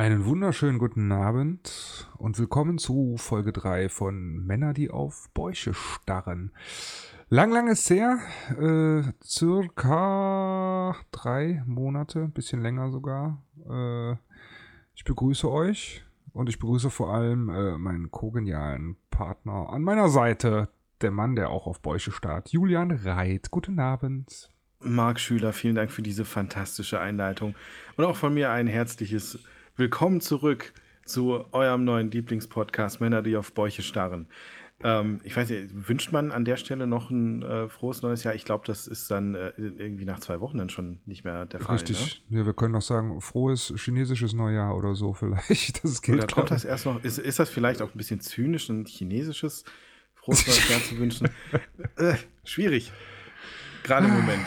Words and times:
Einen 0.00 0.24
wunderschönen 0.24 0.78
guten 0.78 1.12
Abend 1.12 2.08
und 2.16 2.38
willkommen 2.38 2.78
zu 2.78 3.16
Folge 3.18 3.52
3 3.52 3.90
von 3.90 4.46
Männer, 4.46 4.72
die 4.72 4.88
auf 4.88 5.28
Bäuche 5.34 5.74
starren. 5.74 6.52
Lang, 7.28 7.52
lang 7.52 7.68
ist 7.68 7.90
her, 7.90 8.18
äh, 8.58 9.02
circa 9.22 10.96
drei 11.12 11.62
Monate, 11.66 12.28
bisschen 12.28 12.62
länger 12.62 12.90
sogar. 12.90 13.42
Äh, 13.68 14.12
ich 14.94 15.04
begrüße 15.04 15.50
euch 15.52 16.02
und 16.32 16.48
ich 16.48 16.58
begrüße 16.58 16.88
vor 16.88 17.12
allem 17.12 17.50
äh, 17.50 17.76
meinen 17.76 18.10
kogenialen 18.10 18.96
Partner 19.10 19.68
an 19.68 19.82
meiner 19.82 20.08
Seite, 20.08 20.70
der 21.02 21.10
Mann, 21.10 21.36
der 21.36 21.50
auch 21.50 21.66
auf 21.66 21.82
Bäuche 21.82 22.10
starrt, 22.10 22.48
Julian 22.48 22.90
Reit. 22.90 23.50
Guten 23.50 23.78
Abend. 23.78 24.48
Marc 24.82 25.20
Schüler, 25.20 25.52
vielen 25.52 25.74
Dank 25.74 25.90
für 25.90 26.00
diese 26.00 26.24
fantastische 26.24 27.00
Einleitung 27.00 27.54
und 27.98 28.06
auch 28.06 28.16
von 28.16 28.32
mir 28.32 28.50
ein 28.50 28.66
herzliches 28.66 29.34
Willkommen 29.34 29.59
zurück 30.20 30.72
zu 31.04 31.44
eurem 31.52 31.84
neuen 31.84 32.10
Lieblingspodcast 32.10 33.00
Männer, 33.00 33.22
die 33.22 33.36
auf 33.36 33.52
Bäuche 33.52 33.82
starren. 33.82 34.28
Ähm, 34.82 35.20
ich 35.24 35.36
weiß 35.36 35.50
nicht, 35.50 35.88
wünscht 35.88 36.10
man 36.12 36.32
an 36.32 36.44
der 36.44 36.56
Stelle 36.56 36.86
noch 36.86 37.10
ein 37.10 37.42
äh, 37.42 37.68
frohes 37.68 38.00
neues 38.02 38.24
Jahr? 38.24 38.34
Ich 38.34 38.44
glaube, 38.44 38.66
das 38.66 38.86
ist 38.86 39.10
dann 39.10 39.34
äh, 39.34 39.52
irgendwie 39.56 40.06
nach 40.06 40.20
zwei 40.20 40.40
Wochen 40.40 40.56
dann 40.56 40.70
schon 40.70 41.00
nicht 41.04 41.24
mehr 41.24 41.44
der 41.44 41.60
Fall. 41.60 41.76
Richtig. 41.76 42.22
Ne? 42.28 42.38
Ja, 42.38 42.46
wir 42.46 42.54
können 42.54 42.72
noch 42.72 42.82
sagen, 42.82 43.20
frohes 43.20 43.74
chinesisches 43.76 44.32
Neujahr 44.32 44.76
oder 44.76 44.94
so 44.94 45.12
vielleicht. 45.12 45.84
Das 45.84 46.00
geht 46.00 46.14
oder 46.14 46.26
kommt 46.26 46.50
das 46.50 46.64
erst 46.64 46.86
noch? 46.86 47.02
Ist, 47.04 47.18
ist 47.18 47.38
das 47.38 47.50
vielleicht 47.50 47.82
auch 47.82 47.94
ein 47.94 47.98
bisschen 47.98 48.20
zynisch, 48.20 48.68
ein 48.70 48.86
chinesisches 48.86 49.64
frohes 50.14 50.46
neues 50.46 50.68
Jahr 50.68 50.82
zu 50.82 50.98
wünschen? 50.98 51.28
Äh, 51.96 52.14
schwierig. 52.44 52.92
Gerade 53.82 54.06
im 54.06 54.14
Moment 54.14 54.46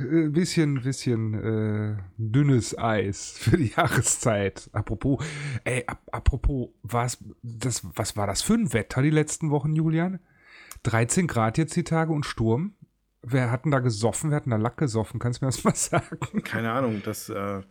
ein 0.00 0.26
äh, 0.26 0.28
bisschen, 0.28 0.82
bisschen 0.82 1.34
äh, 1.34 1.96
dünnes 2.16 2.76
Eis 2.78 3.32
für 3.38 3.56
die 3.56 3.72
Jahreszeit. 3.76 4.68
Apropos, 4.72 5.24
ey, 5.64 5.84
ap 5.86 6.00
apropos, 6.12 6.68
was, 6.82 7.18
das, 7.42 7.82
was 7.94 8.16
war 8.16 8.26
das 8.26 8.42
für 8.42 8.54
ein 8.54 8.72
Wetter 8.72 9.02
die 9.02 9.10
letzten 9.10 9.50
Wochen, 9.50 9.74
Julian? 9.74 10.20
13 10.82 11.26
Grad 11.26 11.58
jetzt 11.58 11.76
die 11.76 11.84
Tage 11.84 12.12
und 12.12 12.24
Sturm. 12.24 12.74
Wer 13.22 13.50
hat 13.50 13.64
denn 13.64 13.72
da 13.72 13.80
gesoffen? 13.80 14.30
Wer 14.30 14.36
hat 14.36 14.44
denn 14.46 14.52
da 14.52 14.56
Lack 14.56 14.76
gesoffen? 14.76 15.18
Kannst 15.18 15.40
du 15.40 15.46
mir 15.46 15.50
das 15.50 15.64
mal 15.64 15.74
sagen? 15.74 16.42
Keine 16.44 16.72
Ahnung, 16.72 17.02
das, 17.04 17.28
äh, 17.28 17.62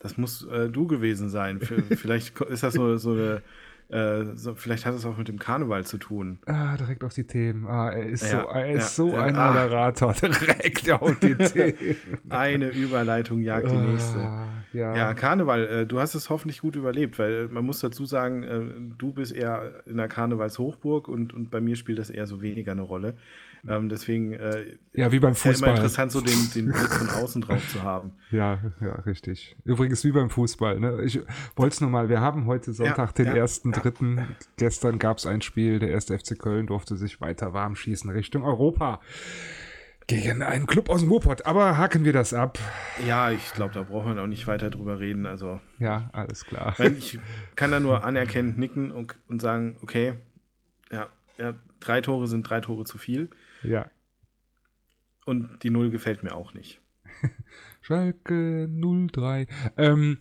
das 0.00 0.16
muss 0.16 0.46
äh, 0.46 0.68
du 0.70 0.86
gewesen 0.86 1.28
sein. 1.28 1.60
Vielleicht 1.60 2.40
ist 2.40 2.62
das 2.62 2.74
so, 2.74 2.96
so 2.96 3.12
eine 3.12 3.42
äh, 3.88 4.24
so, 4.34 4.54
vielleicht 4.54 4.86
hat 4.86 4.94
es 4.94 5.04
auch 5.04 5.16
mit 5.16 5.28
dem 5.28 5.38
Karneval 5.38 5.84
zu 5.84 5.98
tun. 5.98 6.38
Ah, 6.46 6.76
direkt 6.76 7.04
auf 7.04 7.12
die 7.12 7.24
Themen. 7.24 7.66
Ah, 7.66 7.90
er 7.90 8.06
ist 8.06 8.22
ja, 8.22 8.42
so, 8.42 8.48
er 8.48 8.70
ist 8.70 8.98
ja, 8.98 9.04
so 9.04 9.08
ja, 9.12 9.22
ein 9.22 9.36
ah. 9.36 9.48
Moderator. 9.52 10.12
Direkt 10.22 10.90
auf 10.90 11.18
die 11.20 11.34
Themen. 11.36 11.96
Eine 12.28 12.68
Überleitung 12.68 13.40
jagt 13.40 13.70
die 13.70 13.76
nächste. 13.76 14.18
Ah, 14.18 14.48
ja. 14.72 15.14
Karneval, 15.14 15.66
äh, 15.66 15.86
du 15.86 16.00
hast 16.00 16.14
es 16.14 16.30
hoffentlich 16.30 16.60
gut 16.60 16.76
überlebt, 16.76 17.18
weil 17.18 17.48
man 17.48 17.64
muss 17.64 17.80
dazu 17.80 18.06
sagen, 18.06 18.42
äh, 18.42 18.60
du 18.98 19.12
bist 19.12 19.32
eher 19.32 19.82
in 19.86 19.98
der 19.98 20.08
Karnevalshochburg 20.08 21.06
und, 21.06 21.32
und 21.32 21.50
bei 21.50 21.60
mir 21.60 21.76
spielt 21.76 21.98
das 21.98 22.10
eher 22.10 22.26
so 22.26 22.42
weniger 22.42 22.72
eine 22.72 22.82
Rolle. 22.82 23.14
Ähm, 23.66 23.88
deswegen 23.88 24.32
äh, 24.32 24.76
ja, 24.92 25.10
wie 25.10 25.20
beim 25.20 25.34
Fußball. 25.34 25.70
immer 25.70 25.76
interessant, 25.78 26.12
so 26.12 26.20
den, 26.20 26.50
den 26.54 26.66
Blick 26.66 26.90
von 26.90 27.08
außen 27.08 27.42
drauf 27.42 27.66
zu 27.70 27.82
haben. 27.82 28.12
Ja, 28.30 28.58
ja, 28.80 28.94
richtig. 29.06 29.54
Übrigens 29.64 30.02
wie 30.02 30.10
beim 30.10 30.28
Fußball. 30.28 30.80
Ne? 30.80 31.02
Ich 31.04 31.20
wollte 31.54 31.74
es 31.74 31.80
nur 31.80 31.88
mal, 31.88 32.08
wir 32.08 32.20
haben 32.20 32.46
heute 32.46 32.72
Sonntag 32.72 33.16
ja, 33.16 33.24
den 33.24 33.36
ersten, 33.36 33.70
ja, 33.70 33.78
dritten. 33.78 34.16
Ja. 34.16 34.28
Gestern 34.56 34.98
gab 34.98 35.18
es 35.18 35.26
ein 35.26 35.40
Spiel, 35.40 35.78
der 35.78 35.90
erste 35.90 36.18
FC 36.18 36.36
Köln 36.36 36.66
durfte 36.66 36.96
sich 36.96 37.20
weiter 37.20 37.52
warm 37.52 37.76
schießen 37.76 38.10
Richtung 38.10 38.42
Europa. 38.42 39.00
Gegen 40.06 40.42
einen 40.42 40.66
Club 40.66 40.90
aus 40.90 41.00
dem 41.00 41.10
Ruhrpott. 41.10 41.46
Aber 41.46 41.78
haken 41.78 42.04
wir 42.04 42.12
das 42.12 42.34
ab. 42.34 42.58
Ja, 43.06 43.30
ich 43.30 43.52
glaube, 43.52 43.72
da 43.72 43.84
brauchen 43.84 44.16
wir 44.16 44.22
auch 44.22 44.26
nicht 44.26 44.46
weiter 44.46 44.68
drüber 44.68 44.98
reden. 44.98 45.26
Also, 45.26 45.60
ja, 45.78 46.10
alles 46.12 46.44
klar. 46.44 46.74
Ich 46.80 47.18
kann 47.54 47.70
da 47.70 47.78
nur 47.78 48.04
anerkennend 48.04 48.58
nicken 48.58 48.90
und, 48.90 49.14
und 49.28 49.40
sagen, 49.40 49.76
okay, 49.80 50.14
ja, 50.90 51.08
ja, 51.38 51.54
drei 51.80 52.00
Tore 52.00 52.26
sind 52.26 52.48
drei 52.48 52.60
Tore 52.60 52.84
zu 52.84 52.98
viel. 52.98 53.30
Ja. 53.64 53.90
Und 55.26 55.62
die 55.62 55.70
Null 55.70 55.90
gefällt 55.90 56.22
mir 56.22 56.34
auch 56.34 56.54
nicht. 56.54 56.80
Schalke 57.80 58.68
03. 58.68 59.46
Ähm, 59.76 60.18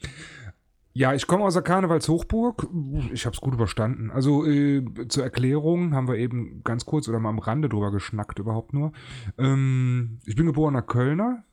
ja, 0.96 1.14
ich 1.14 1.26
komme 1.26 1.44
aus 1.44 1.56
der 1.56 1.64
Karnevalshochburg. 1.64 2.68
Ich 3.12 3.26
habe 3.26 3.34
es 3.34 3.42
gut 3.42 3.56
überstanden. 3.56 4.12
Also 4.12 4.46
äh, 4.46 4.86
zur 5.08 5.24
Erklärung 5.24 5.96
haben 5.96 6.08
wir 6.08 6.16
eben 6.16 6.64
ganz 6.64 6.86
kurz 6.86 7.10
oder 7.10 7.20
mal 7.20 7.30
am 7.30 7.40
Rande 7.40 7.68
drüber 7.68 7.92
geschnackt 7.92 8.38
überhaupt 8.38 8.74
nur. 8.74 8.92
Ähm, 9.40 10.20
ich 10.26 10.36
bin 10.36 10.46
geborener 10.46 10.84
Kölner, 10.84 11.44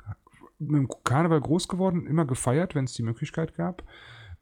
mit 0.58 0.76
dem 0.76 0.88
Karneval 1.04 1.40
groß 1.40 1.68
geworden, 1.68 2.06
immer 2.06 2.26
gefeiert, 2.26 2.74
wenn 2.74 2.84
es 2.84 2.92
die 2.92 3.02
Möglichkeit 3.02 3.54
gab. 3.54 3.82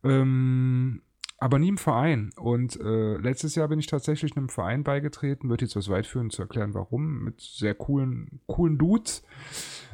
Ähm, 0.03 1.03
aber 1.39 1.59
nie 1.59 1.69
im 1.69 1.79
Verein. 1.79 2.31
Und 2.37 2.79
äh, 2.81 3.17
letztes 3.17 3.55
Jahr 3.55 3.69
bin 3.69 3.79
ich 3.79 3.87
tatsächlich 3.87 4.37
einem 4.37 4.49
Verein 4.49 4.83
beigetreten, 4.83 5.49
wird 5.49 5.63
jetzt 5.63 5.77
was 5.77 5.89
weit 5.89 6.07
führen 6.07 6.31
zu 6.31 6.43
erklären, 6.43 6.75
warum, 6.75 7.25
mit 7.25 7.41
sehr 7.41 7.75
coolen, 7.75 8.41
coolen 8.47 8.77
Dudes. 8.77 9.23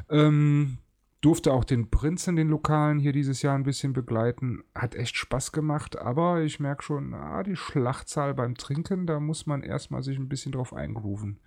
Ähm, 0.09 0.79
durfte 1.21 1.53
auch 1.53 1.65
den 1.65 1.91
Prinzen, 1.91 2.37
den 2.37 2.49
Lokalen 2.49 2.99
hier 2.99 3.13
dieses 3.13 3.43
Jahr 3.43 3.55
ein 3.55 3.63
bisschen 3.63 3.93
begleiten. 3.93 4.65
Hat 4.75 4.95
echt 4.95 5.17
Spaß 5.17 5.53
gemacht, 5.53 5.99
aber 5.99 6.43
ich 6.43 6.61
merke 6.61 6.83
schon, 6.83 7.15
ah, 7.15 7.43
die 7.43 7.57
Schlachtzahl 7.57 8.35
beim 8.35 8.57
Trinken, 8.57 9.07
da 9.07 9.21
muss 9.21 9.47
man 9.47 9.63
erstmal 9.63 10.03
sich 10.03 10.19
ein 10.19 10.29
bisschen 10.29 10.53
drauf 10.53 10.73
eingrooven. 10.73 11.41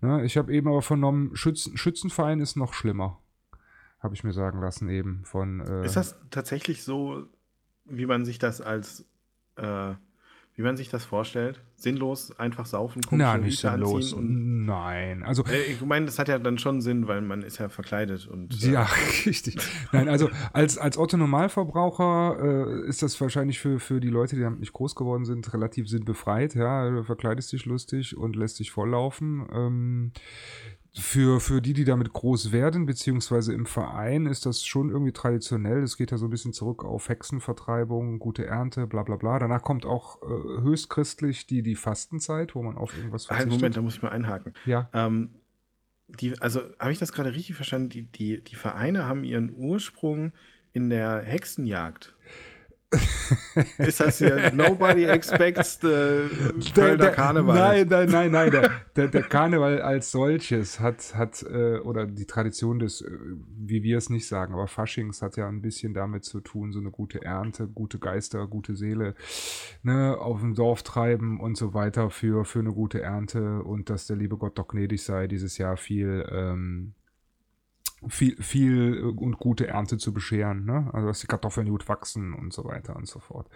Ne? 0.00 0.24
Ich 0.24 0.36
habe 0.36 0.52
eben 0.52 0.68
aber 0.68 0.82
vernommen, 0.82 1.34
Schützen, 1.34 1.76
Schützenverein 1.76 2.40
ist 2.40 2.56
noch 2.56 2.72
schlimmer. 2.72 3.20
Habe 4.00 4.14
ich 4.14 4.22
mir 4.22 4.32
sagen 4.32 4.60
lassen 4.60 4.88
eben 4.88 5.24
von. 5.24 5.60
Äh, 5.60 5.86
ist 5.86 5.96
das 5.96 6.18
tatsächlich 6.30 6.84
so, 6.84 7.26
wie 7.84 8.06
man 8.06 8.24
sich 8.24 8.38
das 8.38 8.60
als 8.60 9.06
äh, 9.56 9.94
wie 10.56 10.62
man 10.62 10.76
sich 10.76 10.88
das 10.88 11.04
vorstellt? 11.04 11.60
Sinnlos 11.74 12.38
einfach 12.38 12.64
saufen, 12.64 13.00
Nein, 13.10 13.40
nicht 13.40 13.58
sinnlos. 13.58 14.12
Und, 14.12 14.66
Nein, 14.66 15.24
also 15.24 15.44
äh, 15.46 15.72
ich 15.72 15.80
meine, 15.80 16.06
das 16.06 16.20
hat 16.20 16.28
ja 16.28 16.38
dann 16.38 16.58
schon 16.58 16.80
Sinn, 16.80 17.08
weil 17.08 17.22
man 17.22 17.42
ist 17.42 17.58
ja 17.58 17.68
verkleidet 17.68 18.28
und 18.28 18.62
äh, 18.62 18.70
ja, 18.70 18.88
richtig. 19.26 19.56
Nein, 19.90 20.08
also 20.08 20.30
als 20.52 20.78
als 20.78 20.96
Otto 20.96 21.16
Normalverbraucher 21.16 22.36
äh, 22.40 22.88
ist 22.88 23.02
das 23.02 23.20
wahrscheinlich 23.20 23.58
für 23.58 23.80
für 23.80 24.00
die 24.00 24.10
Leute, 24.10 24.36
die 24.36 24.42
damit 24.42 24.60
nicht 24.60 24.72
groß 24.72 24.94
geworden 24.94 25.24
sind, 25.24 25.52
relativ 25.52 25.88
sinnbefreit. 25.88 26.54
Ja, 26.54 26.88
du 26.88 27.02
verkleidest 27.02 27.52
dich 27.52 27.64
lustig 27.64 28.16
und 28.16 28.36
lässt 28.36 28.60
dich 28.60 28.70
volllaufen. 28.70 29.46
Ähm, 29.52 30.12
für, 30.96 31.40
für 31.40 31.60
die, 31.60 31.72
die 31.72 31.84
damit 31.84 32.12
groß 32.12 32.52
werden, 32.52 32.86
beziehungsweise 32.86 33.52
im 33.52 33.66
Verein, 33.66 34.26
ist 34.26 34.46
das 34.46 34.64
schon 34.64 34.90
irgendwie 34.90 35.12
traditionell. 35.12 35.82
Es 35.82 35.96
geht 35.96 36.12
ja 36.12 36.18
so 36.18 36.26
ein 36.26 36.30
bisschen 36.30 36.52
zurück 36.52 36.84
auf 36.84 37.08
Hexenvertreibung, 37.08 38.20
gute 38.20 38.46
Ernte, 38.46 38.86
bla 38.86 39.02
bla 39.02 39.16
bla. 39.16 39.40
Danach 39.40 39.62
kommt 39.62 39.86
auch 39.86 40.22
äh, 40.22 40.62
höchstchristlich 40.62 41.46
die, 41.46 41.62
die 41.62 41.74
Fastenzeit, 41.74 42.54
wo 42.54 42.62
man 42.62 42.76
auf 42.76 42.96
irgendwas 42.96 43.26
verzichtet. 43.26 43.52
Einen 43.52 43.60
Moment, 43.60 43.76
da 43.76 43.82
muss 43.82 43.96
ich 43.96 44.02
mal 44.02 44.10
einhaken. 44.10 44.54
Ja. 44.66 44.88
Ähm, 44.92 45.30
die, 46.06 46.38
also 46.40 46.60
habe 46.78 46.92
ich 46.92 46.98
das 46.98 47.12
gerade 47.12 47.34
richtig 47.34 47.56
verstanden? 47.56 47.88
Die, 47.88 48.02
die, 48.02 48.44
die 48.44 48.56
Vereine 48.56 49.04
haben 49.06 49.24
ihren 49.24 49.52
Ursprung 49.56 50.32
in 50.72 50.90
der 50.90 51.22
Hexenjagd 51.22 52.13
ist 53.78 54.00
das 54.00 54.18
hier 54.18 54.52
Nobody 54.52 55.04
expects 55.04 55.78
the 55.80 56.28
der, 56.76 56.96
der, 56.96 57.10
Karneval? 57.12 57.56
Nein, 57.56 57.86
nein, 57.88 58.10
nein, 58.10 58.30
nein. 58.30 58.50
Der, 58.50 58.70
der, 58.96 59.08
der 59.08 59.22
Karneval 59.22 59.80
als 59.80 60.10
solches 60.10 60.80
hat, 60.80 61.14
hat 61.14 61.42
äh, 61.42 61.78
oder 61.78 62.06
die 62.06 62.26
Tradition 62.26 62.78
des, 62.78 63.02
äh, 63.02 63.10
wie 63.56 63.82
wir 63.82 63.98
es 63.98 64.10
nicht 64.10 64.26
sagen, 64.26 64.54
aber 64.54 64.66
Faschings 64.66 65.22
hat 65.22 65.36
ja 65.36 65.48
ein 65.48 65.62
bisschen 65.62 65.94
damit 65.94 66.24
zu 66.24 66.40
tun, 66.40 66.72
so 66.72 66.80
eine 66.80 66.90
gute 66.90 67.22
Ernte, 67.22 67.66
gute 67.68 67.98
Geister, 67.98 68.46
gute 68.46 68.76
Seele 68.76 69.14
ne, 69.82 70.16
auf 70.18 70.40
dem 70.40 70.54
Dorf 70.54 70.82
treiben 70.82 71.40
und 71.40 71.56
so 71.56 71.74
weiter 71.74 72.10
für, 72.10 72.44
für 72.44 72.60
eine 72.60 72.72
gute 72.72 73.02
Ernte 73.02 73.62
und 73.62 73.90
dass 73.90 74.06
der 74.06 74.16
liebe 74.16 74.36
Gott 74.36 74.58
doch 74.58 74.68
gnädig 74.68 75.02
sei, 75.02 75.26
dieses 75.26 75.58
Jahr 75.58 75.76
viel 75.76 76.26
ähm, 76.30 76.94
viel, 78.08 78.40
viel 78.42 79.02
und 79.02 79.38
gute 79.38 79.66
Ernte 79.66 79.98
zu 79.98 80.12
bescheren, 80.12 80.64
ne? 80.64 80.90
Also 80.92 81.08
dass 81.08 81.20
die 81.20 81.26
Kartoffeln 81.26 81.68
gut 81.68 81.88
wachsen 81.88 82.34
und 82.34 82.52
so 82.52 82.64
weiter 82.64 82.96
und 82.96 83.06
so 83.06 83.18
fort. 83.18 83.48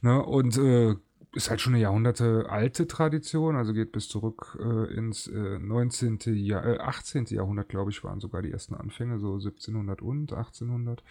Ne? 0.00 0.22
Und 0.22 0.56
äh, 0.58 0.96
ist 1.34 1.50
halt 1.50 1.60
schon 1.60 1.74
eine 1.74 1.82
Jahrhunderte 1.82 2.46
alte 2.48 2.86
Tradition, 2.86 3.56
also 3.56 3.72
geht 3.72 3.92
bis 3.92 4.08
zurück 4.08 4.58
äh, 4.60 4.94
ins 4.94 5.26
äh, 5.26 5.58
19. 5.58 6.18
Jahr, 6.26 6.64
äh, 6.64 6.78
18. 6.78 7.26
Jahrhundert, 7.26 7.68
glaube 7.68 7.90
ich, 7.90 8.02
waren 8.02 8.20
sogar 8.20 8.42
die 8.42 8.50
ersten 8.50 8.74
Anfänge, 8.74 9.18
so 9.18 9.34
1700 9.34 10.00
und 10.00 10.32
1800. 10.32 11.02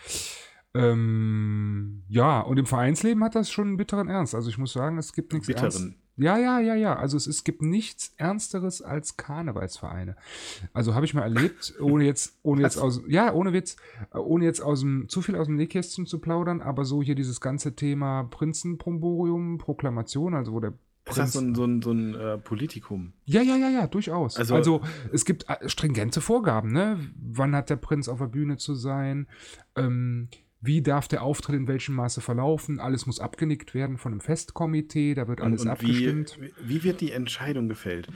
Ähm, 0.74 2.04
ja, 2.08 2.42
und 2.42 2.58
im 2.58 2.66
Vereinsleben 2.66 3.24
hat 3.24 3.36
das 3.36 3.52
schon 3.52 3.68
einen 3.68 3.78
bitteren 3.78 4.10
Ernst. 4.10 4.36
Also 4.36 4.50
ich 4.50 4.58
muss 4.58 4.74
sagen, 4.74 4.98
es 4.98 5.14
gibt 5.14 5.34
nichts 5.34 5.48
bitteren. 5.48 5.72
Ernst 5.72 6.07
ja, 6.18 6.38
ja, 6.38 6.60
ja, 6.60 6.76
ja. 6.76 6.96
Also 6.96 7.16
es, 7.16 7.28
es 7.28 7.44
gibt 7.44 7.62
nichts 7.62 8.14
Ernsteres 8.18 8.82
als 8.82 9.18
Karnevalsvereine. 9.18 10.16
Also 10.74 10.96
habe 10.96 11.06
ich 11.06 11.14
mal 11.14 11.22
erlebt, 11.22 11.76
ohne 11.80 12.06
jetzt, 12.06 12.38
ohne 12.44 12.64
jetzt 12.64 12.78
aus, 12.78 13.02
ja, 13.08 13.34
ohne 13.34 13.54
Witz, 13.54 13.78
ohne 14.14 14.46
jetzt 14.46 14.62
aus 14.62 14.82
dem, 14.82 15.08
zu 15.10 15.22
viel 15.22 15.36
aus 15.36 15.46
dem 15.46 15.56
Nähkästchen 15.56 16.08
zu 16.08 16.20
plaudern, 16.20 16.62
aber 16.62 16.86
so 16.86 17.02
hier 17.04 17.16
dieses 17.16 17.40
ganze 17.40 17.76
Thema 17.76 18.24
Prinzenpromborium, 18.24 19.60
Proklamation, 19.60 20.34
also 20.34 20.54
wo 20.54 20.60
der 20.60 20.74
ist 21.10 21.18
das 21.18 21.34
so 21.34 21.40
ein, 21.40 21.56
so 21.56 21.64
ein, 21.64 21.82
so 21.82 21.92
ein 21.92 22.16
äh, 22.16 22.38
Politikum? 22.38 23.14
Ja, 23.24 23.42
ja, 23.42 23.56
ja, 23.56 23.70
ja, 23.70 23.88
durchaus. 23.88 24.36
Also, 24.36 24.56
also 24.56 24.82
es 25.14 25.24
gibt 25.24 25.50
äh, 25.50 25.70
stringente 25.70 26.20
Vorgaben, 26.20 26.74
ne? 26.74 27.00
Wann 27.16 27.56
hat 27.56 27.70
der 27.70 27.78
Prinz 27.78 28.10
auf 28.10 28.20
der 28.20 28.28
Bühne 28.28 28.58
zu 28.58 28.76
sein? 28.76 29.28
Ähm, 29.78 30.28
wie 30.62 30.82
darf 30.82 31.08
der 31.08 31.22
Auftritt 31.22 31.56
in 31.56 31.68
welchem 31.68 31.96
Maße 31.96 32.22
verlaufen. 32.22 32.80
Alles 32.80 33.06
muss 33.06 33.20
abgenickt 33.20 33.74
werden 33.74 33.98
von 33.98 34.12
einem 34.12 34.22
Festkomitee, 34.22 35.14
da 35.14 35.28
wird 35.28 35.42
alles 35.42 35.62
und, 35.62 35.68
und 35.68 35.74
abgestimmt. 35.74 36.38
Wie, 36.40 36.52
wie 36.64 36.84
wird 36.84 37.02
die 37.02 37.12
Entscheidung 37.12 37.70
gefällt? 37.70 38.08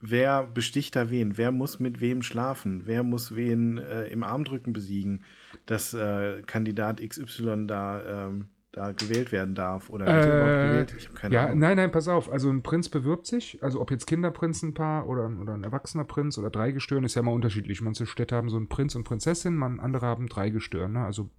Wer 0.00 0.44
besticht 0.44 0.96
da 0.96 1.10
wen? 1.10 1.38
Wer 1.38 1.52
muss 1.52 1.78
mit 1.78 2.00
wem 2.00 2.22
schlafen? 2.22 2.82
Wer 2.84 3.02
muss 3.02 3.36
wen 3.36 3.78
äh, 3.78 4.06
im 4.06 4.22
Armdrücken 4.22 4.72
besiegen, 4.72 5.24
dass 5.66 5.94
äh, 5.94 6.42
Kandidat 6.46 7.00
XY 7.00 7.66
da 7.66 8.26
ähm, 8.26 8.46
da 8.74 8.92
gewählt 8.92 9.32
werden 9.32 9.54
darf 9.54 9.88
oder 9.90 10.06
äh, 10.06 10.68
gewählt? 10.68 10.94
Ich 10.98 11.14
keine 11.14 11.34
ja, 11.34 11.44
Ahnung. 11.44 11.58
Nein, 11.60 11.76
nein, 11.76 11.92
pass 11.92 12.08
auf. 12.08 12.30
Also 12.30 12.50
ein 12.50 12.62
Prinz 12.62 12.88
bewirbt 12.88 13.26
sich, 13.26 13.62
also 13.62 13.80
ob 13.80 13.90
jetzt 13.90 14.06
Kinderprinzenpaar 14.06 15.08
oder, 15.08 15.30
oder 15.40 15.54
ein 15.54 15.64
erwachsener 15.64 16.04
Prinz 16.04 16.36
oder 16.38 16.50
Dreigestirn, 16.50 17.04
ist 17.04 17.14
ja 17.14 17.22
mal 17.22 17.32
unterschiedlich. 17.32 17.80
Manche 17.80 18.06
Städte 18.06 18.36
haben 18.36 18.50
so 18.50 18.56
einen 18.56 18.68
Prinz 18.68 18.94
und 18.94 19.04
Prinzessin, 19.04 19.54
man, 19.54 19.80
andere 19.80 20.06
haben 20.06 20.28
Dreigestirn, 20.28 20.92
ne? 20.92 21.04
also 21.04 21.30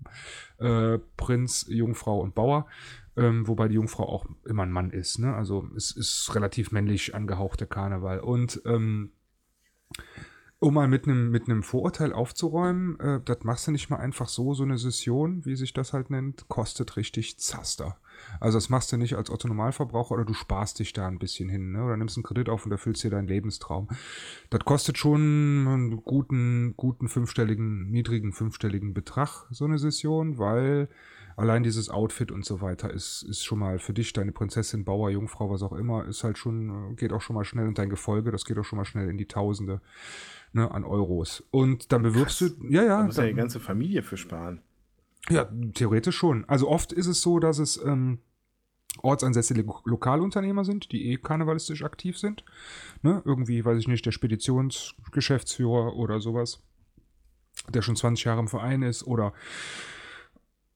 äh, 0.60 1.00
Prinz, 1.18 1.66
Jungfrau 1.70 2.20
und 2.20 2.36
Bauer. 2.36 2.68
Ähm, 3.18 3.48
wobei 3.48 3.70
die 3.70 3.76
Jungfrau 3.76 4.04
auch 4.04 4.26
immer 4.46 4.64
ein 4.64 4.72
Mann 4.72 4.92
ist. 4.92 5.20
Ne? 5.20 5.34
Also 5.34 5.70
es 5.76 5.92
ist 5.92 6.36
relativ 6.36 6.72
männlich 6.72 7.16
angehauchter 7.16 7.66
Karneval. 7.66 8.20
Und 8.20 8.62
ähm, 8.66 9.12
um 10.66 10.74
mal 10.74 10.88
mit 10.88 11.08
einem 11.08 11.30
mit 11.30 11.48
Vorurteil 11.64 12.12
aufzuräumen, 12.12 13.00
äh, 13.00 13.22
das 13.24 13.44
machst 13.44 13.68
du 13.68 13.72
nicht 13.72 13.92
mal 13.92 13.98
einfach 13.98 14.28
so, 14.28 14.56
so 14.56 14.64
eine 14.64 14.80
Session, 14.80 15.46
wie 15.46 15.56
sich 15.56 15.74
das 15.74 15.94
halt 15.94 16.10
nennt, 16.10 16.48
kostet 16.48 16.98
richtig 16.98 17.38
Zaster. 17.38 17.98
Also 18.40 18.58
das 18.58 18.70
machst 18.70 18.92
du 18.92 18.98
nicht 18.98 19.16
als 19.16 19.30
Otto 19.30 19.48
Normalverbraucher 19.48 20.16
oder 20.16 20.26
du 20.26 20.34
sparst 20.34 20.80
dich 20.80 20.92
da 20.92 21.08
ein 21.08 21.20
bisschen 21.20 21.50
hin, 21.50 21.72
ne? 21.72 21.84
Oder 21.84 21.98
nimmst 21.98 22.18
einen 22.18 22.24
Kredit 22.24 22.50
auf 22.50 22.66
und 22.66 22.72
erfüllst 22.72 23.04
dir 23.04 23.12
deinen 23.12 23.28
Lebenstraum. 23.28 23.90
Das 24.50 24.62
kostet 24.66 24.98
schon 24.98 25.68
einen 25.68 26.04
guten, 26.04 26.74
guten 26.76 27.10
fünfstelligen, 27.10 27.92
niedrigen 27.92 28.34
fünfstelligen 28.34 28.96
Betrag, 28.96 29.46
so 29.52 29.66
eine 29.66 29.78
Session, 29.78 30.40
weil 30.40 30.90
allein 31.36 31.64
dieses 31.64 31.90
Outfit 31.90 32.32
und 32.32 32.46
so 32.46 32.62
weiter 32.62 32.92
ist, 32.92 33.24
ist 33.24 33.44
schon 33.44 33.60
mal 33.60 33.80
für 33.80 33.94
dich, 33.94 34.14
deine 34.14 34.32
Prinzessin, 34.32 34.86
Bauer, 34.86 35.10
Jungfrau, 35.10 35.50
was 35.50 35.62
auch 35.62 35.74
immer, 35.74 36.06
ist 36.06 36.24
halt 36.24 36.38
schon, 36.38 36.96
geht 36.96 37.12
auch 37.12 37.22
schon 37.22 37.36
mal 37.36 37.44
schnell 37.44 37.68
und 37.68 37.78
dein 37.78 37.90
Gefolge, 37.90 38.32
das 38.32 38.46
geht 38.46 38.58
auch 38.58 38.64
schon 38.64 38.78
mal 38.78 38.86
schnell 38.86 39.10
in 39.10 39.18
die 39.18 39.28
Tausende 39.28 39.82
ne, 40.54 40.72
an 40.72 40.84
Euros. 40.84 41.44
Und 41.52 41.92
dann 41.92 42.04
bewirbst 42.04 42.40
Krass. 42.40 42.56
du, 42.58 42.68
ja, 42.68 42.84
ja. 42.84 42.98
Da 43.00 43.04
muss 43.06 43.18
ja 43.18 43.26
die 43.26 43.34
ganze 43.34 43.60
Familie 43.60 44.04
für 44.04 44.18
sparen. 44.18 44.62
Ja, 45.30 45.50
theoretisch 45.74 46.16
schon. 46.16 46.46
Also 46.46 46.70
oft 46.70 46.94
ist 46.94 47.08
es 47.08 47.22
so, 47.22 47.40
dass 47.40 47.58
es 47.58 47.84
ähm, 47.84 48.20
ortsansässige 49.02 49.66
Lokalunternehmer 49.84 50.64
sind, 50.64 50.92
die 50.92 51.12
eh 51.12 51.18
karnevalistisch 51.18 51.84
aktiv 51.84 52.18
sind. 52.18 52.46
Ne? 53.02 53.22
Irgendwie, 53.26 53.66
weiß 53.66 53.80
ich 53.80 53.88
nicht, 53.88 54.06
der 54.06 54.12
Speditionsgeschäftsführer 54.12 55.96
oder 55.96 56.20
sowas, 56.20 56.64
der 57.70 57.82
schon 57.82 57.96
20 57.96 58.26
Jahre 58.26 58.40
im 58.40 58.48
Verein 58.48 58.84
ist 58.84 59.06
oder 59.06 59.34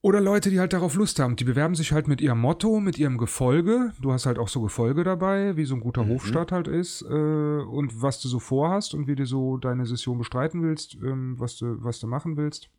oder 0.02 0.20
Leute, 0.20 0.48
die 0.48 0.58
halt 0.58 0.72
darauf 0.72 0.94
Lust 0.94 1.18
haben. 1.18 1.36
Die 1.36 1.44
bewerben 1.44 1.74
sich 1.74 1.92
halt 1.92 2.08
mit 2.08 2.20
ihrem 2.20 2.40
Motto, 2.40 2.80
mit 2.80 2.98
ihrem 2.98 3.18
Gefolge. 3.18 3.92
Du 4.00 4.12
hast 4.12 4.24
halt 4.24 4.38
auch 4.38 4.48
so 4.48 4.62
Gefolge 4.62 5.04
dabei, 5.04 5.56
wie 5.56 5.66
so 5.66 5.74
ein 5.74 5.80
guter 5.80 6.04
mhm. 6.04 6.10
Hofstaat 6.10 6.52
halt 6.52 6.68
ist. 6.68 7.02
Äh, 7.02 7.04
und 7.04 8.00
was 8.00 8.20
du 8.20 8.28
so 8.28 8.38
vorhast 8.38 8.94
und 8.94 9.06
wie 9.06 9.14
du 9.14 9.26
so 9.26 9.58
deine 9.58 9.84
Session 9.84 10.16
bestreiten 10.16 10.62
willst, 10.62 10.94
ähm, 10.94 11.38
was, 11.38 11.58
du, 11.58 11.84
was 11.84 12.00
du 12.00 12.06
machen 12.06 12.38
willst, 12.38 12.70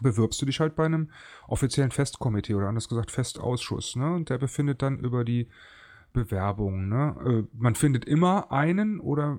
bewirbst 0.00 0.42
du 0.42 0.46
dich 0.46 0.58
halt 0.58 0.74
bei 0.74 0.86
einem 0.86 1.10
offiziellen 1.46 1.92
Festkomitee 1.92 2.54
oder 2.54 2.68
anders 2.68 2.88
gesagt 2.88 3.12
Festausschuss. 3.12 3.94
Ne? 3.94 4.12
Und 4.12 4.28
der 4.28 4.38
befindet 4.38 4.82
dann 4.82 4.98
über 4.98 5.24
die 5.24 5.48
Bewerbungen. 6.14 6.88
Ne? 6.88 7.14
Äh, 7.26 7.56
man 7.58 7.74
findet 7.74 8.06
immer 8.06 8.50
einen 8.50 9.00
oder 9.00 9.38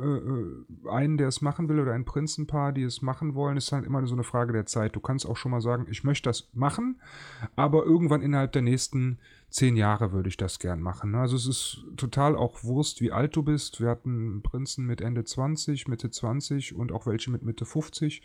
äh, 0.00 0.06
äh, 0.06 0.64
einen, 0.88 1.18
der 1.18 1.28
es 1.28 1.42
machen 1.42 1.68
will, 1.68 1.80
oder 1.80 1.92
ein 1.92 2.06
Prinzenpaar, 2.06 2.72
die 2.72 2.84
es 2.84 3.02
machen 3.02 3.34
wollen. 3.34 3.58
Ist 3.58 3.72
halt 3.72 3.84
immer 3.84 4.06
so 4.06 4.14
eine 4.14 4.24
Frage 4.24 4.54
der 4.54 4.64
Zeit. 4.64 4.96
Du 4.96 5.00
kannst 5.00 5.26
auch 5.26 5.36
schon 5.36 5.50
mal 5.50 5.60
sagen, 5.60 5.86
ich 5.90 6.04
möchte 6.04 6.30
das 6.30 6.48
machen, 6.54 7.02
aber 7.56 7.84
irgendwann 7.84 8.22
innerhalb 8.22 8.52
der 8.52 8.62
nächsten 8.62 9.18
zehn 9.50 9.76
Jahre 9.76 10.12
würde 10.12 10.28
ich 10.28 10.36
das 10.36 10.58
gern 10.58 10.80
machen. 10.80 11.10
Ne? 11.10 11.18
Also 11.18 11.36
es 11.36 11.46
ist 11.46 11.84
total 11.96 12.36
auch 12.36 12.64
Wurst, 12.64 13.00
wie 13.00 13.12
alt 13.12 13.36
du 13.36 13.42
bist. 13.42 13.80
Wir 13.80 13.90
hatten 13.90 14.42
Prinzen 14.42 14.86
mit 14.86 15.00
Ende 15.00 15.24
20, 15.24 15.88
Mitte 15.88 16.10
20 16.10 16.74
und 16.74 16.92
auch 16.92 17.06
welche 17.06 17.30
mit 17.30 17.42
Mitte 17.42 17.66
50. 17.66 18.22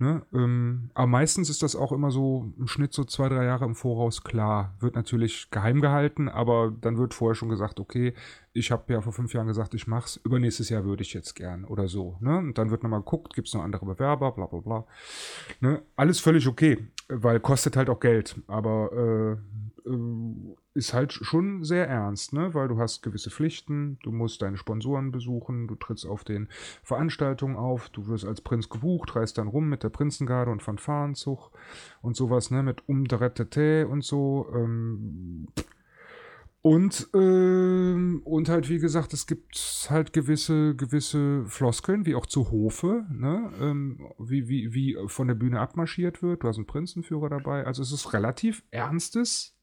Ne? 0.00 0.22
Ähm, 0.32 0.90
aber 0.94 1.08
meistens 1.08 1.50
ist 1.50 1.64
das 1.64 1.74
auch 1.74 1.90
immer 1.90 2.12
so 2.12 2.52
im 2.56 2.68
Schnitt 2.68 2.92
so 2.92 3.02
zwei, 3.02 3.28
drei 3.28 3.44
Jahre 3.44 3.64
im 3.64 3.74
Voraus 3.74 4.22
klar. 4.22 4.76
Wird 4.78 4.94
natürlich 4.94 5.50
geheim 5.50 5.80
gehalten, 5.80 6.28
aber 6.28 6.70
dann 6.70 6.98
wird 6.98 7.14
vorher 7.14 7.34
schon 7.34 7.48
gesagt, 7.48 7.80
okay, 7.80 8.14
ich 8.58 8.70
habe 8.70 8.92
ja 8.92 9.00
vor 9.00 9.12
fünf 9.12 9.32
Jahren 9.32 9.46
gesagt, 9.46 9.74
ich 9.74 9.86
mach's, 9.86 10.16
übernächstes 10.16 10.68
Jahr 10.68 10.84
würde 10.84 11.02
ich 11.02 11.14
jetzt 11.14 11.34
gern 11.34 11.64
oder 11.64 11.88
so. 11.88 12.16
Ne? 12.20 12.38
Und 12.38 12.58
dann 12.58 12.70
wird 12.70 12.82
nochmal 12.82 13.00
geguckt, 13.00 13.34
gibt 13.34 13.48
es 13.48 13.54
noch 13.54 13.62
andere 13.62 13.86
Bewerber, 13.86 14.32
bla 14.32 14.46
bla 14.46 14.60
bla. 14.60 14.86
Ne? 15.60 15.82
Alles 15.96 16.20
völlig 16.20 16.46
okay, 16.46 16.88
weil 17.08 17.40
kostet 17.40 17.76
halt 17.76 17.88
auch 17.88 18.00
Geld. 18.00 18.40
Aber 18.46 19.38
äh, 19.86 19.88
äh, 19.88 20.56
ist 20.74 20.94
halt 20.94 21.12
schon 21.12 21.64
sehr 21.64 21.88
ernst, 21.88 22.32
ne? 22.32 22.54
weil 22.54 22.68
du 22.68 22.78
hast 22.78 23.02
gewisse 23.02 23.30
Pflichten, 23.30 23.98
du 24.04 24.12
musst 24.12 24.42
deine 24.42 24.56
Sponsoren 24.56 25.10
besuchen, 25.10 25.66
du 25.66 25.74
trittst 25.74 26.06
auf 26.06 26.22
den 26.22 26.48
Veranstaltungen 26.84 27.56
auf, 27.56 27.88
du 27.88 28.06
wirst 28.06 28.24
als 28.24 28.40
Prinz 28.40 28.68
gebucht, 28.68 29.16
reist 29.16 29.38
dann 29.38 29.48
rum 29.48 29.68
mit 29.68 29.82
der 29.82 29.88
Prinzengarde 29.88 30.52
und 30.52 30.62
Fanfarenzug 30.62 31.50
und 32.00 32.16
sowas, 32.16 32.52
ne, 32.52 32.62
mit 32.62 32.88
Umdrettete 32.88 33.88
und 33.88 34.04
so. 34.04 34.46
Ähm, 34.54 35.48
und, 36.68 37.08
ähm, 37.14 38.20
und 38.26 38.50
halt, 38.50 38.68
wie 38.68 38.78
gesagt, 38.78 39.14
es 39.14 39.26
gibt 39.26 39.86
halt 39.88 40.12
gewisse, 40.12 40.76
gewisse 40.76 41.46
Floskeln, 41.46 42.04
wie 42.04 42.14
auch 42.14 42.26
zu 42.26 42.50
Hofe, 42.50 43.06
ne? 43.10 43.50
Ähm, 43.58 44.12
wie, 44.18 44.48
wie, 44.48 44.74
wie 44.74 44.98
von 45.06 45.28
der 45.28 45.34
Bühne 45.34 45.60
abmarschiert 45.60 46.22
wird. 46.22 46.42
Du 46.42 46.48
hast 46.48 46.56
einen 46.56 46.66
Prinzenführer 46.66 47.30
dabei. 47.30 47.64
Also 47.64 47.80
es 47.82 47.90
ist 47.90 48.12
relativ 48.12 48.64
ernstes 48.70 49.56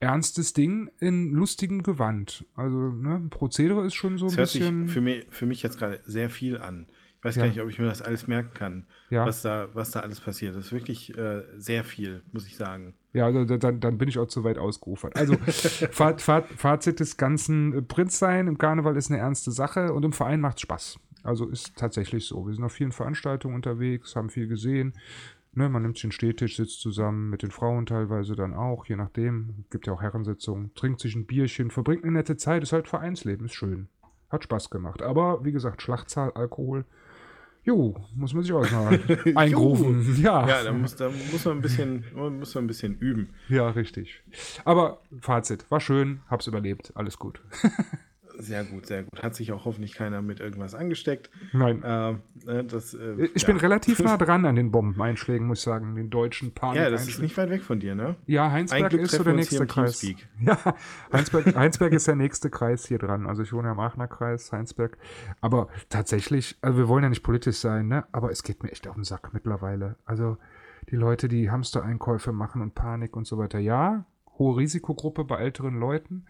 ernstes 0.00 0.52
Ding 0.52 0.90
in 0.98 1.32
lustigem 1.32 1.82
Gewand. 1.82 2.44
Also, 2.56 2.76
ne, 2.76 3.28
Prozedere 3.30 3.86
ist 3.86 3.94
schon 3.94 4.18
so 4.18 4.26
ein 4.26 4.36
das 4.36 4.52
bisschen. 4.52 4.80
Hört 4.80 4.86
sich 4.88 4.94
für 4.94 5.00
mich, 5.00 5.26
für 5.30 5.46
mich 5.46 5.62
jetzt 5.62 5.78
gerade 5.78 6.02
sehr 6.04 6.28
viel 6.28 6.58
an. 6.58 6.88
Ich 7.22 7.26
weiß 7.26 7.36
ja. 7.36 7.42
gar 7.42 7.48
nicht, 7.50 7.60
ob 7.60 7.68
ich 7.68 7.78
mir 7.78 7.86
das 7.86 8.02
alles 8.02 8.26
merken 8.26 8.52
kann, 8.52 8.86
ja. 9.08 9.24
was, 9.24 9.42
da, 9.42 9.68
was 9.74 9.92
da 9.92 10.00
alles 10.00 10.20
passiert. 10.20 10.56
Das 10.56 10.66
ist 10.66 10.72
wirklich 10.72 11.16
äh, 11.16 11.44
sehr 11.56 11.84
viel, 11.84 12.22
muss 12.32 12.48
ich 12.48 12.56
sagen. 12.56 12.94
Ja, 13.12 13.26
also, 13.26 13.44
dann, 13.44 13.78
dann 13.78 13.96
bin 13.96 14.08
ich 14.08 14.18
auch 14.18 14.26
zu 14.26 14.42
weit 14.42 14.58
ausgerufen. 14.58 15.10
Also, 15.14 15.36
Fazit 15.92 16.98
des 16.98 17.16
ganzen 17.16 17.74
äh, 17.74 17.82
Prinzsein 17.82 18.48
im 18.48 18.58
Karneval 18.58 18.96
ist 18.96 19.10
eine 19.10 19.20
ernste 19.20 19.52
Sache 19.52 19.92
und 19.92 20.04
im 20.04 20.12
Verein 20.12 20.40
macht 20.40 20.60
Spaß. 20.60 20.98
Also 21.22 21.48
ist 21.48 21.76
tatsächlich 21.76 22.26
so. 22.26 22.44
Wir 22.44 22.54
sind 22.54 22.64
auf 22.64 22.72
vielen 22.72 22.90
Veranstaltungen 22.90 23.54
unterwegs, 23.54 24.16
haben 24.16 24.28
viel 24.28 24.48
gesehen, 24.48 24.94
Ne, 25.54 25.68
man 25.68 25.82
nimmt 25.82 25.96
sich 25.96 26.04
einen 26.04 26.12
Stehtisch, 26.12 26.56
sitzt 26.56 26.80
zusammen 26.80 27.28
mit 27.28 27.42
den 27.42 27.50
Frauen 27.50 27.84
teilweise 27.84 28.34
dann 28.34 28.54
auch, 28.54 28.86
je 28.86 28.96
nachdem. 28.96 29.66
Gibt 29.70 29.86
ja 29.86 29.92
auch 29.92 30.00
Herrensitzungen, 30.00 30.72
trinkt 30.74 31.00
sich 31.00 31.14
ein 31.14 31.26
Bierchen, 31.26 31.70
verbringt 31.70 32.04
eine 32.04 32.12
nette 32.12 32.38
Zeit, 32.38 32.62
ist 32.62 32.72
halt 32.72 32.88
Vereinsleben, 32.88 33.44
ist 33.44 33.54
schön. 33.54 33.88
Hat 34.30 34.44
Spaß 34.44 34.70
gemacht. 34.70 35.02
Aber 35.02 35.44
wie 35.44 35.52
gesagt, 35.52 35.82
Schlachtzahl, 35.82 36.32
Alkohol, 36.32 36.86
jo, 37.64 37.94
muss 38.14 38.34
man 38.34 38.42
sich 38.42 38.52
auch 38.52 38.70
mal 38.70 39.00
eingrufen. 39.34 40.20
ja, 40.22 40.46
ja 40.48 40.64
da, 40.64 40.72
muss, 40.72 40.96
da 40.96 41.08
muss, 41.08 41.44
man 41.44 41.58
ein 41.58 41.62
bisschen, 41.62 42.04
muss 42.14 42.54
man 42.54 42.64
ein 42.64 42.66
bisschen 42.66 42.98
üben. 42.98 43.30
Ja, 43.48 43.70
richtig. 43.70 44.22
Aber 44.64 45.00
Fazit, 45.20 45.70
war 45.70 45.80
schön, 45.80 46.20
hab's 46.28 46.46
überlebt, 46.46 46.92
alles 46.94 47.18
gut. 47.18 47.40
Sehr 48.38 48.64
gut, 48.64 48.86
sehr 48.86 49.02
gut. 49.02 49.22
Hat 49.22 49.34
sich 49.34 49.52
auch 49.52 49.64
hoffentlich 49.64 49.94
keiner 49.94 50.22
mit 50.22 50.40
irgendwas 50.40 50.74
angesteckt. 50.74 51.30
Nein. 51.52 51.82
Äh, 51.82 52.12
ne, 52.46 52.64
das, 52.64 52.94
äh, 52.94 53.28
ich 53.34 53.42
ja. 53.42 53.46
bin 53.46 53.56
relativ 53.56 53.98
nah 54.02 54.16
dran 54.16 54.44
an 54.44 54.56
den 54.56 54.70
Bombeneinschlägen, 54.70 55.46
muss 55.46 55.58
ich 55.58 55.64
sagen, 55.64 55.94
den 55.94 56.10
deutschen 56.10 56.52
Panik. 56.52 56.82
Ja, 56.82 56.90
das 56.90 57.08
ist 57.08 57.20
nicht 57.20 57.36
weit 57.36 57.50
weg 57.50 57.62
von 57.62 57.80
dir, 57.80 57.94
ne? 57.94 58.16
Ja, 58.26 58.50
Heinsberg 58.50 58.92
ist 58.94 59.12
so 59.12 59.22
der 59.24 59.34
nächste 59.34 59.66
Kreis. 59.66 60.02
Ja, 60.40 60.58
Heinsberg, 61.12 61.54
Heinsberg 61.54 61.92
ist 61.92 62.08
der 62.08 62.16
nächste 62.16 62.50
Kreis 62.50 62.86
hier 62.86 62.98
dran. 62.98 63.26
Also 63.26 63.42
ich 63.42 63.52
wohne 63.52 63.68
ja 63.68 63.72
im 63.72 63.80
Aachener 63.80 64.08
Kreis, 64.08 64.50
Heinsberg. 64.52 64.98
Aber 65.40 65.68
tatsächlich, 65.88 66.56
also 66.62 66.78
wir 66.78 66.88
wollen 66.88 67.04
ja 67.04 67.08
nicht 67.08 67.22
politisch 67.22 67.58
sein, 67.58 67.88
ne? 67.88 68.04
Aber 68.12 68.30
es 68.30 68.42
geht 68.42 68.62
mir 68.62 68.70
echt 68.70 68.88
auf 68.88 68.94
den 68.94 69.04
Sack 69.04 69.32
mittlerweile. 69.32 69.96
Also 70.04 70.38
die 70.90 70.96
Leute, 70.96 71.28
die 71.28 71.50
Hamster-Einkäufe 71.50 72.32
machen 72.32 72.62
und 72.62 72.74
Panik 72.74 73.16
und 73.16 73.26
so 73.26 73.38
weiter. 73.38 73.58
Ja, 73.58 74.04
hohe 74.38 74.56
Risikogruppe 74.56 75.24
bei 75.24 75.36
älteren 75.36 75.78
Leuten 75.78 76.24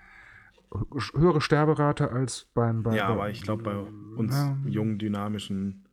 höhere 1.15 1.41
Sterberate 1.41 2.11
als 2.11 2.47
beim. 2.55 2.83
Bei, 2.83 2.97
ja, 2.97 3.09
aber 3.09 3.31
ich 3.31 3.43
glaube, 3.43 3.63
bei 3.63 3.77
uns 4.17 4.35
ja, 4.35 4.57
jungen, 4.67 4.99
dynamischen, 4.99 5.85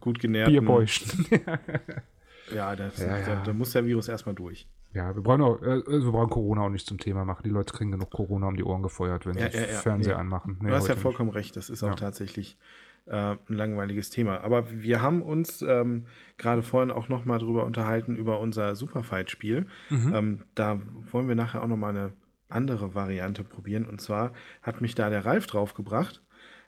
gut 0.00 0.18
genährten. 0.18 0.52
Bierbäuschen. 0.52 1.26
ja, 2.54 2.76
das, 2.76 2.98
ja, 2.98 3.18
ja. 3.18 3.42
Da, 3.42 3.52
muss 3.52 3.72
der 3.72 3.84
Virus 3.84 4.08
erstmal 4.08 4.34
durch. 4.34 4.66
Ja, 4.94 5.14
wir 5.14 5.22
brauchen, 5.22 5.42
auch, 5.42 5.60
äh, 5.60 5.82
wir 5.86 6.10
brauchen 6.10 6.30
Corona 6.30 6.62
auch 6.62 6.70
nicht 6.70 6.86
zum 6.86 6.98
Thema 6.98 7.24
machen. 7.24 7.42
Die 7.44 7.50
Leute 7.50 7.74
kriegen 7.74 7.90
genug 7.90 8.10
Corona 8.10 8.48
um 8.48 8.56
die 8.56 8.64
Ohren 8.64 8.82
gefeuert, 8.82 9.26
wenn 9.26 9.34
sie 9.34 9.48
Fernseher 9.50 10.14
nee. 10.14 10.20
anmachen. 10.20 10.58
Nee, 10.60 10.70
du 10.70 10.74
hast 10.74 10.88
ja 10.88 10.96
vollkommen 10.96 11.28
nicht. 11.28 11.36
recht. 11.36 11.56
Das 11.56 11.68
ist 11.68 11.82
auch 11.82 11.94
tatsächlich 11.94 12.56
äh, 13.04 13.12
ein 13.14 13.38
langweiliges 13.48 14.08
Thema. 14.08 14.40
Aber 14.40 14.70
wir 14.70 15.02
haben 15.02 15.20
uns 15.20 15.60
ähm, 15.62 16.06
gerade 16.38 16.62
vorhin 16.62 16.90
auch 16.90 17.08
nochmal 17.08 17.38
drüber 17.38 17.64
unterhalten, 17.66 18.16
über 18.16 18.40
unser 18.40 18.74
Superfight-Spiel. 18.76 19.66
Mhm. 19.90 20.14
Ähm, 20.14 20.38
da 20.54 20.80
wollen 21.10 21.28
wir 21.28 21.34
nachher 21.34 21.62
auch 21.62 21.68
nochmal 21.68 21.90
eine 21.90 22.12
andere 22.48 22.94
Variante 22.94 23.44
probieren. 23.44 23.86
Und 23.86 24.00
zwar 24.00 24.32
hat 24.62 24.80
mich 24.80 24.94
da 24.94 25.10
der 25.10 25.24
Ralf 25.24 25.46
draufgebracht, 25.46 26.22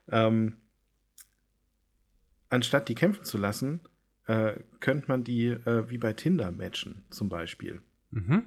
ähm, 0.08 0.56
anstatt 2.48 2.88
die 2.88 2.94
kämpfen 2.94 3.24
zu 3.24 3.38
lassen, 3.38 3.80
äh, 4.26 4.54
könnte 4.80 5.08
man 5.08 5.24
die 5.24 5.46
äh, 5.48 5.88
wie 5.88 5.98
bei 5.98 6.12
Tinder 6.12 6.50
matchen, 6.52 7.04
zum 7.10 7.28
Beispiel. 7.28 7.80
Mhm. 8.10 8.44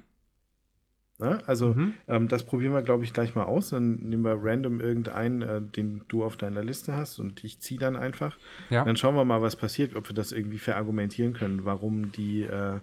Ne? 1.18 1.38
Also, 1.46 1.74
Mhm. 1.74 1.94
ähm, 2.08 2.28
das 2.28 2.44
probieren 2.44 2.72
wir, 2.72 2.82
glaube 2.82 3.04
ich, 3.04 3.12
gleich 3.12 3.34
mal 3.34 3.44
aus. 3.44 3.70
Dann 3.70 3.94
nehmen 3.96 4.24
wir 4.24 4.36
random 4.40 4.80
irgendeinen, 4.80 5.42
äh, 5.42 5.62
den 5.62 6.02
du 6.08 6.24
auf 6.24 6.36
deiner 6.36 6.62
Liste 6.64 6.94
hast 6.96 7.18
und 7.20 7.44
ich 7.44 7.60
ziehe 7.60 7.78
dann 7.78 7.94
einfach. 7.96 8.36
Ja. 8.68 8.84
Dann 8.84 8.96
schauen 8.96 9.14
wir 9.14 9.24
mal, 9.24 9.40
was 9.40 9.56
passiert, 9.56 9.94
ob 9.94 10.08
wir 10.08 10.14
das 10.14 10.32
irgendwie 10.32 10.58
verargumentieren 10.58 11.32
können, 11.32 11.64
warum 11.64 12.10
die, 12.10 12.42
äh, 12.42 12.80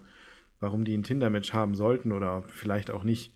warum 0.60 0.84
die 0.84 0.96
ein 0.96 1.02
Tinder-Match 1.02 1.52
haben 1.52 1.74
sollten 1.74 2.10
oder 2.12 2.42
vielleicht 2.48 2.90
auch 2.90 3.04
nicht. 3.04 3.34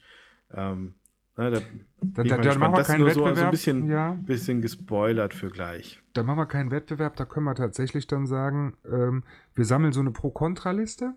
Ähm, 0.53 0.95
na, 1.37 1.51
da 1.51 1.61
Dann, 2.01 2.27
ich 2.27 2.31
dann, 2.33 2.41
mal 2.41 2.45
dann 2.45 2.59
machen 2.59 2.73
wir 2.73 2.79
Das 2.79 2.87
keinen 2.87 3.01
nur 3.01 3.11
so, 3.11 3.21
Wettbewerb. 3.25 3.37
so 3.39 3.45
ein 3.45 3.51
bisschen, 3.51 3.89
ja, 3.91 4.13
bisschen 4.13 4.63
gespoilert 4.63 5.35
für 5.35 5.49
gleich. 5.51 6.03
dann 6.15 6.27
machen 6.27 6.39
wir 6.39 6.47
keinen 6.47 6.71
Wettbewerb. 6.71 7.17
Da 7.17 7.25
können 7.25 7.45
wir 7.47 7.55
tatsächlich 7.55 8.07
dann 8.07 8.27
sagen, 8.27 8.77
ähm, 8.91 9.25
wir 9.55 9.65
sammeln 9.65 9.93
so 9.93 10.01
eine 10.01 10.11
Pro-Kontra-Liste. 10.13 11.15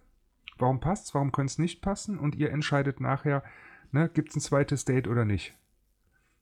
Warum 0.58 0.80
passt's, 0.82 1.14
warum 1.16 1.32
könnte 1.32 1.52
es 1.52 1.58
nicht 1.58 1.82
passen? 1.82 2.20
Und 2.20 2.36
ihr 2.36 2.52
entscheidet 2.52 3.00
nachher, 3.00 3.44
ne, 3.92 4.10
gibt 4.14 4.30
es 4.32 4.36
ein 4.36 4.42
zweites 4.42 4.84
Date 4.86 5.08
oder 5.08 5.24
nicht. 5.26 5.50
Ja, 5.50 5.56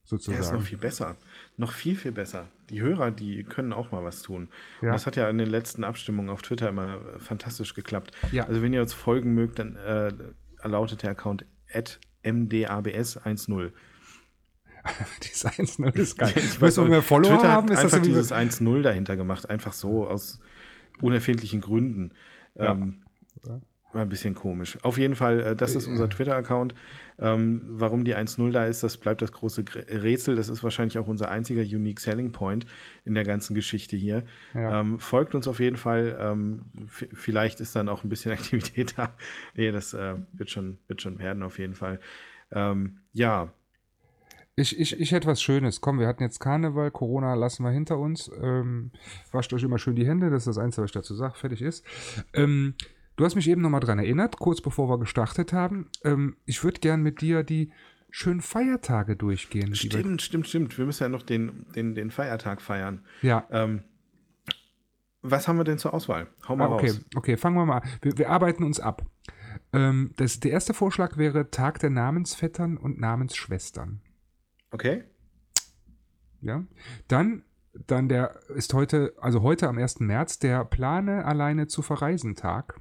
ist 0.03 0.09
Sozusagen. 0.23 0.57
noch 0.59 0.63
viel 0.65 0.77
besser. 0.77 1.17
Noch 1.57 1.71
viel, 1.73 1.95
viel 1.95 2.13
besser. 2.13 2.47
Die 2.69 2.81
Hörer, 2.81 3.11
die 3.11 3.43
können 3.43 3.73
auch 3.73 3.91
mal 3.91 4.03
was 4.05 4.21
tun. 4.23 4.47
Ja. 4.81 4.87
Und 4.89 4.93
das 4.93 5.05
hat 5.05 5.17
ja 5.17 5.29
in 5.29 5.37
den 5.37 5.49
letzten 5.49 5.83
Abstimmungen 5.83 6.29
auf 6.29 6.41
Twitter 6.41 6.69
immer 6.69 6.99
fantastisch 7.19 7.73
geklappt. 7.75 8.11
Ja. 8.31 8.45
Also 8.45 8.61
wenn 8.61 8.71
ihr 8.73 8.81
uns 8.81 8.93
folgen 8.93 9.33
mögt, 9.33 9.59
dann 9.59 9.75
äh, 9.75 10.11
lautet 10.63 11.03
der 11.03 11.11
Account 11.11 11.45
mdabs10. 12.23 13.71
Dieses 15.23 15.45
1-0 15.45 15.95
ist 15.95 16.17
geil. 16.17 16.33
Ich 16.35 16.61
weiß 16.61 16.77
Müssen 16.77 16.91
wir 16.91 17.01
Follower 17.01 17.35
Twitter 17.37 17.51
haben? 17.51 17.67
Ist 17.67 17.83
das 17.83 17.93
einfach 17.93 17.97
irgendwie 17.97 18.11
dieses 18.11 18.31
1-0 18.31 18.81
dahinter 18.81 19.17
gemacht. 19.17 19.49
Einfach 19.49 19.73
so 19.73 20.07
aus 20.07 20.39
unerfindlichen 21.01 21.61
Gründen. 21.61 22.13
Ja. 22.55 22.71
Ähm, 22.71 23.03
Ja. 23.45 23.59
Ein 23.97 24.09
bisschen 24.09 24.35
komisch. 24.35 24.77
Auf 24.83 24.97
jeden 24.97 25.15
Fall, 25.15 25.39
äh, 25.39 25.55
das 25.55 25.73
ist 25.73 25.87
unser 25.87 26.07
Twitter-Account. 26.09 26.75
Ähm, 27.19 27.61
warum 27.67 28.03
die 28.05 28.15
1.0 28.15 28.51
da 28.51 28.65
ist, 28.65 28.83
das 28.83 28.97
bleibt 28.97 29.23
das 29.23 29.31
große 29.31 29.63
Gr- 29.63 29.85
Rätsel. 29.89 30.35
Das 30.35 30.49
ist 30.49 30.63
wahrscheinlich 30.63 30.99
auch 30.99 31.07
unser 31.07 31.31
einziger 31.31 31.61
Unique 31.63 31.99
Selling 31.99 32.31
Point 32.31 32.67
in 33.05 33.15
der 33.15 33.23
ganzen 33.23 33.55
Geschichte 33.55 33.95
hier. 33.97 34.23
Ja. 34.53 34.81
Ähm, 34.81 34.99
folgt 34.99 35.33
uns 35.33 35.47
auf 35.47 35.59
jeden 35.59 35.77
Fall. 35.77 36.15
Ähm, 36.21 36.65
vielleicht 36.87 37.59
ist 37.59 37.75
dann 37.75 37.89
auch 37.89 38.03
ein 38.03 38.09
bisschen 38.09 38.31
Aktivität 38.33 38.93
da. 38.97 39.15
Nee, 39.55 39.71
das 39.71 39.93
äh, 39.95 40.15
wird, 40.33 40.51
schon, 40.51 40.77
wird 40.87 41.01
schon 41.01 41.17
werden 41.17 41.41
auf 41.41 41.57
jeden 41.57 41.73
Fall. 41.73 41.99
Ähm, 42.51 42.99
ja, 43.13 43.51
Ich, 44.55 44.79
ich, 44.79 44.99
ich 44.99 45.11
hätte 45.11 45.27
was 45.27 45.41
Schönes. 45.41 45.81
Komm, 45.81 45.99
wir 45.99 46.07
hatten 46.07 46.21
jetzt 46.23 46.39
Karneval, 46.39 46.91
Corona 46.91 47.33
lassen 47.33 47.63
wir 47.63 47.71
hinter 47.71 47.97
uns. 47.97 48.29
Ähm, 48.41 48.91
wascht 49.31 49.53
euch 49.53 49.63
immer 49.63 49.79
schön 49.79 49.95
die 49.95 50.05
Hände, 50.07 50.29
das 50.29 50.43
ist 50.45 50.55
das 50.55 50.63
Einzige, 50.63 50.83
was 50.83 50.89
ich 50.89 50.93
dazu 50.93 51.15
sage. 51.15 51.33
Fertig 51.35 51.61
ist. 51.63 51.83
Ähm, 52.33 52.75
du 53.17 53.25
hast 53.25 53.35
mich 53.35 53.49
eben 53.49 53.61
nochmal 53.61 53.81
dran 53.81 53.99
erinnert, 53.99 54.39
kurz 54.39 54.61
bevor 54.61 54.89
wir 54.89 54.99
gestartet 54.99 55.51
haben. 55.51 55.89
Ähm, 56.05 56.37
ich 56.45 56.63
würde 56.63 56.79
gern 56.79 57.03
mit 57.03 57.19
dir 57.19 57.43
die 57.43 57.71
schönen 58.09 58.41
Feiertage 58.41 59.17
durchgehen. 59.17 59.75
stimmt, 59.75 60.21
stimmt, 60.21 60.47
stimmt. 60.47 60.77
Wir 60.77 60.85
müssen 60.85 61.03
ja 61.03 61.09
noch 61.09 61.23
den, 61.23 61.65
den, 61.75 61.93
den 61.93 62.09
Feiertag 62.09 62.61
feiern. 62.61 63.03
Ja, 63.21 63.45
Ähm, 63.51 63.83
was 65.21 65.47
haben 65.47 65.57
wir 65.57 65.63
denn 65.63 65.77
zur 65.77 65.93
Auswahl? 65.93 66.27
Hau 66.47 66.55
mal 66.55 66.67
ah, 66.67 66.75
okay, 66.75 66.89
raus. 66.89 67.05
okay, 67.15 67.37
fangen 67.37 67.57
wir 67.57 67.65
mal 67.65 67.79
an. 67.79 67.89
Wir, 68.01 68.17
wir 68.17 68.29
arbeiten 68.29 68.63
uns 68.63 68.79
ab. 68.79 69.05
Ähm, 69.73 70.13
das, 70.15 70.39
der 70.39 70.51
erste 70.51 70.73
Vorschlag 70.73 71.17
wäre 71.17 71.49
Tag 71.51 71.79
der 71.79 71.89
Namensvettern 71.89 72.77
und 72.77 72.99
Namensschwestern. 72.99 74.01
Okay. 74.71 75.03
Ja. 76.41 76.63
Dann, 77.07 77.43
dann 77.87 78.07
der 78.07 78.39
ist 78.55 78.73
heute, 78.73 79.13
also 79.19 79.41
heute 79.41 79.67
am 79.67 79.77
1. 79.77 79.99
März, 79.99 80.39
der 80.39 80.63
Plane 80.65 81.25
alleine 81.25 81.67
zu 81.67 81.81
verreisen 81.81 82.35
Tag. 82.35 82.79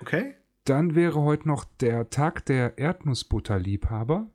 Okay. 0.00 0.34
Dann 0.64 0.94
wäre 0.94 1.20
heute 1.22 1.48
noch 1.48 1.64
der 1.64 2.10
Tag 2.10 2.44
der 2.46 2.78
Erdnussbutterliebhaber. 2.78 4.30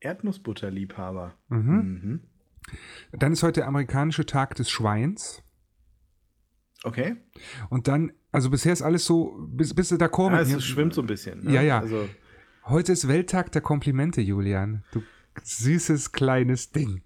Erdnussbutterliebhaber. 0.00 1.34
Mhm. 1.48 2.00
Mhm. 2.02 2.20
Dann 3.12 3.32
ist 3.32 3.42
heute 3.42 3.60
der 3.60 3.68
amerikanische 3.68 4.26
Tag 4.26 4.54
des 4.54 4.70
Schweins. 4.70 5.42
Okay. 6.84 7.16
Und 7.70 7.88
dann, 7.88 8.12
also 8.32 8.50
bisher 8.50 8.72
ist 8.72 8.82
alles 8.82 9.04
so, 9.04 9.36
bis, 9.48 9.74
bis 9.74 9.88
da 9.88 10.08
kommen. 10.08 10.34
Ah, 10.34 10.40
es 10.40 10.64
schwimmt 10.64 10.94
so 10.94 11.02
ein 11.02 11.06
bisschen. 11.06 11.44
Ne? 11.44 11.52
Ja, 11.52 11.62
ja. 11.62 11.80
Also, 11.80 12.08
Heute 12.64 12.92
ist 12.92 13.08
Welttag 13.08 13.50
der 13.52 13.60
Komplimente, 13.60 14.20
Julian. 14.20 14.84
Du 14.92 15.02
süßes 15.42 16.12
kleines 16.12 16.70
Ding. 16.70 17.02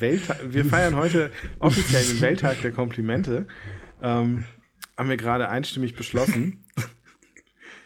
Welttag, 0.00 0.52
wir 0.52 0.64
feiern 0.64 0.96
heute 0.96 1.30
offiziell 1.60 2.04
den 2.04 2.20
Welttag 2.20 2.60
der 2.62 2.72
Komplimente. 2.72 3.46
Ähm, 4.02 4.44
haben 4.96 5.08
wir 5.08 5.16
gerade 5.16 5.48
einstimmig 5.48 5.94
beschlossen. 5.94 6.64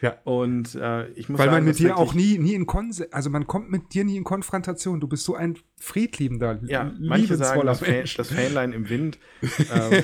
Ja. 0.01 0.17
Und 0.23 0.75
äh, 0.75 1.09
ich 1.09 1.27
muss 1.27 1.39
Weil 1.39 1.47
sagen, 1.47 1.57
man 1.57 1.65
mit 1.65 1.79
dir 1.79 1.97
auch 1.97 2.13
nie, 2.13 2.37
nie 2.37 2.53
in 2.53 2.65
Konse 2.65 3.09
also 3.11 3.29
man 3.29 3.47
kommt 3.47 3.69
mit 3.69 3.93
dir 3.93 4.05
nie 4.05 4.15
in 4.15 4.23
Konfrontation. 4.23 4.99
Du 4.99 5.07
bist 5.07 5.25
so 5.25 5.35
ein 5.35 5.57
friedliebender, 5.77 6.59
Ja, 6.63 6.93
manche 6.99 7.35
sagen 7.35 7.65
das, 7.65 7.79
Fan, 7.79 8.05
das 8.15 8.31
Fähnlein 8.31 8.73
im 8.73 8.89
Wind. 8.89 9.19
Ähm, 9.71 10.03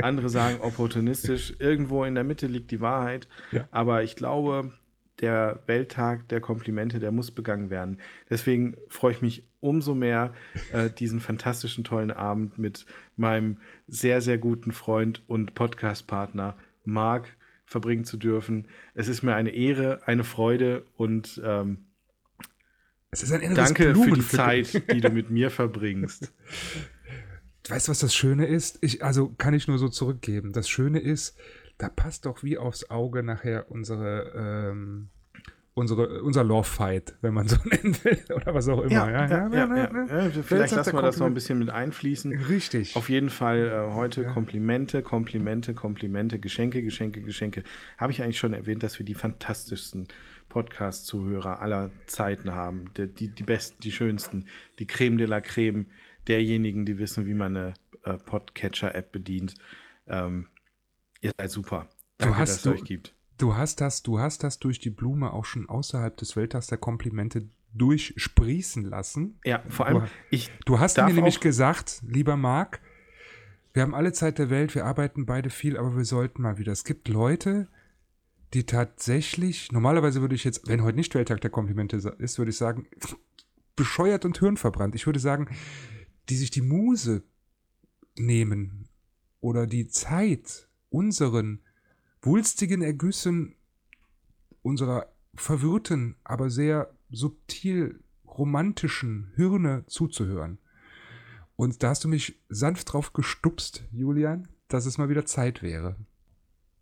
andere 0.00 0.28
sagen 0.28 0.60
opportunistisch. 0.60 1.54
Irgendwo 1.58 2.04
in 2.04 2.14
der 2.14 2.24
Mitte 2.24 2.46
liegt 2.46 2.70
die 2.70 2.80
Wahrheit. 2.80 3.28
Ja. 3.50 3.68
Aber 3.70 4.02
ich 4.02 4.16
glaube, 4.16 4.72
der 5.20 5.62
Welttag 5.66 6.28
der 6.28 6.40
Komplimente, 6.40 6.98
der 6.98 7.12
muss 7.12 7.30
begangen 7.30 7.70
werden. 7.70 7.98
Deswegen 8.30 8.76
freue 8.88 9.12
ich 9.12 9.22
mich 9.22 9.44
umso 9.62 9.94
mehr, 9.94 10.34
äh, 10.72 10.90
diesen 10.90 11.20
fantastischen, 11.20 11.84
tollen 11.84 12.10
Abend 12.10 12.58
mit 12.58 12.84
meinem 13.16 13.58
sehr, 13.86 14.20
sehr 14.20 14.36
guten 14.36 14.72
Freund 14.72 15.22
und 15.28 15.54
Podcast-Partner 15.54 16.56
Marc 16.84 17.36
verbringen 17.64 18.04
zu 18.04 18.16
dürfen. 18.16 18.68
Es 18.94 19.08
ist 19.08 19.22
mir 19.22 19.34
eine 19.34 19.50
Ehre, 19.50 20.00
eine 20.06 20.24
Freude 20.24 20.84
und 20.96 21.40
ähm, 21.44 21.86
Es 23.10 23.22
ist 23.22 23.32
ein 23.32 23.54
danke 23.54 23.94
für 23.94 24.10
die. 24.10 24.26
Zeit, 24.26 24.92
die 24.92 25.00
du 25.00 25.10
mit 25.10 25.30
mir 25.30 25.50
verbringst. 25.60 26.32
Weißt 27.68 27.86
du, 27.86 27.90
was 27.92 28.00
das 28.00 28.14
Schöne 28.14 28.46
ist? 28.46 28.78
Ich, 28.82 29.04
also 29.04 29.28
kann 29.38 29.54
ich 29.54 29.68
nur 29.68 29.78
so 29.78 29.88
zurückgeben. 29.88 30.52
Das 30.52 30.68
Schöne 30.68 30.98
ist, 30.98 31.38
da 31.78 31.88
passt 31.88 32.26
doch 32.26 32.42
wie 32.42 32.58
aufs 32.58 32.90
Auge 32.90 33.22
nachher 33.22 33.70
unsere, 33.70 34.32
ähm, 34.34 35.10
unsere, 35.74 36.22
unser 36.22 36.44
Love-Fight, 36.44 37.14
wenn 37.22 37.32
man 37.34 37.48
so 37.48 37.56
nennen 37.64 37.96
will, 38.04 38.18
oder 38.34 38.54
was 38.54 38.68
auch 38.68 38.80
immer. 38.82 38.92
Ja, 38.92 39.10
ja, 39.10 39.26
ja, 39.26 39.48
ja, 39.48 39.66
ne? 39.66 40.06
ja. 40.34 40.42
Vielleicht 40.42 40.74
lassen 40.74 40.92
wir 40.94 41.02
das 41.02 41.18
noch 41.18 41.26
ein 41.26 41.34
bisschen 41.34 41.58
mit 41.58 41.70
einfließen. 41.70 42.32
Richtig. 42.44 42.94
Auf 42.96 43.08
jeden 43.08 43.30
Fall 43.30 43.68
äh, 43.90 43.94
heute 43.94 44.22
Ja. 44.22 44.32
Komplimente, 44.32 45.02
Komplimente, 45.02 45.72
Komplimente, 45.74 46.38
Geschenke, 46.38 46.82
Geschenke, 46.82 47.22
Geschenke. 47.22 47.62
Habe 47.96 48.12
ich 48.12 48.22
eigentlich 48.22 48.38
schon 48.38 48.52
erwähnt, 48.52 48.82
dass 48.82 48.98
wir 48.98 49.06
die 49.06 49.14
fantastischsten 49.14 50.08
Podcast-Zuhörer 50.50 51.60
aller 51.60 51.90
Zeiten 52.06 52.52
haben. 52.52 52.90
Die, 52.96 53.08
die, 53.08 53.28
die 53.28 53.42
besten, 53.42 53.80
die 53.82 53.92
schönsten, 53.92 54.46
die 54.78 54.86
Creme 54.86 55.16
de 55.18 55.26
la 55.26 55.40
Creme 55.40 55.86
derjenigen, 56.28 56.84
die 56.84 56.98
wissen, 56.98 57.26
wie 57.26 57.34
man 57.34 57.56
eine 57.56 57.74
äh, 58.04 58.14
Podcatcher-App 58.18 59.10
bedient. 59.12 59.54
Ähm, 60.06 60.48
ihr 61.20 61.32
seid 61.38 61.50
super. 61.50 61.88
Danke, 62.18 62.36
hast- 62.38 62.50
dass 62.50 62.56
es 62.58 62.62
du- 62.62 62.70
euch 62.72 62.84
gibt. 62.84 63.14
Du 63.42 63.56
hast 63.56 63.80
das, 63.80 64.04
du 64.04 64.20
hast 64.20 64.44
das 64.44 64.60
durch 64.60 64.78
die 64.78 64.90
Blume 64.90 65.32
auch 65.32 65.44
schon 65.44 65.68
außerhalb 65.68 66.16
des 66.16 66.36
Welttags 66.36 66.68
der 66.68 66.78
Komplimente 66.78 67.48
durchsprießen 67.74 68.84
lassen. 68.84 69.40
Ja, 69.44 69.64
vor 69.68 69.86
allem, 69.86 70.02
Du- 70.04 70.06
ich 70.30 70.48
Du 70.64 70.78
hast 70.78 70.96
mir 70.98 71.12
nämlich 71.12 71.40
gesagt, 71.40 72.02
lieber 72.06 72.36
Marc, 72.36 72.80
wir 73.72 73.82
haben 73.82 73.96
alle 73.96 74.12
Zeit 74.12 74.38
der 74.38 74.48
Welt, 74.48 74.76
wir 74.76 74.84
arbeiten 74.84 75.26
beide 75.26 75.50
viel, 75.50 75.76
aber 75.76 75.96
wir 75.96 76.04
sollten 76.04 76.40
mal 76.42 76.58
wieder. 76.58 76.70
Es 76.70 76.84
gibt 76.84 77.08
Leute, 77.08 77.66
die 78.54 78.64
tatsächlich, 78.64 79.72
normalerweise 79.72 80.20
würde 80.20 80.36
ich 80.36 80.44
jetzt, 80.44 80.68
wenn 80.68 80.84
heute 80.84 80.96
nicht 80.98 81.12
Welttag 81.16 81.40
der 81.40 81.50
Komplimente 81.50 81.96
ist, 81.96 82.38
würde 82.38 82.50
ich 82.50 82.56
sagen, 82.56 82.86
bescheuert 83.74 84.24
und 84.24 84.38
hirnverbrannt. 84.38 84.94
Ich 84.94 85.06
würde 85.06 85.18
sagen, 85.18 85.48
die 86.28 86.36
sich 86.36 86.50
die 86.52 86.62
Muse 86.62 87.24
nehmen 88.16 88.88
oder 89.40 89.66
die 89.66 89.88
Zeit, 89.88 90.68
unseren 90.90 91.60
wulstigen 92.22 92.82
Ergüssen 92.82 93.56
unserer 94.62 95.12
verwirrten, 95.34 96.16
aber 96.24 96.50
sehr 96.50 96.92
subtil 97.10 98.02
romantischen 98.26 99.32
Hirne 99.34 99.84
zuzuhören. 99.86 100.58
Und 101.56 101.82
da 101.82 101.90
hast 101.90 102.04
du 102.04 102.08
mich 102.08 102.40
sanft 102.48 102.92
drauf 102.92 103.12
gestupst, 103.12 103.84
Julian, 103.92 104.48
dass 104.68 104.86
es 104.86 104.98
mal 104.98 105.08
wieder 105.08 105.26
Zeit 105.26 105.62
wäre. 105.62 105.96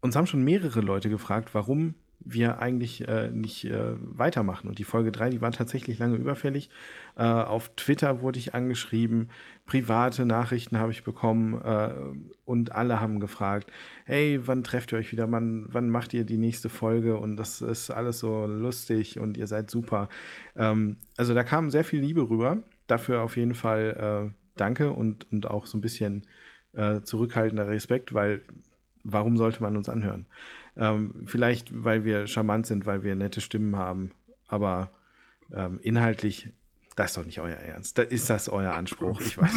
uns 0.00 0.16
haben 0.16 0.26
schon 0.26 0.44
mehrere 0.44 0.80
Leute 0.80 1.11
gefragt, 1.11 1.54
warum 1.54 1.94
wir 2.20 2.58
eigentlich 2.60 3.08
äh, 3.08 3.30
nicht 3.30 3.64
äh, 3.64 3.94
weitermachen. 4.00 4.68
Und 4.68 4.78
die 4.78 4.84
Folge 4.84 5.10
3, 5.10 5.30
die 5.30 5.40
war 5.40 5.52
tatsächlich 5.52 5.98
lange 5.98 6.16
überfällig. 6.16 6.70
Äh, 7.16 7.22
auf 7.22 7.70
Twitter 7.76 8.20
wurde 8.20 8.38
ich 8.38 8.54
angeschrieben, 8.54 9.30
private 9.66 10.26
Nachrichten 10.26 10.78
habe 10.78 10.92
ich 10.92 11.02
bekommen 11.02 11.60
äh, 11.62 11.92
und 12.44 12.72
alle 12.72 13.00
haben 13.00 13.20
gefragt, 13.20 13.70
hey, 14.04 14.40
wann 14.46 14.64
trefft 14.64 14.92
ihr 14.92 14.98
euch 14.98 15.12
wieder, 15.12 15.30
wann, 15.30 15.66
wann 15.70 15.88
macht 15.88 16.12
ihr 16.12 16.24
die 16.24 16.38
nächste 16.38 16.68
Folge? 16.68 17.16
Und 17.16 17.36
das 17.36 17.62
ist 17.62 17.90
alles 17.90 18.18
so 18.18 18.46
lustig 18.46 19.18
und 19.18 19.36
ihr 19.36 19.46
seid 19.46 19.70
super. 19.70 20.08
Ähm, 20.56 20.96
also 21.16 21.34
da 21.34 21.42
kam 21.42 21.70
sehr 21.70 21.84
viel 21.84 22.00
Liebe 22.00 22.28
rüber. 22.28 22.58
Dafür 22.86 23.22
auf 23.22 23.36
jeden 23.36 23.54
Fall 23.54 24.30
äh, 24.30 24.34
danke 24.56 24.90
und, 24.92 25.30
und 25.32 25.48
auch 25.48 25.66
so 25.66 25.78
ein 25.78 25.80
bisschen 25.80 26.26
äh, 26.72 27.00
zurückhaltender 27.00 27.68
Respekt, 27.68 28.12
weil 28.12 28.42
warum 29.04 29.36
sollte 29.36 29.62
man 29.62 29.76
uns 29.76 29.88
anhören? 29.88 30.26
Ähm, 30.76 31.22
vielleicht, 31.26 31.84
weil 31.84 32.04
wir 32.04 32.26
charmant 32.26 32.66
sind, 32.66 32.86
weil 32.86 33.02
wir 33.02 33.14
nette 33.14 33.40
Stimmen 33.40 33.76
haben, 33.76 34.12
aber 34.48 34.90
ähm, 35.52 35.78
inhaltlich 35.82 36.52
das 37.00 37.12
ist 37.12 37.16
doch 37.16 37.24
nicht 37.24 37.40
euer 37.40 37.56
Ernst. 37.56 37.96
Da 37.96 38.02
ist 38.02 38.28
das 38.28 38.50
euer 38.50 38.74
Anspruch. 38.74 39.20
Ich 39.22 39.38
weiß. 39.38 39.52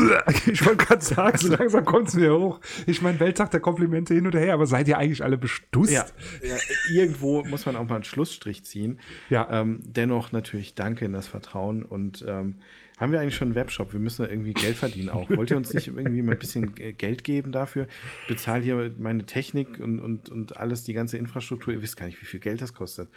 Ich 0.46 0.66
wollte 0.66 0.86
gerade 0.86 1.04
sagen, 1.04 1.38
so 1.38 1.50
langsam 1.50 1.84
kommt 1.84 2.08
es 2.08 2.14
mir 2.14 2.34
hoch. 2.34 2.62
Ich 2.86 3.02
meine, 3.02 3.20
Welttag 3.20 3.52
der 3.52 3.60
Komplimente 3.60 4.14
hin 4.14 4.26
und 4.26 4.34
her, 4.34 4.54
aber 4.54 4.66
seid 4.66 4.88
ihr 4.88 4.98
eigentlich 4.98 5.24
alle 5.24 5.38
bestusst? 5.38 5.92
Ja, 5.92 6.06
ja, 6.42 6.56
irgendwo 6.90 7.44
muss 7.44 7.66
man 7.66 7.76
auch 7.76 7.88
mal 7.88 7.96
einen 7.96 8.04
Schlussstrich 8.06 8.64
ziehen. 8.64 9.00
Ja. 9.30 9.48
Ähm, 9.52 9.82
dennoch 9.84 10.32
natürlich 10.32 10.76
danke 10.76 11.04
in 11.04 11.12
das 11.12 11.28
Vertrauen 11.28 11.84
und 11.84 12.24
ähm, 12.26 12.60
haben 13.04 13.12
wir 13.12 13.20
eigentlich 13.20 13.36
schon 13.36 13.50
einen 13.50 13.56
Webshop? 13.56 13.94
Wir 13.94 14.00
müssen 14.00 14.24
da 14.24 14.30
irgendwie 14.30 14.54
Geld 14.54 14.76
verdienen 14.76 15.10
auch. 15.10 15.30
Wollt 15.30 15.52
ihr 15.52 15.58
uns 15.58 15.74
nicht 15.74 15.88
irgendwie 15.88 16.22
mal 16.22 16.32
ein 16.32 16.40
bisschen 16.40 16.74
Geld 16.74 17.24
geben 17.24 17.52
dafür? 17.52 17.88
Bezahl 18.28 18.62
hier 18.62 18.94
meine 18.98 19.26
Technik 19.26 19.80
und, 19.80 20.00
und, 20.00 20.30
und 20.30 20.58
alles, 20.58 20.84
die 20.84 20.94
ganze 20.94 21.18
Infrastruktur. 21.18 21.74
Ihr 21.74 21.82
wisst 21.82 21.98
gar 21.98 22.06
nicht, 22.06 22.22
wie 22.22 22.26
viel 22.26 22.40
Geld 22.40 22.62
das 22.62 22.74
kostet. 22.74 23.10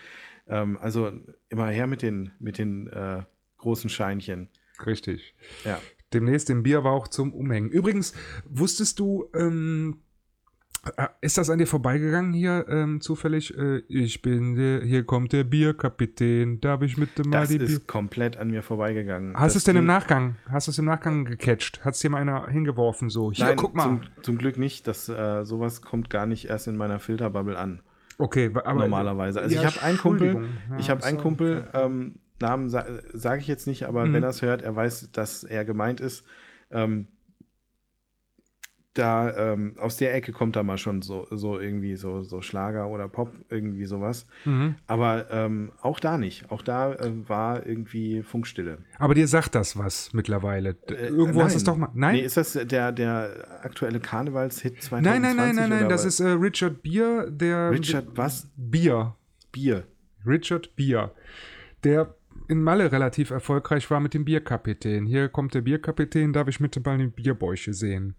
Ähm, 0.48 0.76
also 0.80 1.12
immer 1.48 1.68
her 1.68 1.86
mit 1.86 2.02
den, 2.02 2.32
mit 2.38 2.58
den 2.58 2.88
äh, 2.88 3.22
großen 3.58 3.88
Scheinchen. 3.88 4.48
Richtig. 4.84 5.34
Ja. 5.64 5.80
Demnächst 6.12 6.48
den 6.48 6.62
Bierwauch 6.62 7.08
zum 7.08 7.32
Umhängen. 7.32 7.70
Übrigens, 7.70 8.12
wusstest 8.44 8.98
du, 8.98 9.30
ähm, 9.34 9.98
äh, 9.98 10.05
ist 11.20 11.36
das 11.36 11.50
an 11.50 11.58
dir 11.58 11.66
vorbeigegangen 11.66 12.32
hier 12.32 12.66
ähm, 12.68 13.00
zufällig? 13.00 13.56
Äh, 13.56 13.78
ich 13.88 14.22
bin 14.22 14.54
der, 14.54 14.82
hier 14.82 15.04
kommt 15.04 15.32
der 15.32 15.44
Bierkapitän. 15.44 16.60
Darf 16.60 16.82
ich 16.82 16.96
mit 16.96 17.18
dem 17.18 17.30
Das 17.30 17.50
ist 17.50 17.58
Bier 17.66 17.80
komplett 17.86 18.36
an 18.36 18.50
mir 18.50 18.62
vorbeigegangen. 18.62 19.36
Hast 19.36 19.54
du 19.54 19.58
es 19.58 19.64
denn 19.64 19.76
im 19.76 19.86
Nachgang? 19.86 20.36
Hast 20.48 20.66
du 20.68 20.70
es 20.70 20.78
im 20.78 20.84
Nachgang 20.84 21.24
gecatcht? 21.24 21.84
Hat 21.84 21.94
es 21.94 22.00
dir 22.00 22.10
mal 22.10 22.20
einer 22.20 22.46
hingeworfen 22.48 23.10
so? 23.10 23.32
Hier, 23.32 23.46
Nein, 23.46 23.56
guck 23.56 23.74
mal. 23.74 23.84
Zum, 23.84 24.00
zum 24.22 24.38
Glück 24.38 24.58
nicht. 24.58 24.86
Das, 24.86 25.08
äh, 25.08 25.44
sowas 25.44 25.82
kommt 25.82 26.10
gar 26.10 26.26
nicht 26.26 26.48
erst 26.48 26.68
in 26.68 26.76
meiner 26.76 26.98
Filterbubble 27.00 27.58
an. 27.58 27.80
okay, 28.18 28.50
aber 28.54 28.80
normalerweise. 28.80 29.40
Also 29.40 29.54
Ja, 29.54 29.62
ich 29.62 29.66
habe 29.76 29.84
einen 29.84 29.98
Kumpel. 29.98 30.48
Ja, 30.70 30.78
ich 30.78 30.90
habe 30.90 31.04
einen. 31.04 31.18
Kumpel, 31.18 31.66
ähm, 31.74 32.14
Namen 32.38 32.68
sa 32.68 32.84
sage 33.14 33.40
ich 33.40 33.46
jetzt 33.48 33.66
nicht, 33.66 33.84
aber 33.86 34.04
Mhm. 34.04 34.12
wenn 34.12 34.22
er 34.22 34.28
es 34.28 34.42
hört, 34.42 34.60
er 34.62 34.76
weiß, 34.76 35.10
dass 35.12 35.42
er 35.42 35.64
gemeint 35.64 36.00
ist. 36.00 36.22
Ähm, 36.70 37.06
da 38.98 39.52
ähm, 39.52 39.74
aus 39.78 39.96
der 39.96 40.14
Ecke 40.14 40.32
kommt 40.32 40.56
da 40.56 40.62
mal 40.62 40.78
schon 40.78 41.02
so, 41.02 41.26
so 41.30 41.58
irgendwie 41.60 41.96
so, 41.96 42.22
so 42.22 42.40
Schlager 42.42 42.88
oder 42.88 43.08
Pop, 43.08 43.32
irgendwie 43.50 43.84
sowas. 43.84 44.26
Mhm. 44.44 44.76
Aber 44.86 45.30
ähm, 45.30 45.72
auch 45.82 46.00
da 46.00 46.18
nicht. 46.18 46.50
Auch 46.50 46.62
da 46.62 46.92
äh, 46.94 47.10
war 47.28 47.66
irgendwie 47.66 48.22
Funkstille. 48.22 48.78
Aber 48.98 49.14
dir 49.14 49.28
sagt 49.28 49.54
das 49.54 49.76
was 49.78 50.12
mittlerweile. 50.12 50.74
D- 50.74 50.94
Äh, 50.94 51.06
Irgendwo 51.08 51.42
hast 51.42 51.52
du 51.54 51.58
es 51.58 51.64
nein. 51.66 51.74
doch 51.74 51.78
mal. 51.78 51.90
Nein? 51.94 52.14
Nee, 52.16 52.22
ist 52.22 52.36
das 52.36 52.52
der, 52.54 52.92
der 52.92 53.60
aktuelle 53.62 54.00
Karnevalshit 54.00 54.82
2020? 54.82 55.02
nein, 55.04 55.22
nein, 55.22 55.36
nein, 55.36 55.56
nein, 55.56 55.80
nein. 55.80 55.88
Das 55.88 56.04
ist 56.04 56.20
äh, 56.20 56.28
Richard 56.28 56.82
Beer, 56.82 57.30
der. 57.30 57.70
Richard 57.70 58.06
was? 58.16 58.48
Bier. 58.56 59.14
Bier. 59.52 59.84
Richard 60.26 60.74
Bier. 60.76 61.12
Der 61.84 62.14
in 62.48 62.62
Malle 62.62 62.92
relativ 62.92 63.30
erfolgreich 63.30 63.90
war 63.90 64.00
mit 64.00 64.14
dem 64.14 64.24
Bierkapitän. 64.24 65.06
Hier 65.06 65.28
kommt 65.28 65.54
der 65.54 65.62
Bierkapitän, 65.62 66.32
darf 66.32 66.48
ich 66.48 66.60
mit 66.60 66.76
dem 66.76 66.82
Ball 66.82 66.98
den 66.98 67.10
Bierbäuche 67.12 67.72
sehen. 67.74 68.14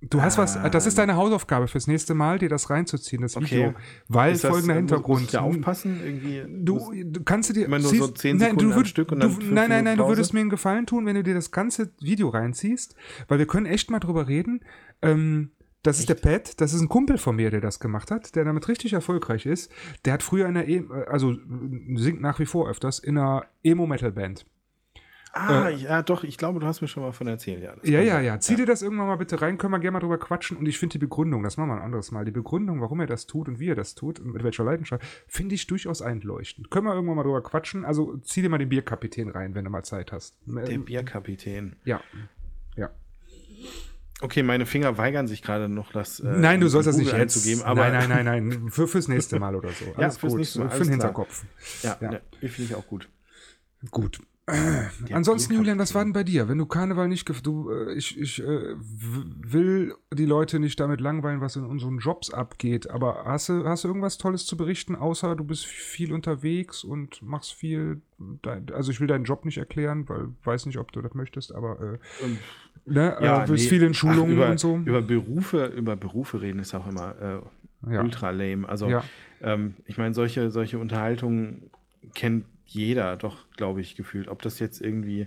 Du 0.00 0.20
hast 0.20 0.36
was, 0.36 0.56
Ah. 0.58 0.68
das 0.68 0.86
ist 0.86 0.98
deine 0.98 1.16
Hausaufgabe 1.16 1.66
fürs 1.66 1.86
nächste 1.86 2.12
Mal, 2.14 2.38
dir 2.38 2.50
das 2.50 2.68
reinzuziehen, 2.68 3.22
das 3.22 3.36
Video. 3.40 3.68
Okay. 3.68 3.74
Weil 4.08 4.32
das, 4.32 4.42
folgender 4.42 4.74
Hintergrund. 4.74 5.20
Muss 5.20 5.22
ich 5.22 5.30
da 5.30 5.40
aufpassen? 5.40 5.98
Irgendwie, 6.04 6.44
Du, 6.64 6.92
du 7.04 7.22
kannst 7.24 7.48
du 7.48 7.54
dir 7.54 7.64
Immer 7.64 7.78
nur 7.78 7.90
ziehst- 7.90 8.02
so 8.02 8.08
10 8.08 8.36
nein, 8.36 8.50
Sekunden 8.50 8.68
du 8.68 8.74
am 8.74 8.80
würd- 8.82 8.86
Stück 8.86 9.12
und 9.12 9.20
du, 9.22 9.28
dann 9.28 9.36
fünf 9.36 9.50
Nein, 9.50 9.68
nein, 9.70 9.84
nein, 9.84 9.96
du 9.96 10.06
würdest 10.06 10.34
mir 10.34 10.40
einen 10.40 10.50
Gefallen 10.50 10.84
tun, 10.86 11.06
wenn 11.06 11.14
du 11.14 11.22
dir 11.22 11.32
das 11.34 11.50
ganze 11.52 11.90
Video 12.00 12.28
reinziehst, 12.28 12.94
weil 13.28 13.38
wir 13.38 13.46
können 13.46 13.64
echt 13.66 13.90
mal 13.90 13.98
drüber 13.98 14.28
reden. 14.28 14.60
Ähm, 15.00 15.52
das 15.82 15.98
ist 15.98 16.08
der 16.10 16.14
Pat, 16.14 16.60
das 16.60 16.72
ist 16.74 16.80
ein 16.82 16.88
Kumpel 16.88 17.16
von 17.18 17.36
mir, 17.36 17.50
der 17.50 17.60
das 17.62 17.78
gemacht 17.80 18.10
hat, 18.10 18.34
der 18.36 18.44
damit 18.44 18.68
richtig 18.68 18.92
erfolgreich 18.92 19.46
ist. 19.46 19.70
Der 20.04 20.14
hat 20.14 20.22
früher 20.22 20.46
in 20.46 20.56
einer, 20.56 20.68
e 20.68 20.82
also 21.08 21.34
singt 21.94 22.20
nach 22.20 22.38
wie 22.38 22.46
vor 22.46 22.68
öfters, 22.68 22.98
in 22.98 23.16
einer 23.18 23.44
Emo-Metal-Band. 23.62 24.44
Ah, 25.36 25.68
ja, 25.68 26.02
doch, 26.02 26.22
ich 26.22 26.38
glaube, 26.38 26.60
du 26.60 26.66
hast 26.66 26.80
mir 26.80 26.86
schon 26.86 27.02
mal 27.02 27.10
von 27.12 27.26
erzählt, 27.26 27.60
ja. 27.62 27.74
Ja, 27.82 28.00
ja, 28.00 28.20
ja. 28.20 28.38
Zieh 28.38 28.54
dir 28.54 28.66
das 28.66 28.82
irgendwann 28.82 29.08
mal 29.08 29.16
bitte 29.16 29.42
rein, 29.42 29.58
können 29.58 29.72
wir 29.72 29.80
gerne 29.80 29.94
mal 29.94 29.98
drüber 30.00 30.16
quatschen. 30.18 30.56
Und 30.56 30.66
ich 30.66 30.78
finde 30.78 30.92
die 30.92 30.98
Begründung, 30.98 31.42
das 31.42 31.56
machen 31.56 31.70
wir 31.70 31.74
ein 31.76 31.82
anderes 31.82 32.12
Mal, 32.12 32.24
die 32.24 32.30
Begründung, 32.30 32.80
warum 32.80 33.00
er 33.00 33.06
das 33.08 33.26
tut 33.26 33.48
und 33.48 33.58
wie 33.58 33.68
er 33.68 33.74
das 33.74 33.96
tut 33.96 34.20
und 34.20 34.32
mit 34.32 34.44
welcher 34.44 34.62
Leidenschaft, 34.62 35.02
finde 35.26 35.56
ich 35.56 35.66
durchaus 35.66 36.02
einleuchtend. 36.02 36.70
Können 36.70 36.86
wir 36.86 36.94
irgendwann 36.94 37.16
mal 37.16 37.24
drüber 37.24 37.42
quatschen. 37.42 37.84
Also 37.84 38.16
zieh 38.18 38.42
dir 38.42 38.48
mal 38.48 38.58
den 38.58 38.68
Bierkapitän 38.68 39.28
rein, 39.28 39.56
wenn 39.56 39.64
du 39.64 39.70
mal 39.70 39.82
Zeit 39.82 40.12
hast. 40.12 40.36
Der 40.46 40.68
Ähm, 40.70 40.84
Bierkapitän. 40.84 41.76
ja. 41.84 42.00
Ja. 42.76 42.90
Okay, 44.20 44.42
meine 44.44 44.64
Finger 44.66 44.96
weigern 44.96 45.26
sich 45.26 45.42
gerade 45.42 45.68
noch, 45.68 45.90
das. 45.92 46.20
äh, 46.20 46.26
Nein, 46.38 46.60
du 46.60 46.68
sollst 46.68 46.86
das 46.86 46.96
nicht 46.96 47.12
jetzt. 47.12 47.64
aber 47.64 47.90
nein, 47.90 48.08
nein, 48.08 48.24
nein, 48.24 48.48
nein. 48.48 48.70
Für, 48.70 48.86
fürs 48.86 49.08
nächste 49.08 49.40
Mal 49.40 49.56
oder 49.56 49.70
so. 49.70 49.84
Alles 49.96 50.16
fürs 50.16 50.32
gut. 50.32 50.38
nächste 50.38 50.60
Mal, 50.60 50.70
Für 50.70 50.84
den. 50.84 50.90
Hinterkopf. 50.92 51.44
Ja, 51.82 51.96
Ja. 52.00 52.12
ja. 52.12 52.20
Ne, 52.40 52.48
finde 52.48 52.62
ich 52.70 52.74
auch 52.76 52.86
gut. 52.86 53.08
Gut. 53.90 54.20
Ansonsten, 54.46 55.06
Bierkapitän. 55.06 55.56
Julian, 55.56 55.78
was 55.78 55.94
war 55.94 56.04
denn 56.04 56.12
bei 56.12 56.22
dir? 56.22 56.48
Wenn 56.48 56.58
du 56.58 56.66
Karneval 56.66 57.08
nicht, 57.08 57.26
du, 57.46 57.70
äh, 57.70 57.94
ich, 57.94 58.20
ich 58.20 58.42
äh, 58.42 58.74
will 58.76 59.94
die 60.12 60.26
Leute 60.26 60.60
nicht 60.60 60.78
damit 60.78 61.00
langweilen, 61.00 61.40
was 61.40 61.56
in 61.56 61.64
unseren 61.64 61.98
Jobs 61.98 62.30
abgeht, 62.30 62.90
aber 62.90 63.24
hast 63.24 63.48
du, 63.48 63.64
hast 63.64 63.84
du 63.84 63.88
irgendwas 63.88 64.18
Tolles 64.18 64.44
zu 64.44 64.58
berichten, 64.58 64.96
außer 64.96 65.34
du 65.34 65.44
bist 65.44 65.64
viel 65.64 66.12
unterwegs 66.12 66.84
und 66.84 67.22
machst 67.22 67.54
viel, 67.54 68.02
dein, 68.42 68.70
also 68.74 68.90
ich 68.92 69.00
will 69.00 69.06
deinen 69.06 69.24
Job 69.24 69.46
nicht 69.46 69.56
erklären, 69.56 70.06
weil 70.10 70.28
ich 70.38 70.46
weiß 70.46 70.66
nicht, 70.66 70.76
ob 70.78 70.92
du 70.92 71.00
das 71.00 71.14
möchtest, 71.14 71.54
aber 71.54 71.80
äh, 71.80 71.98
Ähm, 72.24 72.38
ne, 72.84 73.16
Ja, 73.22 73.44
äh, 73.44 73.46
bist 73.46 73.64
nee. 73.64 73.70
viel 73.70 73.82
in 73.82 73.94
Schulungen 73.94 74.32
Ach, 74.32 74.36
über, 74.36 74.50
und 74.50 74.60
so. 74.60 74.76
Über 74.76 75.00
Berufe, 75.00 75.66
über 75.74 75.96
Berufe 75.96 76.42
reden 76.42 76.58
ist 76.58 76.74
auch 76.74 76.86
immer 76.86 77.14
äh, 77.88 77.92
Ja. 77.94 78.02
ultra 78.02 78.30
lame. 78.30 78.68
Also, 78.68 78.90
Ja. 78.90 79.04
ähm, 79.40 79.74
ich 79.86 79.96
meine, 79.96 80.12
solche, 80.12 80.50
solche 80.50 80.78
Unterhaltungen 80.78 81.70
kennt 82.14 82.44
jeder 82.66 83.16
doch, 83.16 83.50
glaube 83.56 83.80
ich, 83.80 83.96
gefühlt. 83.96 84.28
Ob 84.28 84.42
das 84.42 84.58
jetzt 84.58 84.80
irgendwie 84.80 85.26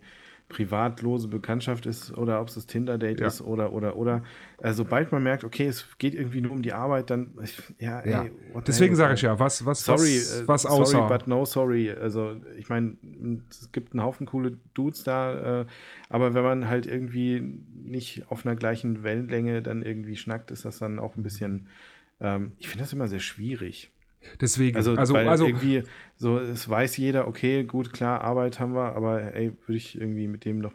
privatlose 0.49 1.27
Bekanntschaft 1.27 1.85
ist 1.85 2.17
oder 2.17 2.39
ob 2.39 2.47
es 2.47 2.55
das 2.55 2.67
Tinder-Date 2.67 3.19
Ja. 3.19 3.27
ist 3.27 3.41
oder, 3.41 3.73
oder, 3.73 3.97
oder. 3.97 4.23
Äh, 4.61 4.71
sobald 4.73 5.11
man 5.11 5.21
merkt, 5.21 5.43
okay, 5.43 5.67
es 5.67 5.85
geht 5.97 6.15
irgendwie 6.15 6.39
nur 6.41 6.51
um 6.53 6.61
die 6.61 6.71
Arbeit, 6.71 7.09
dann, 7.09 7.31
ja, 7.79 7.99
Ja. 8.01 8.23
ey, 8.23 8.31
Deswegen 8.65 8.95
sage 8.95 9.11
äh, 9.11 9.15
ich 9.15 9.21
ja, 9.23 9.39
was, 9.39 9.65
was, 9.65 9.85
Sorry, 9.85 10.17
was, 10.17 10.41
äh, 10.41 10.47
was 10.47 10.65
außer. 10.65 11.01
sorry, 11.01 11.19
but 11.19 11.27
no 11.27 11.43
sorry. 11.45 11.91
Also 11.91 12.37
ich 12.57 12.69
meine, 12.69 12.95
es 13.49 13.71
gibt 13.73 13.93
einen 13.93 14.03
Haufen 14.03 14.25
coole 14.25 14.57
Dudes 14.73 15.03
da, 15.03 15.61
äh, 15.61 15.65
aber 16.09 16.33
wenn 16.33 16.43
man 16.43 16.69
halt 16.69 16.85
irgendwie 16.85 17.41
nicht 17.75 18.29
auf 18.31 18.45
einer 18.45 18.55
gleichen 18.55 19.03
Wellenlänge 19.03 19.61
dann 19.61 19.83
irgendwie 19.83 20.15
schnackt, 20.15 20.51
ist 20.51 20.65
das 20.65 20.79
dann 20.79 20.99
auch 20.99 21.15
ein 21.17 21.23
bisschen, 21.23 21.67
ähm, 22.21 22.53
ich 22.57 22.67
finde 22.69 22.83
das 22.83 22.93
immer 22.93 23.07
sehr 23.07 23.19
schwierig. 23.19 23.91
Deswegen, 24.39 24.77
Also, 24.77 24.95
also, 24.95 25.15
also 25.15 25.45
irgendwie 25.45 25.83
so, 26.15 26.39
es 26.39 26.67
weiß 26.67 26.97
jeder, 26.97 27.27
okay, 27.27 27.63
gut, 27.63 27.93
klar, 27.93 28.21
Arbeit 28.21 28.59
haben 28.59 28.73
wir, 28.73 28.95
aber 28.95 29.33
ey, 29.35 29.53
würde 29.65 29.77
ich 29.77 29.99
irgendwie 29.99 30.27
mit 30.27 30.45
dem 30.45 30.59
noch 30.59 30.73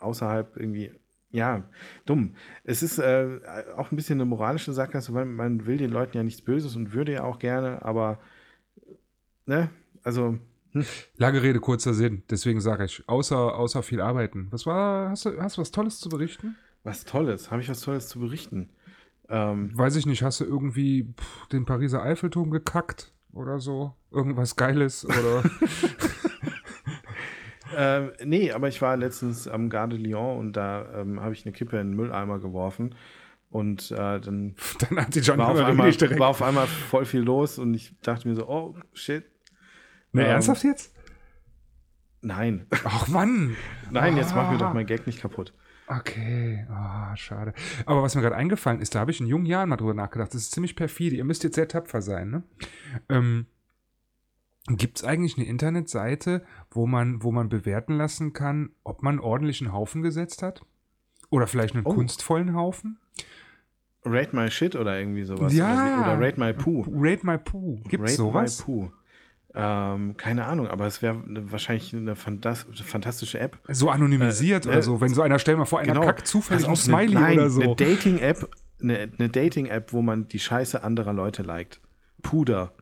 außerhalb 0.00 0.56
irgendwie, 0.56 0.92
ja, 1.30 1.64
dumm. 2.06 2.34
Es 2.64 2.82
ist 2.82 2.98
äh, 2.98 3.40
auch 3.76 3.90
ein 3.90 3.96
bisschen 3.96 4.20
eine 4.20 4.24
moralische 4.26 4.72
Sackgasse, 4.72 5.14
weil 5.14 5.24
man 5.24 5.66
will 5.66 5.76
den 5.78 5.90
Leuten 5.90 6.16
ja 6.16 6.22
nichts 6.22 6.42
Böses 6.42 6.76
und 6.76 6.92
würde 6.92 7.12
ja 7.12 7.24
auch 7.24 7.38
gerne, 7.38 7.82
aber 7.84 8.18
ne, 9.46 9.70
also 10.02 10.38
Lange 11.18 11.42
Rede, 11.42 11.60
kurzer 11.60 11.92
Sinn. 11.92 12.22
Deswegen 12.30 12.62
sage 12.62 12.86
ich, 12.86 13.06
außer, 13.06 13.36
außer 13.36 13.82
viel 13.82 14.00
arbeiten. 14.00 14.46
Was 14.50 14.64
war, 14.64 15.10
hast 15.10 15.26
du, 15.26 15.38
hast 15.38 15.58
du 15.58 15.60
was 15.60 15.70
Tolles 15.70 16.00
zu 16.00 16.08
berichten? 16.08 16.56
was 16.84 17.04
Tolles, 17.04 17.50
habe 17.50 17.62
ich 17.62 17.68
was 17.68 17.80
Tolles 17.80 18.08
zu 18.08 18.18
berichten. 18.18 18.70
Ähm, 19.34 19.70
Weiß 19.76 19.96
ich 19.96 20.04
nicht, 20.06 20.22
hast 20.22 20.40
du 20.40 20.44
irgendwie 20.44 21.14
pff, 21.18 21.46
den 21.48 21.64
Pariser 21.64 22.02
Eiffelturm 22.02 22.50
gekackt 22.50 23.12
oder 23.32 23.60
so? 23.60 23.94
Irgendwas 24.10 24.56
Geiles 24.56 25.06
oder? 25.06 25.42
ähm, 27.76 28.12
nee, 28.24 28.52
aber 28.52 28.68
ich 28.68 28.82
war 28.82 28.96
letztens 28.96 29.48
am 29.48 29.70
Gare 29.70 29.90
de 29.90 29.98
Lyon 29.98 30.38
und 30.38 30.52
da 30.52 31.00
ähm, 31.00 31.20
habe 31.20 31.32
ich 31.32 31.44
eine 31.46 31.52
Kippe 31.52 31.78
in 31.80 31.92
den 31.92 31.96
Mülleimer 31.96 32.38
geworfen 32.40 32.94
und 33.48 33.90
äh, 33.92 34.20
dann 34.20 34.54
Dann 34.80 34.98
hat 35.00 35.14
die 35.14 35.20
John 35.20 35.38
war 35.38 35.50
auf, 35.50 35.60
einmal, 35.60 35.92
war 36.18 36.28
auf 36.28 36.42
einmal 36.42 36.66
voll 36.66 37.04
viel 37.06 37.22
los 37.22 37.58
und 37.58 37.72
ich 37.74 37.94
dachte 38.02 38.28
mir 38.28 38.34
so, 38.34 38.46
oh 38.48 38.76
shit, 38.92 39.24
ne, 40.12 40.22
ähm, 40.24 40.30
ernsthaft 40.30 40.64
jetzt? 40.64 40.94
nein. 42.20 42.66
Ach 42.84 43.08
Mann. 43.08 43.56
Nein, 43.90 44.16
jetzt 44.16 44.34
mach 44.34 44.50
mir 44.50 44.58
doch 44.58 44.68
Ah. 44.68 44.74
mein 44.74 44.86
Gag 44.86 45.06
nicht 45.06 45.20
kaputt. 45.20 45.54
Okay, 45.88 46.66
ah, 46.70 47.14
schade. 47.16 47.52
Aber 47.86 48.02
was 48.02 48.14
mir 48.14 48.22
gerade 48.22 48.36
eingefallen 48.36 48.80
ist, 48.80 48.94
da 48.94 49.00
habe 49.00 49.10
ich 49.10 49.20
in 49.20 49.26
jungen 49.26 49.46
Jahren 49.46 49.68
mal 49.68 49.76
drüber 49.76 49.94
nachgedacht. 49.94 50.32
Das 50.32 50.40
ist 50.42 50.52
ziemlich 50.52 50.76
perfide. 50.76 51.16
Ihr 51.16 51.24
müsst 51.24 51.44
jetzt 51.44 51.56
sehr 51.56 51.68
tapfer 51.68 52.00
sein, 52.02 52.30
ne? 52.30 52.42
Ähm, 53.08 53.46
Gibt 54.68 54.98
es 54.98 55.04
eigentlich 55.04 55.36
eine 55.36 55.46
Internetseite, 55.46 56.44
wo 56.70 56.86
man, 56.86 57.22
wo 57.24 57.32
man 57.32 57.48
bewerten 57.48 57.94
lassen 57.94 58.32
kann, 58.32 58.70
ob 58.84 59.02
man 59.02 59.14
einen 59.14 59.20
ordentlichen 59.20 59.72
Haufen 59.72 60.02
gesetzt 60.02 60.42
hat? 60.42 60.64
Oder 61.30 61.46
vielleicht 61.48 61.74
einen 61.74 61.84
Oh. 61.84 61.94
kunstvollen 61.94 62.54
Haufen? 62.54 62.98
Rate 64.04 64.34
my 64.36 64.50
shit 64.50 64.76
oder 64.76 64.98
irgendwie 64.98 65.24
sowas. 65.24 65.52
Ja. 65.52 66.00
Oder, 66.02 66.20
rate 66.20 66.38
my 66.38 66.52
poo. 66.52 66.84
Rate 66.92 67.24
My 67.26 67.38
Poo. 67.38 67.76
Gibt 67.88 68.04
es 68.04 68.12
Rate 68.12 68.16
sowas? 68.16 68.58
my 68.60 68.64
poo. 68.64 68.92
Ähm, 69.54 70.16
keine 70.16 70.46
Ahnung, 70.46 70.66
aber 70.66 70.86
es 70.86 71.02
wäre 71.02 71.22
wahrscheinlich 71.26 71.94
eine 71.94 72.16
fantastische 72.16 73.38
App. 73.38 73.58
So 73.68 73.90
anonymisiert 73.90 74.64
äh, 74.64 74.68
oder 74.70 74.78
äh, 74.78 74.82
so, 74.82 75.00
wenn 75.00 75.12
so 75.12 75.20
einer, 75.20 75.38
stell 75.38 75.56
mal 75.56 75.66
vor, 75.66 75.80
einer 75.80 75.92
genau, 75.92 76.06
kackt 76.06 76.26
zufällig 76.26 76.66
also 76.66 76.90
ein 76.90 77.04
Smiley 77.04 77.14
nein, 77.14 77.38
oder 77.38 77.50
so. 77.50 77.60
Eine 77.60 77.76
Dating-App, 77.76 78.50
eine, 78.80 79.10
eine 79.18 79.28
Dating-App, 79.28 79.92
wo 79.92 80.00
man 80.00 80.26
die 80.28 80.38
Scheiße 80.38 80.82
anderer 80.82 81.12
Leute 81.12 81.42
liked. 81.42 81.80
Puder. 82.22 82.72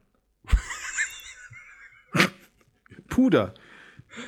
Puder. 3.09 3.55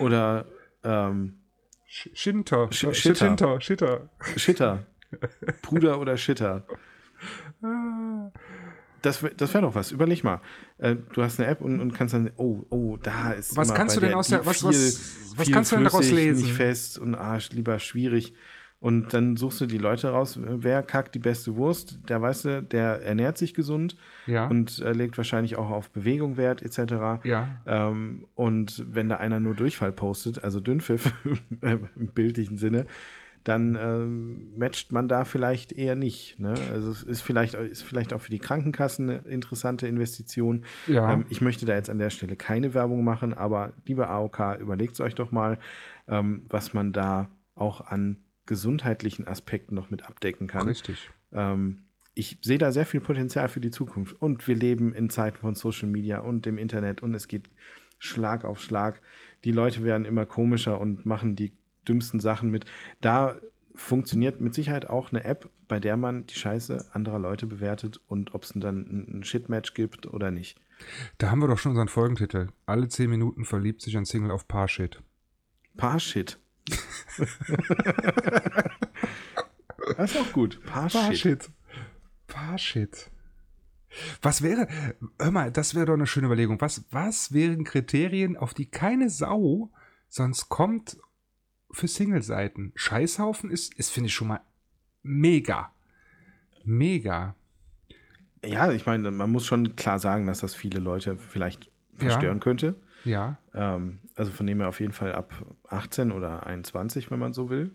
Oder 0.01 0.47
ähm, 0.83 1.43
Schinter. 1.87 2.73
Sch 2.73 2.93
Shitter. 2.93 3.61
Shitter. 3.61 4.09
Shitter. 4.37 4.87
Puder 5.63 6.01
oder 6.01 6.17
Shitter. 6.17 6.67
Das, 9.03 9.25
das 9.37 9.55
wäre 9.55 9.62
doch 9.62 9.75
was. 9.75 9.93
Überleg 9.93 10.25
mal. 10.25 10.41
Äh, 10.79 10.97
du 11.12 11.23
hast 11.23 11.38
eine 11.41 11.49
App 11.49 11.61
und, 11.61 11.81
und 11.81 11.93
kannst 11.93 12.15
dann, 12.15 12.31
oh, 12.37 12.65
oh, 12.71 12.97
da 12.97 13.33
ist. 13.33 13.57
Was 13.57 13.75
kannst 13.75 13.97
du 13.97 14.01
denn 14.01 14.15
aus 14.15 14.29
der, 14.29 14.47
was, 14.47 14.61
viel, 14.61 14.69
was, 14.69 15.37
was 15.37 15.51
kannst 15.51 15.73
du 15.73 15.77
denn 15.77 15.85
daraus 15.85 16.11
lesen? 16.11 16.45
Nicht 16.45 16.55
fest 16.55 16.99
und 16.99 17.15
ah, 17.15 17.38
lieber 17.51 17.79
schwierig. 17.79 18.35
Und 18.83 19.15
dann 19.15 19.37
suchst 19.37 19.61
du 19.61 19.67
die 19.67 19.79
Leute 19.79 20.09
raus, 20.09 20.37
wer 20.43 20.83
kackt 20.83 21.15
die 21.15 21.21
beste 21.21 21.55
Wurst, 21.55 22.01
der 22.09 22.21
weißt 22.21 22.45
du, 22.47 22.62
der 22.65 23.01
ernährt 23.03 23.38
sich 23.38 23.55
gesund 23.55 23.97
ja. 24.27 24.49
und 24.49 24.81
äh, 24.81 24.91
legt 24.91 25.17
wahrscheinlich 25.17 25.55
auch 25.55 25.71
auf 25.71 25.91
Bewegung 25.91 26.37
Wert 26.37 26.62
etc. 26.62 27.23
Ja. 27.23 27.61
Ähm, 27.65 28.27
und 28.35 28.85
wenn 28.93 29.09
da 29.09 29.19
einer 29.19 29.38
nur 29.38 29.55
Durchfall 29.55 29.93
postet, 29.93 30.43
also 30.43 30.59
Dünnpfiff 30.59 31.12
im 31.61 32.09
bildlichen 32.09 32.59
Sinne, 32.59 32.87
dann 33.45 33.77
ähm, 33.81 34.57
matcht 34.57 34.93
man 34.93 35.09
da 35.09 35.25
vielleicht 35.25 35.73
eher 35.73 35.97
nicht. 35.97 36.39
Ne? 36.39 36.55
Also 36.73 36.91
es 36.91 37.03
ist 37.03 37.23
vielleicht, 37.23 37.55
ist 37.55 37.83
vielleicht 37.83 38.13
auch 38.13 38.21
für 38.21 38.31
die 38.31 38.39
Krankenkassen 38.39 39.11
eine 39.11 39.19
interessante 39.29 39.87
Investition. 39.87 40.65
Ja. 40.87 41.13
Ähm, 41.13 41.27
ich 41.29 41.41
möchte 41.41 41.67
da 41.67 41.75
jetzt 41.75 41.91
an 41.91 41.99
der 41.99 42.11
Stelle 42.11 42.37
keine 42.37 42.75
Werbung 42.75 43.05
machen, 43.05 43.35
aber 43.35 43.73
liebe 43.85 44.09
AOK, 44.09 44.59
überlegt 44.61 45.01
euch 45.01 45.15
doch 45.15 45.33
mal, 45.33 45.59
ähm, 46.09 46.47
was 46.49 46.73
man 46.73 46.93
da 46.93 47.31
auch 47.55 47.81
an 47.81 48.19
gesundheitlichen 48.47 49.27
Aspekten 49.27 49.75
noch 49.75 49.91
mit 49.91 50.05
abdecken 50.05 50.47
kann. 50.47 50.69
Richtig. 50.69 51.11
Ähm, 51.33 51.85
ich 52.15 52.39
sehe 52.43 52.59
da 52.59 52.73
sehr 52.73 52.87
viel 52.87 53.01
Potenzial 53.01 53.49
für 53.49 53.61
die 53.61 53.71
Zukunft. 53.71 54.21
Und 54.21 54.47
wir 54.47 54.55
leben 54.55 54.95
in 54.95 55.11
Zeiten 55.11 55.39
von 55.39 55.55
Social 55.55 55.89
Media 55.89 56.21
und 56.21 56.47
dem 56.47 56.59
Internet 56.59 57.03
und 57.03 57.15
es 57.15 57.29
geht 57.29 57.49
Schlag 57.99 58.45
auf 58.45 58.61
Schlag. 58.61 59.01
Die 59.45 59.53
Leute 59.53 59.85
werden 59.85 60.05
immer 60.05 60.27
komischer 60.27 60.81
und 60.81 61.07
machen 61.07 61.37
die 61.37 61.53
dümmsten 61.88 62.21
Sachen 62.21 62.51
mit. 62.51 62.64
Da 63.01 63.37
funktioniert 63.75 64.40
mit 64.40 64.55
Sicherheit 64.55 64.88
auch 64.88 65.11
eine 65.11 65.25
App, 65.25 65.49
bei 65.68 65.81
der 65.81 65.97
man 65.97 66.27
die 66.27 66.35
Scheiße 66.35 66.90
anderer 66.92 67.18
Leute 67.18 67.47
bewertet 67.47 68.01
und 68.07 68.35
ob 68.35 68.45
es 68.45 68.53
dann 68.55 69.18
ein 69.21 69.25
Shitmatch 69.25 69.75
gibt 69.75 70.07
oder 70.07 70.31
nicht. 70.31 70.61
Da 71.18 71.31
haben 71.31 71.40
wir 71.40 71.49
doch 71.49 71.59
schon 71.59 71.71
unseren 71.71 71.88
Folgentitel. 71.88 72.49
Alle 72.66 72.88
zehn 72.88 73.09
Minuten 73.09 73.45
verliebt 73.45 73.83
sich 73.83 73.97
ein 73.97 74.05
Single 74.05 74.31
auf 74.31 74.49
Parshit. 74.49 75.03
Parshit? 75.77 76.38
das 79.97 80.11
ist 80.11 80.21
auch 80.21 80.33
gut. 80.33 80.61
Parshit. 80.66 81.51
Parshit. 82.27 83.11
Was 84.23 84.42
wäre, 84.42 84.68
hör 85.18 85.31
mal, 85.31 85.53
das 85.53 85.75
wäre 85.75 85.87
doch 85.87 85.95
eine 85.95 86.07
schöne 86.07 86.27
Überlegung. 86.27 86.61
Was, 86.61 86.85
was 86.90 87.33
wären 87.33 87.64
Kriterien, 87.64 88.37
auf 88.37 88.55
die 88.55 88.66
keine 88.66 89.11
Sau 89.11 89.71
sonst 90.09 90.49
kommt 90.49 90.99
für 91.73 91.89
Single-Seiten? 91.89 92.73
Scheißhaufen 92.75 93.51
ist, 93.51 93.75
ist 93.75 93.91
finde 93.91 94.09
ich, 94.09 94.15
schon 94.15 94.29
mal 94.29 94.41
mega. 95.03 95.73
Mega. 96.65 97.35
Ja, 98.45 98.71
ich 98.73 98.87
meine, 98.87 99.11
man 99.11 99.31
muss 99.31 99.47
schon 99.47 99.77
klar 99.77 99.99
sagen, 99.99 100.27
dass 100.27 100.41
das 100.41 100.55
viele 100.55 100.81
Leute 100.81 101.17
vielleicht 101.17 101.71
verstören 101.95 102.39
ja. 102.39 102.43
könnte. 102.43 102.75
Ja. 103.05 103.39
Ähm, 103.55 103.99
also 104.17 104.31
von 104.31 104.47
dem 104.47 104.59
her 104.59 104.69
auf 104.69 104.81
jeden 104.81 104.93
Fall 104.93 105.13
ab 105.13 105.33
18 105.69 106.13
oder 106.13 106.47
21, 106.47 107.11
wenn 107.11 107.19
man 107.19 107.33
so 107.33 107.51
will. 107.51 107.73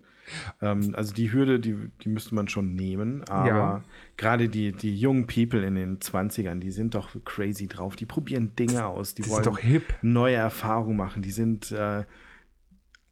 Ähm, 0.62 0.94
also 0.96 1.14
die 1.14 1.32
Hürde, 1.32 1.60
die, 1.60 1.76
die 2.04 2.10
müsste 2.10 2.36
man 2.36 2.48
schon 2.48 2.76
nehmen. 2.76 3.24
Aber 3.30 3.48
ja. 3.48 3.84
gerade 4.18 4.50
die, 4.50 4.72
die 4.72 4.96
jungen 4.96 5.28
People 5.28 5.66
in 5.66 5.76
den 5.76 6.00
20ern, 6.00 6.60
die 6.60 6.72
sind 6.72 6.96
doch 6.96 7.12
crazy 7.24 7.68
drauf. 7.68 7.96
Die 7.96 8.06
probieren 8.06 8.56
Dinge 8.56 8.86
aus. 8.86 9.14
Die, 9.16 9.22
die 9.22 9.30
wollen 9.30 9.44
doch 9.44 9.60
hip. 9.60 9.96
neue 10.02 10.36
Erfahrungen 10.36 10.98
machen. 10.98 11.22
Die 11.22 11.32
sind 11.32 11.72
äh, 11.72 12.04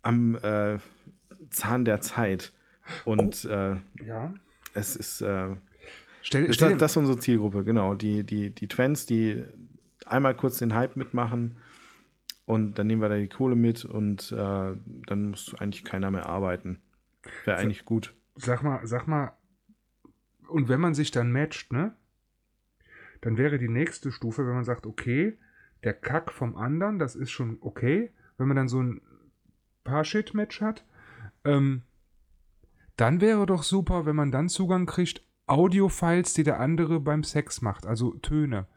am 0.05 0.35
äh, 0.35 0.77
Zahn 1.49 1.85
der 1.85 2.01
Zeit. 2.01 2.53
Und 3.03 3.47
oh. 3.49 3.53
äh, 3.53 3.77
ja. 4.05 4.33
es 4.73 4.95
ist. 4.95 5.21
Äh, 5.21 5.55
stell, 6.21 6.53
stell, 6.53 6.71
das, 6.71 6.79
das 6.79 6.91
ist 6.91 6.97
unsere 6.97 7.19
Zielgruppe, 7.19 7.63
genau. 7.63 7.95
Die, 7.95 8.23
die, 8.23 8.51
die 8.51 8.67
Twents, 8.67 9.05
die 9.05 9.43
einmal 10.05 10.35
kurz 10.35 10.59
den 10.59 10.73
Hype 10.73 10.95
mitmachen 10.95 11.57
und 12.45 12.77
dann 12.77 12.87
nehmen 12.87 13.01
wir 13.01 13.09
da 13.09 13.17
die 13.17 13.27
Kohle 13.27 13.55
mit 13.55 13.85
und 13.85 14.31
äh, 14.31 14.73
dann 15.07 15.29
muss 15.29 15.55
eigentlich 15.55 15.83
keiner 15.83 16.11
mehr 16.11 16.27
arbeiten. 16.27 16.79
Wäre 17.43 17.57
eigentlich 17.57 17.85
gut. 17.85 18.13
Sag 18.35 18.61
mal, 18.61 18.85
sag 18.85 19.07
mal, 19.07 19.31
und 20.47 20.69
wenn 20.69 20.79
man 20.79 20.93
sich 20.93 21.09
dann 21.09 21.31
matcht, 21.31 21.73
ne? 21.73 21.95
Dann 23.21 23.37
wäre 23.37 23.57
die 23.57 23.69
nächste 23.69 24.11
Stufe, 24.11 24.45
wenn 24.45 24.53
man 24.53 24.63
sagt, 24.63 24.85
okay, 24.85 25.39
der 25.83 25.93
Kack 25.93 26.31
vom 26.31 26.55
anderen, 26.55 26.99
das 26.99 27.15
ist 27.15 27.31
schon 27.31 27.57
okay. 27.61 28.11
Wenn 28.37 28.47
man 28.47 28.57
dann 28.57 28.67
so 28.67 28.83
ein 28.83 29.01
Paar-Shit-Match 29.85 30.59
hat, 30.59 30.83
ähm, 31.45 31.83
dann 32.97 33.21
wäre 33.21 33.45
doch 33.45 33.63
super, 33.63 34.05
wenn 34.05 34.17
man 34.17 34.33
dann 34.33 34.49
Zugang 34.49 34.85
kriegt, 34.85 35.21
Audio-Files, 35.47 36.33
die 36.33 36.43
der 36.43 36.59
andere 36.59 36.99
beim 36.99 37.23
Sex 37.23 37.61
macht, 37.61 37.85
also 37.85 38.15
Töne. 38.15 38.67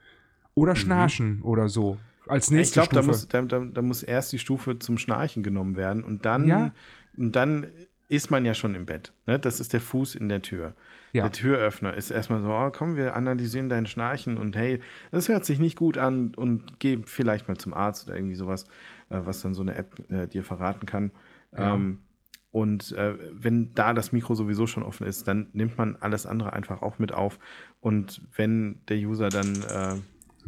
Oder 0.55 0.73
mhm. 0.75 0.77
Schnarchen 0.77 1.37
mhm. 1.39 1.45
oder 1.45 1.69
so 1.69 1.99
als 2.29 2.51
nächste 2.51 2.81
ich 2.81 2.91
glaube, 2.91 3.07
da 3.07 3.07
muss, 3.07 3.29
da, 3.29 3.43
da, 3.43 3.61
da, 3.61 3.83
muss 3.83 4.03
erst 4.03 4.33
die 4.33 4.39
Stufe 4.39 4.79
zum 4.79 4.99
Schnarchen 4.99 5.43
genommen 5.43 5.77
werden 5.77 6.05
und 6.05 6.25
dann, 6.25 6.47
ja? 6.47 6.73
und 7.17 7.35
dann 7.35 7.67
ist 8.09 8.31
man 8.31 8.45
ja 8.45 8.55
schon 8.55 8.75
im 8.75 8.87
Bett. 8.87 9.13
Ne? 9.27 9.39
Das 9.39 9.61
ist 9.61 9.73
der 9.73 9.81
Fuß 9.81 10.15
in 10.15 10.29
der 10.29 10.43
Tür. 10.43 10.75
Ja. 11.13 11.25
Der 11.25 11.33
Türöffner 11.33 11.95
ist 11.95 12.11
erstmal 12.11 12.41
so, 12.43 12.51
oh, 12.51 12.71
komm, 12.71 12.97
wir 12.97 13.17
analysieren 13.17 13.69
dein 13.69 13.87
Schnarchen 13.87 14.37
und 14.37 14.57
hey, 14.57 14.81
das 15.11 15.29
hört 15.29 15.45
sich 15.45 15.59
nicht 15.59 15.77
gut 15.77 15.99
an 15.99 16.35
und 16.35 16.81
geh 16.81 16.99
vielleicht 17.05 17.49
mal 17.49 17.57
zum 17.57 17.75
Arzt 17.75 18.07
oder 18.07 18.17
irgendwie 18.17 18.35
sowas, 18.35 18.67
was 19.09 19.43
dann 19.43 19.55
so 19.55 19.63
eine 19.63 19.75
App 19.75 20.11
äh, 20.11 20.27
dir 20.27 20.45
verraten 20.45 20.87
kann. 20.87 21.13
Ja. 21.57 21.75
Ähm, 21.75 22.01
und 22.51 22.93
äh, 22.93 23.17
wenn 23.33 23.75
da 23.75 23.93
das 23.93 24.13
Mikro 24.13 24.35
sowieso 24.35 24.67
schon 24.67 24.83
offen 24.83 25.07
ist, 25.07 25.29
dann 25.29 25.49
nimmt 25.53 25.77
man 25.77 25.97
alles 25.97 26.27
andere 26.27 26.53
einfach 26.53 26.83
auch 26.83 26.99
mit 26.99 27.13
auf. 27.13 27.39
Und 27.81 28.23
wenn 28.35 28.81
der 28.89 28.97
User 28.97 29.29
dann 29.29 29.63
äh, 29.63 29.97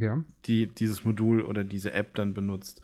ja. 0.01 0.25
die 0.47 0.67
dieses 0.67 1.05
Modul 1.05 1.43
oder 1.43 1.65
diese 1.65 1.93
App 1.93 2.15
dann 2.15 2.35
benutzt. 2.35 2.81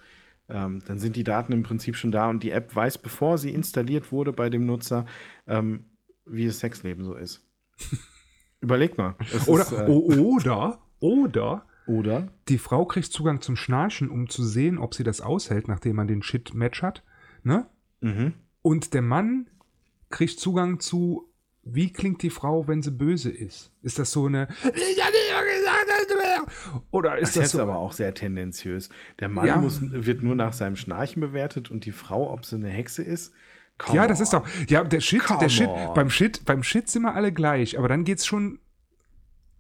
Ähm, 0.49 0.81
dann 0.87 0.99
sind 0.99 1.17
die 1.17 1.25
Daten 1.25 1.53
im 1.53 1.65
Prinzip 1.65 1.97
schon 1.97 2.13
da 2.13 2.31
und 2.31 2.43
die 2.43 2.53
App 2.53 2.75
weiß, 2.75 2.99
bevor 2.99 3.37
sie 3.37 3.51
installiert 3.51 4.13
wurde 4.13 4.33
bei 4.33 4.49
dem 4.49 4.65
Nutzer, 4.65 5.07
ähm, 5.49 5.87
wie 6.25 6.47
das 6.47 6.61
Sexleben 6.61 7.05
so 7.05 7.15
ist. 7.15 7.45
Überleg 8.61 8.97
mal. 8.97 9.17
Oder, 9.47 9.63
ist, 9.63 9.73
äh, 9.73 9.87
oder, 9.87 10.79
oder, 11.01 11.67
oder, 11.87 12.29
die 12.49 12.59
Frau 12.59 12.85
kriegt 12.85 13.13
Zugang 13.13 13.41
zum 13.41 13.57
Schnarchen, 13.57 14.11
um 14.11 14.29
zu 14.29 14.45
sehen, 14.45 14.79
ob 14.79 14.95
sie 14.95 15.05
das 15.05 15.21
aushält, 15.21 15.69
nachdem 15.69 15.97
man 15.97 16.09
den 16.09 16.23
Shit-Match 16.23 16.83
hat. 16.83 17.03
Ne? 17.43 17.67
Mhm. 18.01 18.35
Und 18.63 18.95
der 18.95 19.03
Mann 19.03 19.49
kriegt 20.11 20.39
Zugang 20.39 20.81
zu, 20.81 21.33
wie 21.63 21.93
klingt 21.93 22.23
die 22.23 22.31
Frau, 22.31 22.69
wenn 22.69 22.83
sie 22.83 22.91
böse 22.91 23.31
ist? 23.31 23.73
Ist 23.83 23.99
das 23.99 24.13
so 24.13 24.27
eine, 24.27 24.49
ich 24.75 25.03
hab 25.03 25.13
oder 26.91 27.19
ist 27.19 27.37
das, 27.37 27.45
das 27.45 27.53
so? 27.53 27.63
aber 27.63 27.77
auch 27.77 27.93
sehr 27.93 28.15
tendenziös. 28.15 28.89
Der 29.21 29.29
Mann 29.29 29.47
ja. 29.47 29.57
muss, 29.57 29.81
wird 29.83 30.23
nur 30.23 30.35
nach 30.35 30.53
seinem 30.53 30.77
Schnarchen 30.77 31.21
bewertet 31.21 31.71
und 31.71 31.85
die 31.85 31.93
Frau, 31.93 32.33
ob 32.33 32.45
sie 32.45 32.57
eine 32.57 32.69
Hexe 32.69 33.03
ist. 33.03 33.33
Ja, 33.93 34.07
das 34.07 34.19
on. 34.19 34.23
ist 34.23 34.33
doch. 34.33 34.49
Ja, 34.69 34.85
der 34.85 35.01
Shit, 35.01 35.23
Come 35.25 35.41
der 35.41 35.49
Shit, 35.49 35.69
beim 35.95 36.09
Shit, 36.09 36.45
beim 36.45 36.63
Shit 36.63 36.89
sind 36.89 37.03
wir 37.03 37.15
alle 37.15 37.33
gleich, 37.33 37.79
aber 37.79 37.89
dann 37.89 38.05
geht's 38.05 38.27
schon. 38.27 38.59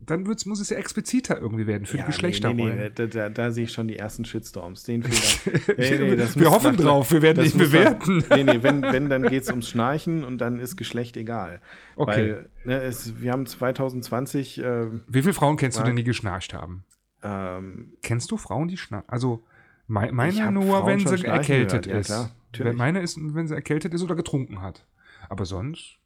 Dann 0.06 0.26
wird's, 0.26 0.46
muss 0.46 0.60
es 0.60 0.70
ja 0.70 0.76
expliziter 0.76 1.40
irgendwie 1.40 1.66
werden 1.66 1.84
für 1.84 1.96
ja, 1.96 2.04
die 2.04 2.06
Geschlechterrollen. 2.06 2.76
Nee, 2.76 2.84
nee, 2.84 2.90
da, 2.94 3.06
da, 3.06 3.28
da, 3.28 3.50
sehe 3.50 3.64
ich 3.64 3.72
schon 3.72 3.88
die 3.88 3.96
ersten 3.96 4.24
Shitstorms. 4.24 4.84
Den 4.84 5.02
Fehler. 5.02 5.58
nee, 5.76 6.18
wir 6.34 6.50
hoffen 6.50 6.76
drauf, 6.76 7.10
wir 7.10 7.22
werden 7.22 7.42
nicht 7.42 7.58
bewerten. 7.58 8.18
Nach, 8.18 8.36
nee, 8.36 8.44
nee, 8.44 8.62
wenn, 8.62 8.82
wenn 8.82 9.08
dann 9.08 9.24
geht 9.24 9.42
es 9.42 9.50
ums 9.50 9.68
Schnarchen 9.68 10.24
und 10.24 10.38
dann 10.38 10.60
ist 10.60 10.76
Geschlecht 10.76 11.16
egal. 11.16 11.60
Okay. 11.96 12.34
Weil, 12.34 12.50
ne, 12.64 12.82
es, 12.82 13.20
wir 13.20 13.32
haben 13.32 13.46
2020. 13.46 14.58
Äh, 14.58 14.86
Wie 15.08 15.22
viele 15.22 15.34
Frauen 15.34 15.56
kennst 15.56 15.78
du 15.78 15.82
denn, 15.82 15.96
die 15.96 16.04
geschnarcht 16.04 16.54
haben? 16.54 16.84
Ähm, 17.22 17.94
Kennst 18.02 18.30
du 18.30 18.36
Frauen, 18.36 18.68
die 18.68 18.76
schnarchen? 18.76 19.08
Also 19.08 19.42
me 19.88 20.10
meine 20.12 20.52
nur, 20.52 20.78
Frauen 20.78 20.86
wenn 20.86 21.06
sie 21.06 21.24
erkältet 21.24 21.86
gehört. 21.86 22.00
ist. 22.08 22.30
Ja, 22.56 22.72
meine 22.72 23.00
ist, 23.00 23.18
wenn 23.20 23.48
sie 23.48 23.54
erkältet 23.54 23.92
ist 23.92 24.02
oder 24.02 24.14
getrunken 24.14 24.62
hat. 24.62 24.86
Aber 25.28 25.44
sonst 25.44 25.98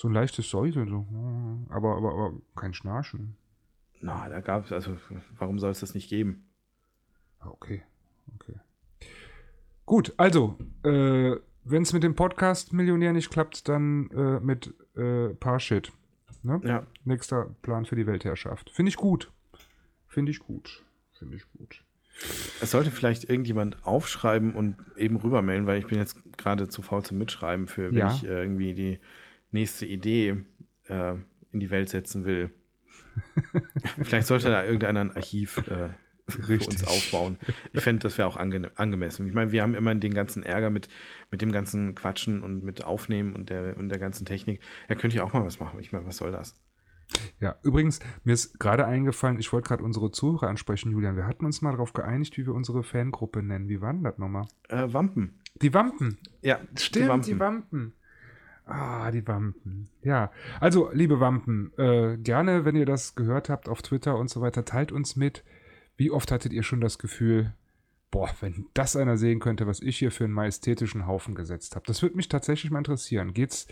so 0.00 0.08
ein 0.08 0.14
leichtes 0.14 0.48
Säuseln, 0.48 0.88
so. 0.88 1.06
aber, 1.68 1.94
aber, 1.98 2.12
aber 2.12 2.32
kein 2.56 2.72
Schnarchen. 2.72 3.36
Na, 4.00 4.30
da 4.30 4.40
gab 4.40 4.64
es, 4.64 4.72
also 4.72 4.96
warum 5.38 5.58
soll 5.58 5.72
es 5.72 5.80
das 5.80 5.92
nicht 5.92 6.08
geben? 6.08 6.48
Okay, 7.44 7.82
okay. 8.34 8.54
Gut, 9.84 10.14
also, 10.16 10.56
äh, 10.84 11.36
wenn 11.64 11.82
es 11.82 11.92
mit 11.92 12.02
dem 12.02 12.14
Podcast 12.14 12.72
Millionär 12.72 13.12
nicht 13.12 13.30
klappt, 13.30 13.68
dann 13.68 14.08
äh, 14.12 14.40
mit 14.40 14.72
äh, 14.96 15.34
Parshit. 15.34 15.92
Ne? 16.42 16.62
Ja. 16.64 16.86
Nächster 17.04 17.54
Plan 17.60 17.84
für 17.84 17.96
die 17.96 18.06
Weltherrschaft. 18.06 18.70
Finde 18.70 18.88
ich 18.88 18.96
gut. 18.96 19.30
Finde 20.06 20.30
ich 20.32 20.38
gut. 20.38 20.82
Finde 21.12 21.36
ich 21.36 21.44
gut. 21.58 21.84
Es 22.62 22.70
sollte 22.70 22.90
vielleicht 22.90 23.24
irgendjemand 23.28 23.84
aufschreiben 23.86 24.54
und 24.54 24.76
eben 24.96 25.16
rübermelden, 25.16 25.66
weil 25.66 25.78
ich 25.78 25.86
bin 25.86 25.98
jetzt 25.98 26.16
gerade 26.38 26.68
zu 26.70 26.80
faul 26.80 27.02
zum 27.02 27.18
Mitschreiben 27.18 27.66
für, 27.66 27.90
wenn 27.90 27.98
Ja. 27.98 28.14
ich 28.14 28.24
äh, 28.24 28.40
irgendwie 28.40 28.72
die 28.72 28.98
nächste 29.50 29.86
Idee 29.86 30.44
äh, 30.88 31.14
in 31.52 31.60
die 31.60 31.70
Welt 31.70 31.88
setzen 31.88 32.24
will. 32.24 32.50
vielleicht 34.02 34.26
sollte 34.26 34.50
da 34.50 34.64
irgendeiner 34.64 35.00
ein 35.00 35.16
Archiv 35.16 35.58
äh, 35.68 35.90
für 36.28 36.54
uns 36.54 36.84
aufbauen. 36.84 37.38
Ich 37.72 37.82
fände, 37.82 38.02
das 38.02 38.16
wäre 38.18 38.28
auch 38.28 38.36
ange 38.36 38.70
angemessen. 38.76 39.26
Ich 39.26 39.34
meine, 39.34 39.52
wir 39.52 39.62
haben 39.62 39.74
immer 39.74 39.94
den 39.94 40.14
ganzen 40.14 40.42
Ärger 40.42 40.70
mit, 40.70 40.88
mit 41.30 41.42
dem 41.42 41.52
ganzen 41.52 41.94
Quatschen 41.94 42.42
und 42.42 42.62
mit 42.62 42.84
Aufnehmen 42.84 43.34
und 43.34 43.50
der, 43.50 43.76
und 43.76 43.88
der 43.88 43.98
ganzen 43.98 44.24
Technik. 44.24 44.60
Ja, 44.88 44.94
könnt 44.94 45.14
ihr 45.14 45.24
auch 45.24 45.32
mal 45.32 45.44
was 45.44 45.60
machen. 45.60 45.80
Ich 45.80 45.92
meine, 45.92 46.06
was 46.06 46.18
soll 46.18 46.32
das? 46.32 46.54
Ja, 47.40 47.56
übrigens, 47.64 47.98
mir 48.22 48.34
ist 48.34 48.60
gerade 48.60 48.86
eingefallen, 48.86 49.40
ich 49.40 49.52
wollte 49.52 49.68
gerade 49.68 49.82
unsere 49.82 50.12
Zuhörer 50.12 50.48
ansprechen, 50.48 50.92
Julian. 50.92 51.16
Wir 51.16 51.26
hatten 51.26 51.44
uns 51.44 51.60
mal 51.60 51.72
darauf 51.72 51.92
geeinigt, 51.92 52.36
wie 52.36 52.46
wir 52.46 52.54
unsere 52.54 52.84
Fangruppe 52.84 53.42
nennen. 53.42 53.68
Wie 53.68 53.80
war 53.80 53.92
denn 53.92 54.04
das 54.04 54.18
nochmal? 54.18 54.46
Äh, 54.68 54.92
Wampen. 54.92 55.40
Die 55.60 55.74
Wampen. 55.74 56.18
Ja, 56.40 56.60
Stimmt, 56.76 57.26
die 57.26 57.38
Wampen. 57.38 57.94
Ah, 58.70 59.10
die 59.10 59.26
Wampen. 59.26 59.88
Ja, 60.02 60.30
also, 60.60 60.90
liebe 60.92 61.20
Wampen, 61.20 61.72
äh, 61.76 62.16
gerne, 62.16 62.64
wenn 62.64 62.76
ihr 62.76 62.86
das 62.86 63.14
gehört 63.14 63.48
habt 63.48 63.68
auf 63.68 63.82
Twitter 63.82 64.16
und 64.16 64.30
so 64.30 64.40
weiter, 64.40 64.64
teilt 64.64 64.92
uns 64.92 65.16
mit. 65.16 65.44
Wie 65.96 66.10
oft 66.10 66.30
hattet 66.32 66.52
ihr 66.52 66.62
schon 66.62 66.80
das 66.80 66.98
Gefühl, 66.98 67.52
boah, 68.10 68.30
wenn 68.40 68.66
das 68.74 68.96
einer 68.96 69.16
sehen 69.16 69.40
könnte, 69.40 69.66
was 69.66 69.80
ich 69.80 69.98
hier 69.98 70.10
für 70.10 70.24
einen 70.24 70.32
majestätischen 70.32 71.06
Haufen 71.06 71.34
gesetzt 71.34 71.76
habe? 71.76 71.86
Das 71.86 72.00
würde 72.02 72.16
mich 72.16 72.28
tatsächlich 72.28 72.70
mal 72.70 72.78
interessieren. 72.78 73.34
Geht's, 73.34 73.66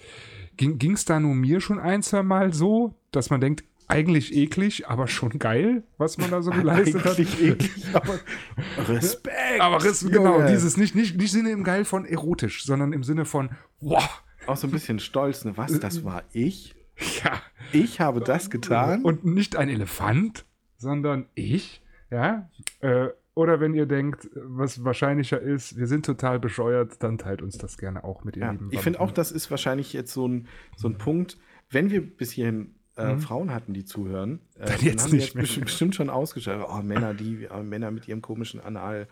ging 0.57 0.93
es 0.93 1.05
da 1.05 1.21
nur 1.21 1.35
mir 1.35 1.61
schon 1.61 1.79
ein, 1.79 2.03
zwei 2.03 2.23
Mal 2.23 2.53
so, 2.53 2.95
dass 3.13 3.31
man 3.31 3.41
denkt, 3.41 3.65
eigentlich 3.89 4.37
eklig, 4.37 4.87
aber 4.87 5.09
schon 5.09 5.39
geil, 5.39 5.83
was 5.97 6.19
man 6.19 6.31
da 6.31 6.43
so 6.43 6.51
geleistet 6.51 7.05
hat? 7.05 7.19
Eklig, 7.19 7.71
aber 7.95 8.21
Respekt. 8.89 9.61
Aber 9.61 9.79
es, 9.79 10.07
genau, 10.07 10.47
dieses 10.47 10.77
nicht, 10.77 10.95
nicht, 10.95 11.17
nicht 11.17 11.33
Sinne 11.33 11.51
im 11.51 11.65
Geil 11.65 11.87
von 11.87 12.05
erotisch, 12.05 12.65
sondern 12.65 12.93
im 12.93 13.03
Sinne 13.03 13.25
von, 13.25 13.49
wow, 13.81 14.23
Auch 14.47 14.57
so 14.57 14.67
ein 14.67 14.71
bisschen 14.71 14.99
stolz, 14.99 15.45
ne? 15.45 15.57
Was, 15.57 15.79
das 15.81 16.05
war 16.05 16.23
ich? 16.33 16.75
ja. 17.25 17.41
Ich 17.73 18.01
habe 18.01 18.21
das 18.21 18.51
getan? 18.51 19.03
Und 19.03 19.25
nicht 19.25 19.57
ein 19.57 19.69
Elefant, 19.69 20.45
sondern 20.77 21.27
ich, 21.35 21.83
ja. 22.11 22.49
Äh, 22.81 23.09
oder 23.35 23.61
wenn 23.61 23.73
ihr 23.75 23.87
denkt, 23.87 24.29
was 24.35 24.85
wahrscheinlicher 24.85 25.41
ist, 25.41 25.77
wir 25.77 25.87
sind 25.87 26.05
total 26.05 26.41
bescheuert, 26.41 27.03
dann 27.03 27.19
teilt 27.19 27.41
uns 27.41 27.57
das 27.57 27.79
gerne 27.79 28.03
auch 28.03 28.25
mit 28.25 28.37
ihr 28.37 28.43
ja, 28.43 28.51
lieben 28.51 28.69
ich 28.73 28.81
finde 28.81 28.99
auch, 29.01 29.13
das 29.13 29.31
ist 29.31 29.49
wahrscheinlich 29.51 29.93
jetzt 29.93 30.13
so 30.13 30.27
ein, 30.27 30.49
so 30.77 30.89
ein 30.89 30.99
Punkt, 30.99 31.39
wenn 31.71 31.91
wir 31.91 32.01
bis 32.05 32.33
hierhin 32.33 32.75
äh, 32.97 33.15
Mhm. 33.15 33.21
Frauen 33.21 33.55
hatten, 33.55 33.75
die 33.75 33.85
zuhören, 33.85 34.41
äh, 34.59 34.67
Dann 34.67 34.81
jetzt 34.81 35.05
haben 35.05 35.13
wir 35.13 35.19
nicht 35.21 35.35
mehr. 35.37 35.43
bestimmt, 35.43 35.67
bestimmt 35.67 35.95
schon 35.95 36.11
ausgeschaltet. 36.11 36.67
Oh, 36.69 36.83
Männer, 36.83 37.15
die, 37.15 37.45
äh, 37.45 37.63
Männer 37.63 37.93
mit 37.93 38.09
ihrem 38.09 38.23
komischen 38.23 38.61
anal 38.61 39.07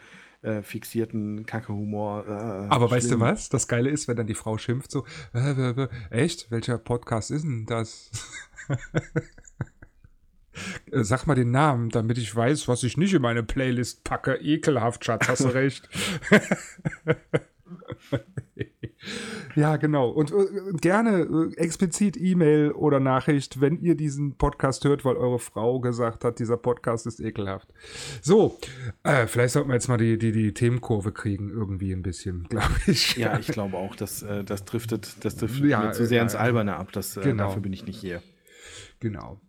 äh, 0.46 0.62
fixierten 0.62 1.44
Kackehumor. 1.44 2.24
Äh, 2.26 2.68
Aber 2.68 2.90
weißt 2.90 3.06
du 3.06 3.10
schlimm. 3.10 3.20
was? 3.20 3.48
Das 3.48 3.68
Geile 3.68 3.90
ist, 3.90 4.08
wenn 4.08 4.16
dann 4.16 4.26
die 4.26 4.34
Frau 4.34 4.58
schimpft 4.58 4.90
so, 4.90 5.04
äh, 5.34 5.88
echt? 6.10 6.50
Welcher 6.50 6.78
Podcast 6.78 7.30
ist 7.30 7.42
denn 7.42 7.66
das? 7.66 8.10
Sag 10.90 11.26
mal 11.26 11.34
den 11.34 11.50
Namen, 11.50 11.90
damit 11.90 12.16
ich 12.16 12.34
weiß, 12.34 12.66
was 12.68 12.82
ich 12.82 12.96
nicht 12.96 13.12
in 13.12 13.20
meine 13.20 13.42
Playlist 13.42 14.04
packe. 14.04 14.36
Ekelhaft, 14.36 15.04
Schatz, 15.04 15.28
hast 15.28 15.44
du 15.44 15.48
recht. 15.48 15.86
ja, 19.54 19.76
genau. 19.76 20.08
Und 20.10 20.32
äh, 20.32 20.72
gerne 20.80 21.20
äh, 21.20 21.56
explizit 21.56 22.16
E-Mail 22.16 22.72
oder 22.72 23.00
Nachricht, 23.00 23.60
wenn 23.60 23.80
ihr 23.80 23.94
diesen 23.94 24.36
Podcast 24.36 24.84
hört, 24.84 25.04
weil 25.04 25.16
eure 25.16 25.38
Frau 25.38 25.80
gesagt 25.80 26.24
hat, 26.24 26.38
dieser 26.38 26.56
Podcast 26.56 27.06
ist 27.06 27.20
ekelhaft. 27.20 27.68
So, 28.20 28.58
äh, 29.02 29.26
vielleicht 29.26 29.54
sollten 29.54 29.70
wir 29.70 29.74
jetzt 29.74 29.88
mal 29.88 29.96
die, 29.96 30.18
die, 30.18 30.32
die 30.32 30.52
Themenkurve 30.52 31.12
kriegen, 31.12 31.50
irgendwie 31.50 31.92
ein 31.92 32.02
bisschen, 32.02 32.44
glaube 32.48 32.74
ich. 32.86 33.16
Ja, 33.16 33.38
ich 33.38 33.48
glaube 33.48 33.76
auch, 33.76 33.96
dass, 33.96 34.22
äh, 34.22 34.44
das 34.44 34.64
driftet, 34.64 35.24
das 35.24 35.36
driftet 35.36 35.64
Ja, 35.64 35.80
mir 35.80 35.92
zu 35.92 36.06
sehr 36.06 36.20
äh, 36.20 36.24
ins 36.24 36.34
Alberne 36.34 36.76
ab. 36.76 36.92
Das, 36.92 37.16
äh, 37.16 37.22
genau. 37.22 37.44
Dafür 37.44 37.62
bin 37.62 37.72
ich 37.72 37.86
nicht 37.86 37.98
hier. 37.98 38.22
Genau. 39.00 39.40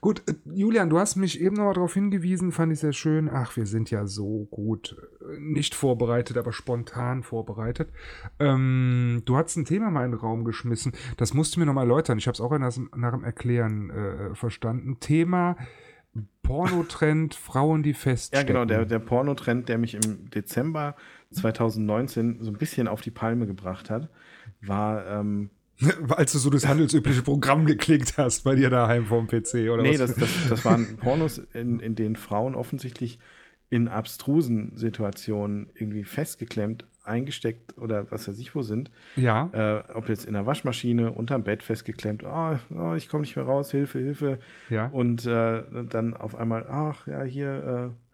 Gut, 0.00 0.22
äh, 0.28 0.34
Julian, 0.54 0.88
du 0.88 0.98
hast 0.98 1.16
mich 1.16 1.40
eben 1.40 1.56
noch 1.56 1.64
mal 1.64 1.74
darauf 1.74 1.94
hingewiesen, 1.94 2.52
fand 2.52 2.72
ich 2.72 2.78
sehr 2.80 2.92
schön. 2.92 3.28
Ach, 3.28 3.56
wir 3.56 3.66
sind 3.66 3.90
ja 3.90 4.06
so 4.06 4.46
gut, 4.50 4.96
äh, 5.20 5.38
nicht 5.40 5.74
vorbereitet, 5.74 6.36
aber 6.36 6.52
spontan 6.52 7.22
vorbereitet. 7.24 7.90
Ähm, 8.38 9.22
du 9.24 9.36
hast 9.36 9.56
ein 9.56 9.64
Thema 9.64 9.90
mal 9.90 10.04
in 10.04 10.12
den 10.12 10.20
Raum 10.20 10.44
geschmissen. 10.44 10.92
Das 11.16 11.34
musst 11.34 11.56
du 11.56 11.60
mir 11.60 11.66
noch 11.66 11.74
mal 11.74 11.82
erläutern. 11.82 12.18
Ich 12.18 12.26
habe 12.28 12.34
es 12.34 12.40
auch 12.40 12.56
nach, 12.56 12.76
nach 12.96 13.12
dem 13.12 13.24
Erklären 13.24 13.90
äh, 13.90 14.34
verstanden. 14.34 15.00
Thema 15.00 15.56
Pornotrend, 16.42 17.34
Frauen, 17.34 17.82
die 17.82 17.90
Ja, 17.90 17.96
feststecken. 17.96 18.46
genau, 18.46 18.64
der, 18.64 18.84
der 18.86 18.98
Pornotrend, 19.00 19.68
der 19.68 19.78
mich 19.78 19.94
im 19.94 20.30
Dezember 20.30 20.94
2019 21.32 22.38
so 22.42 22.50
ein 22.50 22.56
bisschen 22.58 22.88
auf 22.88 23.00
die 23.00 23.10
Palme 23.10 23.46
gebracht 23.46 23.90
hat, 23.90 24.08
war. 24.62 25.06
Ähm, 25.06 25.50
Als 26.08 26.32
du 26.32 26.38
so 26.38 26.50
das 26.50 26.66
handelsübliche 26.66 27.22
Programm 27.22 27.66
geklickt 27.66 28.18
hast 28.18 28.44
bei 28.44 28.54
dir 28.54 28.70
daheim 28.70 29.06
vorm 29.06 29.26
PC, 29.26 29.70
oder 29.70 29.82
nee, 29.82 29.98
was? 29.98 29.98
das, 29.98 30.14
das, 30.16 30.30
das 30.48 30.64
waren 30.64 30.96
Pornos, 31.00 31.38
in, 31.54 31.80
in 31.80 31.94
denen 31.94 32.16
Frauen 32.16 32.54
offensichtlich 32.54 33.18
in 33.70 33.88
abstrusen 33.88 34.72
Situationen 34.76 35.70
irgendwie 35.74 36.04
festgeklemmt, 36.04 36.86
eingesteckt 37.04 37.76
oder 37.78 38.10
was 38.10 38.28
weiß 38.28 38.38
ich 38.38 38.54
wo 38.54 38.62
sind. 38.62 38.90
ja, 39.16 39.50
Äh, 39.52 39.92
ob 39.94 40.08
jetzt 40.08 40.24
in 40.24 40.34
der 40.34 40.46
Waschmaschine, 40.46 41.12
unterm 41.12 41.44
Bett 41.44 41.62
festgeklemmt, 41.62 42.22
oh, 42.24 42.58
oh 42.74 42.94
ich 42.94 43.08
komme 43.08 43.22
nicht 43.22 43.36
mehr 43.36 43.44
raus, 43.44 43.70
Hilfe, 43.70 43.98
Hilfe. 43.98 44.38
ja. 44.68 44.86
Und 44.86 45.26
äh, 45.26 45.62
dann 45.88 46.14
auf 46.14 46.34
einmal, 46.34 46.66
ach 46.68 47.06
ja, 47.06 47.22
hier, 47.22 47.92
äh, 47.92 48.08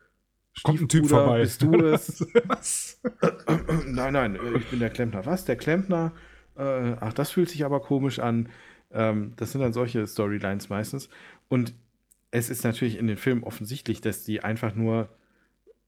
Kommt 0.63 0.83
ein 0.83 0.89
Typ 0.89 1.09
vorbei. 1.09 1.41
Bist 1.41 1.63
du 1.63 1.75
es? 1.75 2.25
was? 2.47 3.01
nein, 3.87 4.13
nein, 4.13 4.37
äh, 4.37 4.59
ich 4.59 4.67
bin 4.71 4.79
der 4.79 4.91
Klempner. 4.91 5.27
Was? 5.27 5.45
Der 5.45 5.57
Klempner? 5.57 6.13
Äh, 6.57 6.97
ach, 7.01 7.13
das 7.13 7.31
fühlt 7.31 7.49
sich 7.49 7.65
aber 7.65 7.81
komisch 7.81 8.19
an. 8.19 8.49
Ähm, 8.93 9.33
das 9.37 9.53
sind 9.53 9.61
dann 9.61 9.73
solche 9.73 10.07
Storylines 10.07 10.69
meistens. 10.69 11.09
Und 11.49 11.75
es 12.31 12.51
ist 12.51 12.65
natürlich 12.65 12.99
in 12.99 13.07
den 13.07 13.17
Filmen 13.17 13.45
offensichtlich, 13.45 14.01
dass 14.01 14.25
die 14.25 14.43
einfach 14.43 14.75
nur 14.75 15.09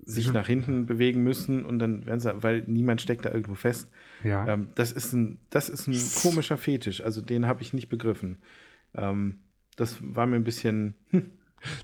sich 0.05 0.33
nach 0.33 0.47
hinten 0.47 0.87
bewegen 0.87 1.23
müssen 1.23 1.65
und 1.65 1.79
dann 1.79 2.07
werden 2.07 2.21
sie, 2.21 2.43
weil 2.43 2.63
niemand 2.67 3.01
steckt 3.01 3.25
da 3.25 3.33
irgendwo 3.33 3.55
fest. 3.55 3.89
Ja. 4.23 4.47
Ähm, 4.47 4.69
das, 4.75 4.93
ist 4.93 5.13
ein, 5.13 5.39
das 5.51 5.69
ist 5.69 5.89
ein 5.89 6.23
komischer 6.23 6.57
Fetisch. 6.57 7.01
Also 7.01 7.21
den 7.21 7.47
habe 7.47 7.63
ich 7.63 7.73
nicht 7.73 7.89
begriffen. 7.89 8.39
Ähm, 8.95 9.41
das 9.77 9.97
war 10.01 10.27
mir 10.27 10.37
ein 10.37 10.45
bisschen. 10.45 10.95
Hm, 11.11 11.31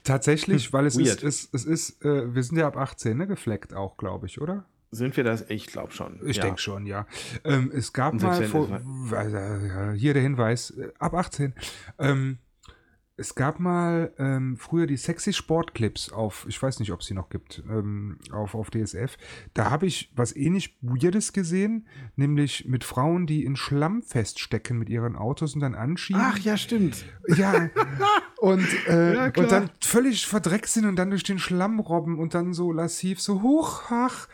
Tatsächlich, 0.04 0.72
weil 0.72 0.86
es 0.86 0.96
Weird. 0.96 1.22
ist, 1.22 1.24
es, 1.24 1.48
es 1.52 1.64
ist, 1.64 2.04
äh, 2.04 2.32
wir 2.34 2.42
sind 2.42 2.58
ja 2.58 2.66
ab 2.66 2.76
18, 2.76 3.16
ne, 3.16 3.26
gefleckt 3.26 3.74
auch, 3.74 3.96
glaube 3.96 4.26
ich, 4.26 4.40
oder? 4.40 4.66
Sind 4.92 5.16
wir 5.16 5.24
das? 5.24 5.46
Ich 5.48 5.66
glaube 5.66 5.92
schon. 5.92 6.20
Ich 6.26 6.36
ja. 6.36 6.44
denke 6.44 6.60
schon, 6.60 6.86
ja. 6.86 7.06
Ähm, 7.44 7.72
es 7.74 7.92
gab 7.92 8.14
mal 8.14 8.44
vor, 8.44 8.68
also, 9.10 9.92
hier 9.92 10.12
der 10.12 10.22
Hinweis, 10.22 10.70
äh, 10.70 10.92
ab 10.98 11.14
18. 11.14 11.54
Ähm, 11.98 12.38
es 13.16 13.34
gab 13.34 13.60
mal 13.60 14.12
ähm, 14.18 14.56
früher 14.56 14.86
die 14.86 14.96
sexy 14.96 15.32
Sportclips 15.32 16.10
auf, 16.12 16.46
ich 16.48 16.60
weiß 16.60 16.80
nicht, 16.80 16.92
ob 16.92 17.00
es 17.00 17.06
sie 17.06 17.14
noch 17.14 17.28
gibt, 17.28 17.62
ähm, 17.68 18.18
auf, 18.32 18.54
auf 18.54 18.70
DSF. 18.70 19.16
Da 19.52 19.70
habe 19.70 19.86
ich 19.86 20.10
was 20.16 20.34
ähnlich 20.34 20.78
Weirdes 20.80 21.32
gesehen, 21.32 21.86
nämlich 22.16 22.66
mit 22.66 22.84
Frauen, 22.84 23.26
die 23.26 23.44
in 23.44 23.54
Schlamm 23.54 24.02
feststecken 24.02 24.78
mit 24.78 24.88
ihren 24.88 25.14
Autos 25.14 25.54
und 25.54 25.60
dann 25.60 25.74
anschieben. 25.74 26.22
Ach 26.24 26.38
ja, 26.38 26.56
stimmt. 26.56 27.04
Ja, 27.28 27.70
und, 28.40 28.66
äh, 28.88 29.14
Ja, 29.14 29.24
und 29.26 29.52
dann 29.52 29.70
völlig 29.80 30.26
verdreckt 30.26 30.68
sind 30.68 30.86
und 30.86 30.96
dann 30.96 31.10
durch 31.10 31.22
den 31.22 31.38
Schlamm 31.38 31.80
robben 31.80 32.18
und 32.18 32.34
dann 32.34 32.54
so 32.54 32.72
lassiv 32.72 33.20
so 33.20 33.42
hoch, 33.42 33.82
ach. 33.90 34.26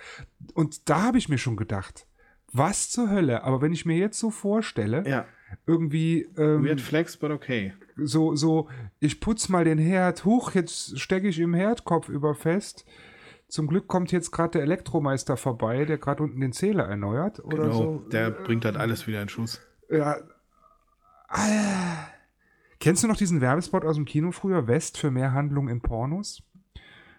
Und 0.59 0.89
da 0.89 1.03
habe 1.03 1.19
ich 1.19 1.29
mir 1.29 1.39
schon 1.39 1.57
gedacht, 1.57 2.09
was 2.53 2.91
zur 2.91 3.09
Hölle? 3.11 3.45
Aber 3.45 3.63
wenn 3.63 3.73
ich 3.73 3.87
mir 3.87 3.97
jetzt 3.97 4.19
so 4.19 4.31
vorstelle, 4.31 5.09
Ja. 5.09 5.25
irgendwie 5.67 6.23
ähm, 6.37 6.65
Weird 6.65 6.81
flex, 6.81 7.17
but 7.17 7.31
okay. 7.31 7.75
so, 7.97 8.35
so, 8.35 8.69
ich 8.99 9.21
putz 9.21 9.49
mal 9.49 9.65
den 9.65 9.79
Herd, 9.79 10.25
huch, 10.25 10.57
jetzt 10.57 10.99
stecke 10.99 11.29
ich 11.29 11.39
im 11.39 11.55
Herdkopf 11.55 12.09
über 12.09 12.35
fest. 12.35 12.85
Zum 13.47 13.69
Glück 13.69 13.87
kommt 13.87 14.11
jetzt 14.11 14.33
gerade 14.33 14.51
der 14.59 14.63
Elektromeister 14.63 15.37
vorbei, 15.37 15.85
der 15.85 15.99
gerade 15.99 16.25
unten 16.25 16.41
den 16.41 16.53
Zähler 16.53 16.87
erneuert 16.89 17.39
oder 17.45 17.63
Genau, 17.69 17.73
so. 17.73 17.99
der 18.11 18.31
bringt 18.33 18.65
dann 18.65 18.77
alles 18.77 19.07
wieder 19.07 19.23
in 19.23 19.29
Schuss. 19.29 19.61
Ja. 19.89 20.17
Ah. 21.29 22.09
Kennst 22.81 23.05
du 23.05 23.09
noch 23.09 23.17
diesen 23.17 23.41
Werbespot 23.41 23.85
aus 23.85 23.95
dem 23.97 24.07
Kino 24.07 24.33
früher? 24.33 24.67
West 24.67 24.99
für 24.99 25.11
mehr 25.13 25.33
Handlung 25.33 25.69
in 25.69 25.81
Pornos? 25.83 26.43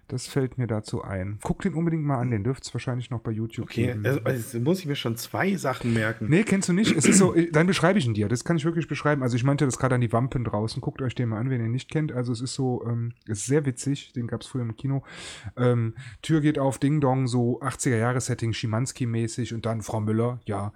Das 0.09 0.27
fällt 0.27 0.57
mir 0.57 0.65
dazu 0.67 1.03
ein. 1.03 1.37
Guck 1.43 1.61
den 1.61 1.75
unbedingt 1.75 2.03
mal 2.03 2.17
an, 2.17 2.31
den 2.31 2.43
dürft 2.43 2.63
es 2.65 2.73
wahrscheinlich 2.73 3.11
noch 3.11 3.21
bei 3.21 3.31
YouTube 3.31 3.65
Okay, 3.69 3.85
geben. 3.87 4.05
also, 4.05 4.19
also 4.23 4.59
muss 4.59 4.79
ich 4.79 4.87
mir 4.87 4.95
schon 4.95 5.15
zwei 5.15 5.55
Sachen 5.55 5.93
merken. 5.93 6.27
Nee, 6.29 6.43
kennst 6.43 6.67
du 6.67 6.73
nicht? 6.73 6.95
Es 6.97 7.05
ist 7.05 7.19
so, 7.19 7.35
dann 7.51 7.67
beschreibe 7.67 7.99
ich 7.99 8.05
ihn 8.07 8.15
dir. 8.15 8.27
Das 8.27 8.43
kann 8.43 8.57
ich 8.57 8.65
wirklich 8.65 8.87
beschreiben. 8.87 9.21
Also 9.21 9.35
ich 9.35 9.43
meinte 9.43 9.65
das 9.65 9.77
gerade 9.77 9.95
an 9.95 10.01
die 10.01 10.11
Wampen 10.11 10.43
draußen. 10.43 10.81
Guckt 10.81 11.01
euch 11.03 11.13
den 11.13 11.29
mal 11.29 11.37
an, 11.37 11.49
wenn 11.49 11.59
ihr 11.61 11.67
ihn 11.67 11.71
nicht 11.71 11.91
kennt. 11.91 12.11
Also 12.11 12.33
es 12.33 12.41
ist 12.41 12.55
so, 12.55 12.83
ähm, 12.87 13.13
es 13.27 13.39
ist 13.39 13.45
sehr 13.45 13.65
witzig. 13.65 14.11
Den 14.13 14.25
gab 14.27 14.41
es 14.41 14.47
früher 14.47 14.63
im 14.63 14.75
Kino. 14.75 15.03
Ähm, 15.55 15.93
Tür 16.23 16.41
geht 16.41 16.57
auf, 16.57 16.79
Ding 16.79 17.01
Dong, 17.01 17.27
so 17.27 17.61
80er-Jahre-Setting, 17.61 18.51
Schimanski-mäßig 18.53 19.53
und 19.53 19.65
dann 19.65 19.81
Frau 19.81 20.01
Müller, 20.01 20.39
ja. 20.45 20.73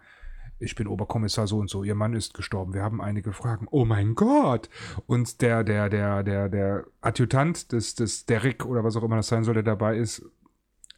Ich 0.63 0.75
bin 0.75 0.87
Oberkommissar 0.87 1.47
so 1.47 1.57
und 1.57 1.69
so. 1.69 1.83
Ihr 1.83 1.95
Mann 1.95 2.13
ist 2.13 2.33
gestorben. 2.33 2.73
Wir 2.73 2.81
haben 2.81 3.01
einige 3.01 3.33
Fragen. 3.33 3.67
Oh 3.69 3.85
mein 3.85 4.15
Gott! 4.15 4.69
Und 5.05 5.41
der, 5.41 5.63
der, 5.63 5.89
der, 5.89 6.23
der, 6.23 6.49
der 6.49 6.85
Adjutant 7.01 7.71
des, 7.71 7.95
des 7.95 8.25
Derrick 8.25 8.65
oder 8.65 8.83
was 8.83 8.95
auch 8.95 9.03
immer 9.03 9.17
das 9.17 9.27
sein 9.27 9.43
soll, 9.43 9.55
der 9.55 9.63
dabei 9.63 9.97
ist, 9.97 10.23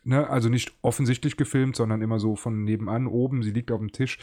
Ne? 0.06 0.30
Also 0.30 0.49
nicht 0.49 0.71
offensichtlich 0.84 1.36
gefilmt, 1.36 1.75
sondern 1.75 2.01
immer 2.01 2.19
so 2.19 2.36
von 2.36 2.63
nebenan 2.63 3.08
oben. 3.08 3.41
Sie 3.41 3.49
liegt 3.49 3.71
auf 3.71 3.80
dem 3.80 3.91
Tisch, 3.91 4.19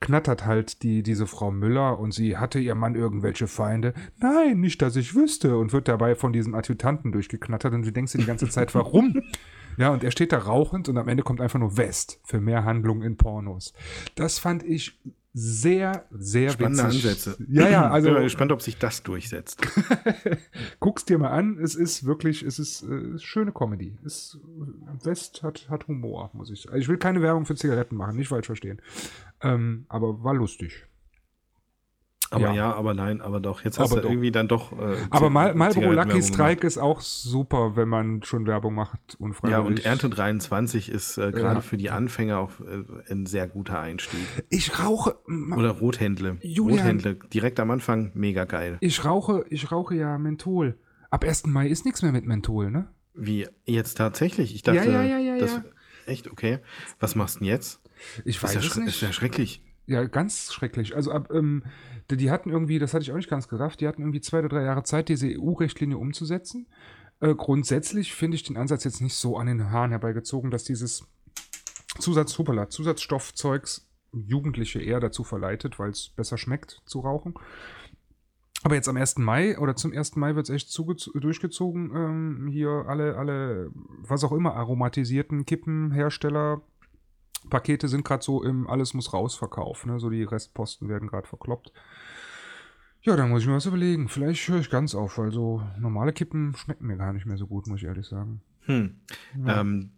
knattert 0.00 0.46
halt 0.46 0.84
die, 0.84 1.02
diese 1.02 1.26
Frau 1.26 1.50
Müller 1.50 1.98
und 1.98 2.14
sie 2.14 2.36
hatte 2.36 2.60
ihr 2.60 2.76
Mann 2.76 2.94
irgendwelche 2.94 3.48
Feinde. 3.48 3.92
Nein, 4.20 4.60
nicht, 4.60 4.80
dass 4.82 4.94
ich 4.94 5.16
wüsste. 5.16 5.58
Und 5.58 5.72
wird 5.72 5.88
dabei 5.88 6.14
von 6.14 6.32
diesem 6.32 6.54
Adjutanten 6.54 7.10
durchgeknattert 7.10 7.74
und 7.74 7.84
du 7.84 7.90
denkst 7.90 8.12
dir 8.12 8.18
die 8.18 8.26
ganze 8.26 8.48
Zeit, 8.48 8.74
warum? 8.74 9.20
Ja, 9.76 9.90
und 9.90 10.04
er 10.04 10.10
steht 10.10 10.32
da 10.32 10.38
rauchend 10.38 10.88
und 10.88 10.98
am 10.98 11.08
Ende 11.08 11.22
kommt 11.22 11.40
einfach 11.40 11.58
nur 11.58 11.76
West 11.76 12.20
für 12.24 12.40
mehr 12.40 12.64
Handlung 12.64 13.02
in 13.02 13.16
Pornos. 13.16 13.72
Das 14.14 14.38
fand 14.38 14.62
ich 14.62 14.98
sehr, 15.38 16.06
sehr 16.10 16.48
Spannende 16.48 16.84
witzig. 16.84 17.04
Ansätze. 17.04 17.36
Ja, 17.46 17.68
ja, 17.68 17.90
also 17.90 18.06
Bin 18.06 18.14
mal 18.14 18.22
gespannt, 18.22 18.52
ob 18.52 18.62
sich 18.62 18.78
das 18.78 19.02
durchsetzt. 19.02 19.60
guck's 20.80 21.04
dir 21.04 21.18
mal 21.18 21.28
an. 21.28 21.58
Es 21.58 21.74
ist 21.74 22.06
wirklich, 22.06 22.42
es 22.42 22.58
ist 22.58 22.82
äh, 22.84 23.18
schöne 23.18 23.52
Comedy. 23.52 23.98
Es, 24.02 24.38
West 25.02 25.42
hat, 25.42 25.68
hat 25.68 25.88
Humor, 25.88 26.30
muss 26.32 26.50
ich 26.50 26.62
sagen. 26.62 26.80
Ich 26.80 26.88
will 26.88 26.96
keine 26.96 27.20
Werbung 27.20 27.44
für 27.44 27.54
Zigaretten 27.54 27.96
machen, 27.96 28.16
nicht 28.16 28.28
falsch 28.28 28.46
verstehen. 28.46 28.80
Ähm, 29.42 29.84
aber 29.90 30.24
war 30.24 30.32
lustig. 30.32 30.86
Aber 32.30 32.46
Ja. 32.46 32.54
ja. 32.54 32.72
aber 32.74 32.92
nein, 32.94 33.20
aber 33.20 33.38
doch. 33.40 33.62
Jetzt 33.64 33.78
hast 33.78 33.90
Aber 33.92 34.00
du 34.00 34.02
doch. 34.06 34.10
irgendwie 34.10 34.30
dann 34.32 34.48
doch. 34.48 34.72
Äh, 34.72 34.96
Aber 35.10 35.30
Mal 35.30 35.54
Marlboro 35.54 35.92
Lucky 35.92 36.22
Strike 36.22 36.66
ist 36.66 36.76
auch 36.78 37.00
super, 37.00 37.76
wenn 37.76 37.88
man 37.88 38.22
schon 38.24 38.46
Werbung 38.46 38.74
macht. 38.74 38.98
Unfreiwillig. 39.18 39.52
Ja, 39.58 39.60
und 39.64 39.84
Ernte 39.84 40.10
23 40.10 40.88
ist 40.88 41.18
äh, 41.18 41.30
gerade 41.30 41.56
Ja. 41.56 41.60
für 41.60 41.76
die 41.76 41.90
Anfänger 41.90 42.38
auch 42.38 42.50
äh, 42.60 43.12
ein 43.12 43.26
sehr 43.26 43.46
guter 43.46 43.78
Einstieg. 43.80 44.20
Ich 44.48 44.78
rauche. 44.82 45.16
Oder 45.56 45.70
Rothändle. 45.70 46.38
Julian. 46.42 46.78
Rothändle, 46.80 47.14
direkt 47.32 47.60
am 47.60 47.70
Anfang, 47.70 48.10
mega 48.14 48.44
geil. 48.44 48.78
Ich 48.80 49.04
rauche, 49.04 49.44
ich 49.48 49.70
rauche 49.70 49.94
ja 49.94 50.18
Menthol. 50.18 50.76
Ab 51.10 51.24
1. 51.24 51.46
Mai 51.46 51.68
ist 51.68 51.84
nichts 51.84 52.02
mehr 52.02 52.12
mit 52.12 52.26
Menthol, 52.26 52.70
ne? 52.70 52.88
Wie 53.14 53.46
jetzt 53.64 53.94
tatsächlich? 53.98 54.54
Ich 54.54 54.62
dachte, 54.62 54.90
Ja, 54.90 55.02
ja, 55.02 55.18
ja, 55.18 55.38
das, 55.38 55.60
echt, 56.06 56.30
okay. 56.30 56.58
Was 56.98 57.14
machst 57.14 57.36
du 57.36 57.38
denn 57.40 57.48
jetzt? 57.48 57.80
Ich 58.24 58.36
Ist 58.36 58.42
weiß 58.42 58.54
ja, 58.54 58.60
es 58.60 58.76
nicht. 58.76 58.88
ist 58.88 59.00
ja 59.00 59.12
schrecklich. 59.12 59.62
Ja, 59.86 60.04
ganz 60.04 60.52
schrecklich. 60.52 60.96
Also 60.96 61.12
ab, 61.12 61.30
ähm, 61.32 61.62
die, 62.10 62.16
die 62.16 62.30
hatten 62.30 62.50
irgendwie, 62.50 62.78
das 62.78 62.94
hatte 62.94 63.02
ich 63.02 63.12
auch 63.12 63.16
nicht 63.16 63.30
ganz 63.30 63.48
gerafft, 63.48 63.80
die 63.80 63.88
hatten 63.88 64.02
irgendwie 64.02 64.20
zwei 64.20 64.40
oder 64.40 64.48
drei 64.48 64.62
Jahre 64.62 64.82
Zeit, 64.82 65.08
diese 65.08 65.28
EU-Richtlinie 65.28 65.98
umzusetzen. 65.98 66.66
Äh, 67.20 67.34
grundsätzlich 67.34 68.14
finde 68.14 68.36
ich 68.36 68.42
den 68.42 68.56
Ansatz 68.56 68.84
jetzt 68.84 69.00
nicht 69.00 69.14
so 69.14 69.36
an 69.36 69.46
den 69.46 69.70
Haaren 69.70 69.90
herbeigezogen, 69.90 70.50
dass 70.50 70.64
dieses 70.64 71.06
Zusatz, 71.98 72.36
hupala, 72.38 72.68
Zusatzstoffzeugs 72.68 73.88
Jugendliche 74.12 74.80
eher 74.80 75.00
dazu 75.00 75.24
verleitet, 75.24 75.78
weil 75.78 75.90
es 75.90 76.08
besser 76.08 76.38
schmeckt 76.38 76.82
zu 76.86 77.00
rauchen. 77.00 77.34
Aber 78.62 78.74
jetzt 78.74 78.88
am 78.88 78.96
1. 78.96 79.18
Mai 79.18 79.58
oder 79.58 79.76
zum 79.76 79.92
1. 79.92 80.16
Mai 80.16 80.34
wird 80.34 80.48
es 80.48 80.54
echt 80.54 80.76
durchgezogen. 80.76 81.92
Ähm, 81.94 82.48
hier 82.50 82.84
alle, 82.88 83.16
alle, 83.16 83.70
was 84.00 84.24
auch 84.24 84.32
immer, 84.32 84.54
aromatisierten 84.54 85.44
Kippenhersteller, 85.44 86.62
Pakete 87.48 87.88
sind 87.88 88.04
gerade 88.04 88.22
so 88.22 88.42
im 88.42 88.68
Alles 88.68 88.94
muss 88.94 89.12
raus 89.12 89.34
Verkauf. 89.34 89.86
Ne? 89.86 89.98
So 89.98 90.10
die 90.10 90.24
Restposten 90.24 90.88
werden 90.88 91.08
gerade 91.08 91.26
verkloppt. 91.26 91.72
Ja, 93.02 93.14
dann 93.16 93.30
muss 93.30 93.42
ich 93.42 93.48
mir 93.48 93.54
was 93.54 93.66
überlegen. 93.66 94.08
Vielleicht 94.08 94.48
höre 94.48 94.58
ich 94.58 94.70
ganz 94.70 94.94
auf, 94.94 95.16
weil 95.18 95.30
so 95.30 95.62
normale 95.78 96.12
Kippen 96.12 96.54
schmecken 96.56 96.86
mir 96.86 96.96
gar 96.96 97.12
nicht 97.12 97.24
mehr 97.24 97.36
so 97.36 97.46
gut, 97.46 97.68
muss 97.68 97.80
ich 97.80 97.86
ehrlich 97.86 98.06
sagen. 98.06 98.40
Hm. 98.62 98.96
Ja. 99.46 99.60
Ähm, 99.60 99.92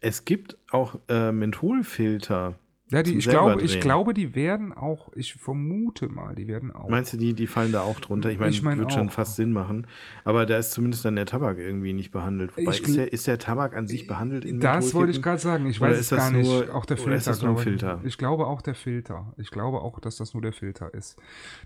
es 0.00 0.24
gibt 0.24 0.58
auch 0.70 0.98
äh, 1.08 1.32
Mentholfilter. 1.32 2.58
Ja, 2.90 3.02
die, 3.02 3.18
ich, 3.18 3.28
glaube, 3.28 3.60
ich 3.60 3.80
glaube, 3.80 4.14
die 4.14 4.34
werden 4.34 4.72
auch, 4.72 5.10
ich 5.14 5.34
vermute 5.34 6.08
mal, 6.08 6.34
die 6.34 6.48
werden 6.48 6.72
auch. 6.72 6.88
Meinst 6.88 7.12
du, 7.12 7.18
die, 7.18 7.34
die 7.34 7.46
fallen 7.46 7.70
da 7.70 7.82
auch 7.82 8.00
drunter? 8.00 8.30
Ich 8.30 8.38
meine, 8.38 8.50
Ich 8.50 8.62
mein 8.62 8.78
wird 8.78 8.92
schon 8.92 9.10
fast 9.10 9.36
Sinn 9.36 9.52
machen. 9.52 9.86
Aber 10.24 10.46
da 10.46 10.56
ist 10.56 10.70
zumindest 10.70 11.04
dann 11.04 11.16
der 11.16 11.26
Tabak 11.26 11.58
irgendwie 11.58 11.92
nicht 11.92 12.10
behandelt. 12.12 12.56
Wobei, 12.56 12.72
Ich 12.72 12.82
ist, 12.82 12.96
der, 12.96 13.12
ist 13.12 13.26
der 13.26 13.38
Tabak 13.38 13.76
an 13.76 13.86
sich 13.86 14.06
behandelt 14.06 14.44
in 14.46 14.60
das 14.60 14.94
wollte 14.94 15.12
ich 15.12 15.22
gerade 15.22 15.38
sagen. 15.38 15.66
Ich 15.66 15.80
weiß 15.80 15.98
es 15.98 16.10
gar 16.10 16.30
nicht. 16.30 16.46
nur- 16.46 16.74
auch 16.74 16.86
der 16.86 16.96
Filter. 16.96 17.14
ist 17.16 17.26
das 17.26 17.42
nur 17.42 17.54
glaube 17.56 17.60
ich. 17.60 17.64
Filter? 17.80 18.00
Ich 18.04 18.16
glaube 18.16 18.46
auch 18.46 18.62
der 18.62 18.74
Filter. 18.74 19.34
Ich 19.36 19.50
glaube 19.50 19.80
auch, 19.82 20.00
dass 20.00 20.16
das 20.16 20.32
nur 20.32 20.42
der 20.42 20.52
Filter 20.54 20.94
ist. 20.94 21.16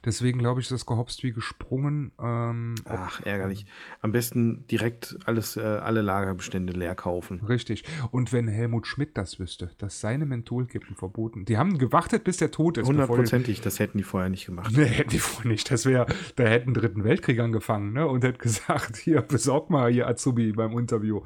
Deswegen 0.04 0.38
glaube 0.40 0.60
ich, 0.60 0.68
das 0.68 0.86
gehopst 0.86 1.22
wie 1.22 1.32
gesprungen. 1.32 2.10
Ähm, 2.20 2.74
Ach, 2.86 3.20
ärgerlich. 3.24 3.66
Am 4.00 4.10
besten 4.10 4.66
direkt 4.66 5.16
alles, 5.24 5.56
äh, 5.56 5.60
alle 5.60 6.02
Lagerbestände 6.02 6.72
leer 6.72 6.94
kaufen. 6.96 7.40
Richtig. 7.46 7.84
Und 8.10 8.32
wenn 8.32 8.48
Helmut 8.48 8.86
Schmidt 8.86 9.16
das 9.16 9.38
wüsste, 9.38 9.70
dass 9.78 10.00
seine 10.00 10.26
Mentholkippen 10.26 10.96
verboten, 11.12 11.44
die 11.44 11.58
haben 11.58 11.78
gewartet, 11.78 12.24
bis 12.24 12.38
der 12.38 12.50
tot 12.50 12.78
ist. 12.78 12.88
Hundertprozentig, 12.88 13.60
das 13.60 13.78
hätten 13.78 13.98
die 13.98 14.04
vorher 14.04 14.30
nicht 14.30 14.46
gemacht. 14.46 14.72
Nee, 14.74 14.84
hätten 14.84 15.10
die 15.10 15.18
vorher 15.18 15.50
nicht. 15.50 15.70
Das 15.70 15.84
wäre, 15.84 16.06
da 16.36 16.44
hätten 16.44 16.74
dritten 16.74 17.04
Weltkrieg 17.04 17.38
angefangen, 17.40 17.92
ne? 17.92 18.06
Und 18.06 18.24
hätte 18.24 18.38
gesagt, 18.38 18.96
hier, 19.04 19.20
besorg 19.20 19.70
mal 19.70 19.92
hier 19.92 20.08
Azubi 20.08 20.52
beim 20.52 20.78
Interview. 20.78 21.20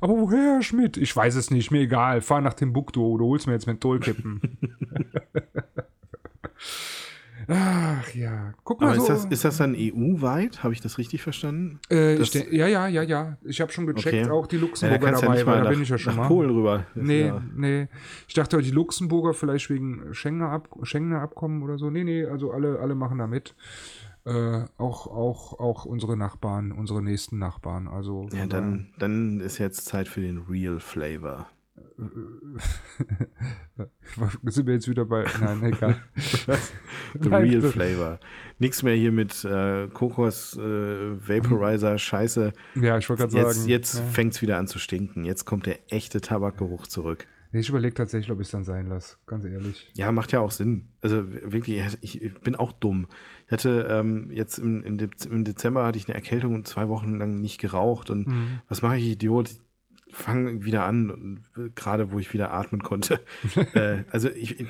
Aber 0.00 0.14
woher, 0.14 0.54
Herr 0.54 0.62
Schmidt? 0.62 0.96
Ich 0.96 1.14
weiß 1.14 1.34
es 1.34 1.50
nicht, 1.50 1.70
mir 1.70 1.80
egal. 1.80 2.20
Fahr 2.20 2.40
nach 2.40 2.54
Timbuktu, 2.54 3.18
du 3.18 3.26
holst 3.26 3.46
mir 3.46 3.54
jetzt 3.54 3.66
Mentholkippen. 3.66 4.40
Ach 7.48 8.14
ja. 8.14 8.52
Guck 8.64 8.80
mal 8.80 8.88
Aber 8.88 8.96
so. 8.96 9.02
ist 9.02 9.08
das, 9.08 9.24
ist 9.26 9.44
das 9.44 9.56
dann 9.58 9.74
EU-weit? 9.76 10.62
Habe 10.62 10.72
ich 10.74 10.80
das 10.80 10.98
richtig 10.98 11.22
verstanden? 11.22 11.78
äh, 11.88 12.16
das- 12.16 12.30
denk, 12.30 12.52
ja, 12.52 12.66
ja, 12.66 12.86
ja, 12.88 13.02
ja. 13.02 13.36
Ich 13.44 13.60
habe 13.60 13.72
schon 13.72 13.86
gecheckt, 13.86 14.26
Okay. 14.26 14.30
auch 14.30 14.46
die 14.46 14.56
Ja, 14.56 14.60
da 14.62 14.66
Luxemburger 14.66 15.06
ja 15.06 15.20
dabei, 15.20 15.34
nicht 15.34 15.46
weil 15.46 15.54
mal 15.54 15.58
da 15.58 15.64
nach, 15.64 15.70
bin 15.70 15.82
ich 15.82 15.88
ja 15.88 15.98
schon 15.98 16.12
nach 16.16 16.22
mal. 16.22 16.28
Polen 16.28 16.50
rüber. 16.50 16.86
Nee, 16.94 17.26
ja- 17.26 17.42
nee. 17.54 17.88
Ich 18.28 18.34
dachte, 18.34 18.58
die 18.62 18.70
Luxemburger 18.70 19.34
vielleicht 19.34 19.70
wegen 19.70 20.12
Schengener, 20.14 20.50
Ab 20.50 20.68
Schengener 20.82 21.20
Abkommen 21.22 21.62
oder 21.62 21.78
so. 21.78 21.90
Nee, 21.90 22.04
nee, 22.04 22.24
also 22.24 22.52
alle, 22.52 22.78
alle 22.80 22.94
machen 22.94 23.18
da 23.18 23.26
mit. 23.26 23.54
Äh, 24.24 24.64
auch, 24.78 25.08
auch, 25.08 25.58
auch 25.58 25.84
unsere 25.84 26.16
Nachbarn, 26.16 26.70
unsere 26.70 27.02
nächsten 27.02 27.38
Nachbarn. 27.38 27.88
Also 27.88 28.28
Ja, 28.32 28.46
dann, 28.46 28.90
dann 28.98 29.40
ist 29.40 29.58
jetzt 29.58 29.84
Zeit 29.86 30.06
für 30.06 30.20
den 30.20 30.38
Real 30.48 30.78
Flavor. 30.78 31.48
sind 34.44 34.66
wir 34.66 34.74
jetzt 34.74 34.88
wieder 34.88 35.04
bei. 35.04 35.24
Nein, 35.40 35.62
egal. 35.64 36.00
The 36.16 37.28
Nein, 37.28 37.42
Real 37.42 37.62
Flavor. 37.62 38.20
Nichts 38.58 38.82
mehr 38.82 38.94
hier 38.94 39.12
mit 39.12 39.44
äh, 39.44 39.88
Kokos, 39.88 40.56
äh, 40.56 40.60
Vaporizer, 40.60 41.98
Scheiße. 41.98 42.52
Ja, 42.76 42.98
ich 42.98 43.08
wollte 43.08 43.28
gerade 43.28 43.52
sagen. 43.52 43.68
jetzt 43.68 43.94
ja. 43.94 44.02
fängt 44.04 44.34
es 44.34 44.42
wieder 44.42 44.58
an 44.58 44.66
zu 44.66 44.78
stinken. 44.78 45.24
Jetzt 45.24 45.44
kommt 45.44 45.66
der 45.66 45.92
echte 45.92 46.20
Tabakgeruch 46.20 46.86
zurück. 46.86 47.26
Ich 47.54 47.68
überlege 47.68 47.92
tatsächlich, 47.92 48.30
ob 48.30 48.40
ich 48.40 48.46
es 48.46 48.50
dann 48.50 48.64
sein 48.64 48.86
lasse. 48.86 49.18
Ganz 49.26 49.44
ehrlich. 49.44 49.90
Ja, 49.94 50.10
macht 50.10 50.32
ja 50.32 50.40
auch 50.40 50.50
Sinn. 50.50 50.88
Also 51.02 51.30
wirklich, 51.30 51.82
ich, 52.00 52.32
bin 52.40 52.56
auch 52.56 52.72
dumm. 52.72 53.08
Ich 53.46 53.52
hatte 53.52 53.86
ähm, 53.90 54.30
jetzt 54.30 54.58
im, 54.58 54.82
im 54.82 55.44
Dezember 55.44 55.84
hatte 55.84 55.98
ich 55.98 56.08
eine 56.08 56.14
Erkältung 56.14 56.54
und 56.54 56.66
zwei 56.66 56.88
Wochen 56.88 57.18
lang 57.18 57.40
nicht 57.40 57.60
geraucht. 57.60 58.08
Und 58.08 58.26
Mhm. 58.26 58.60
was 58.68 58.80
mache 58.80 58.96
ich, 58.96 59.04
Idiot? 59.04 59.50
Fange 60.12 60.64
wieder 60.64 60.84
an, 60.84 61.44
gerade 61.74 62.12
wo 62.12 62.18
ich 62.18 62.32
wieder 62.32 62.52
atmen 62.52 62.82
konnte. 62.82 63.20
äh, 63.74 64.04
also 64.10 64.28
ich, 64.30 64.60
ich 64.60 64.68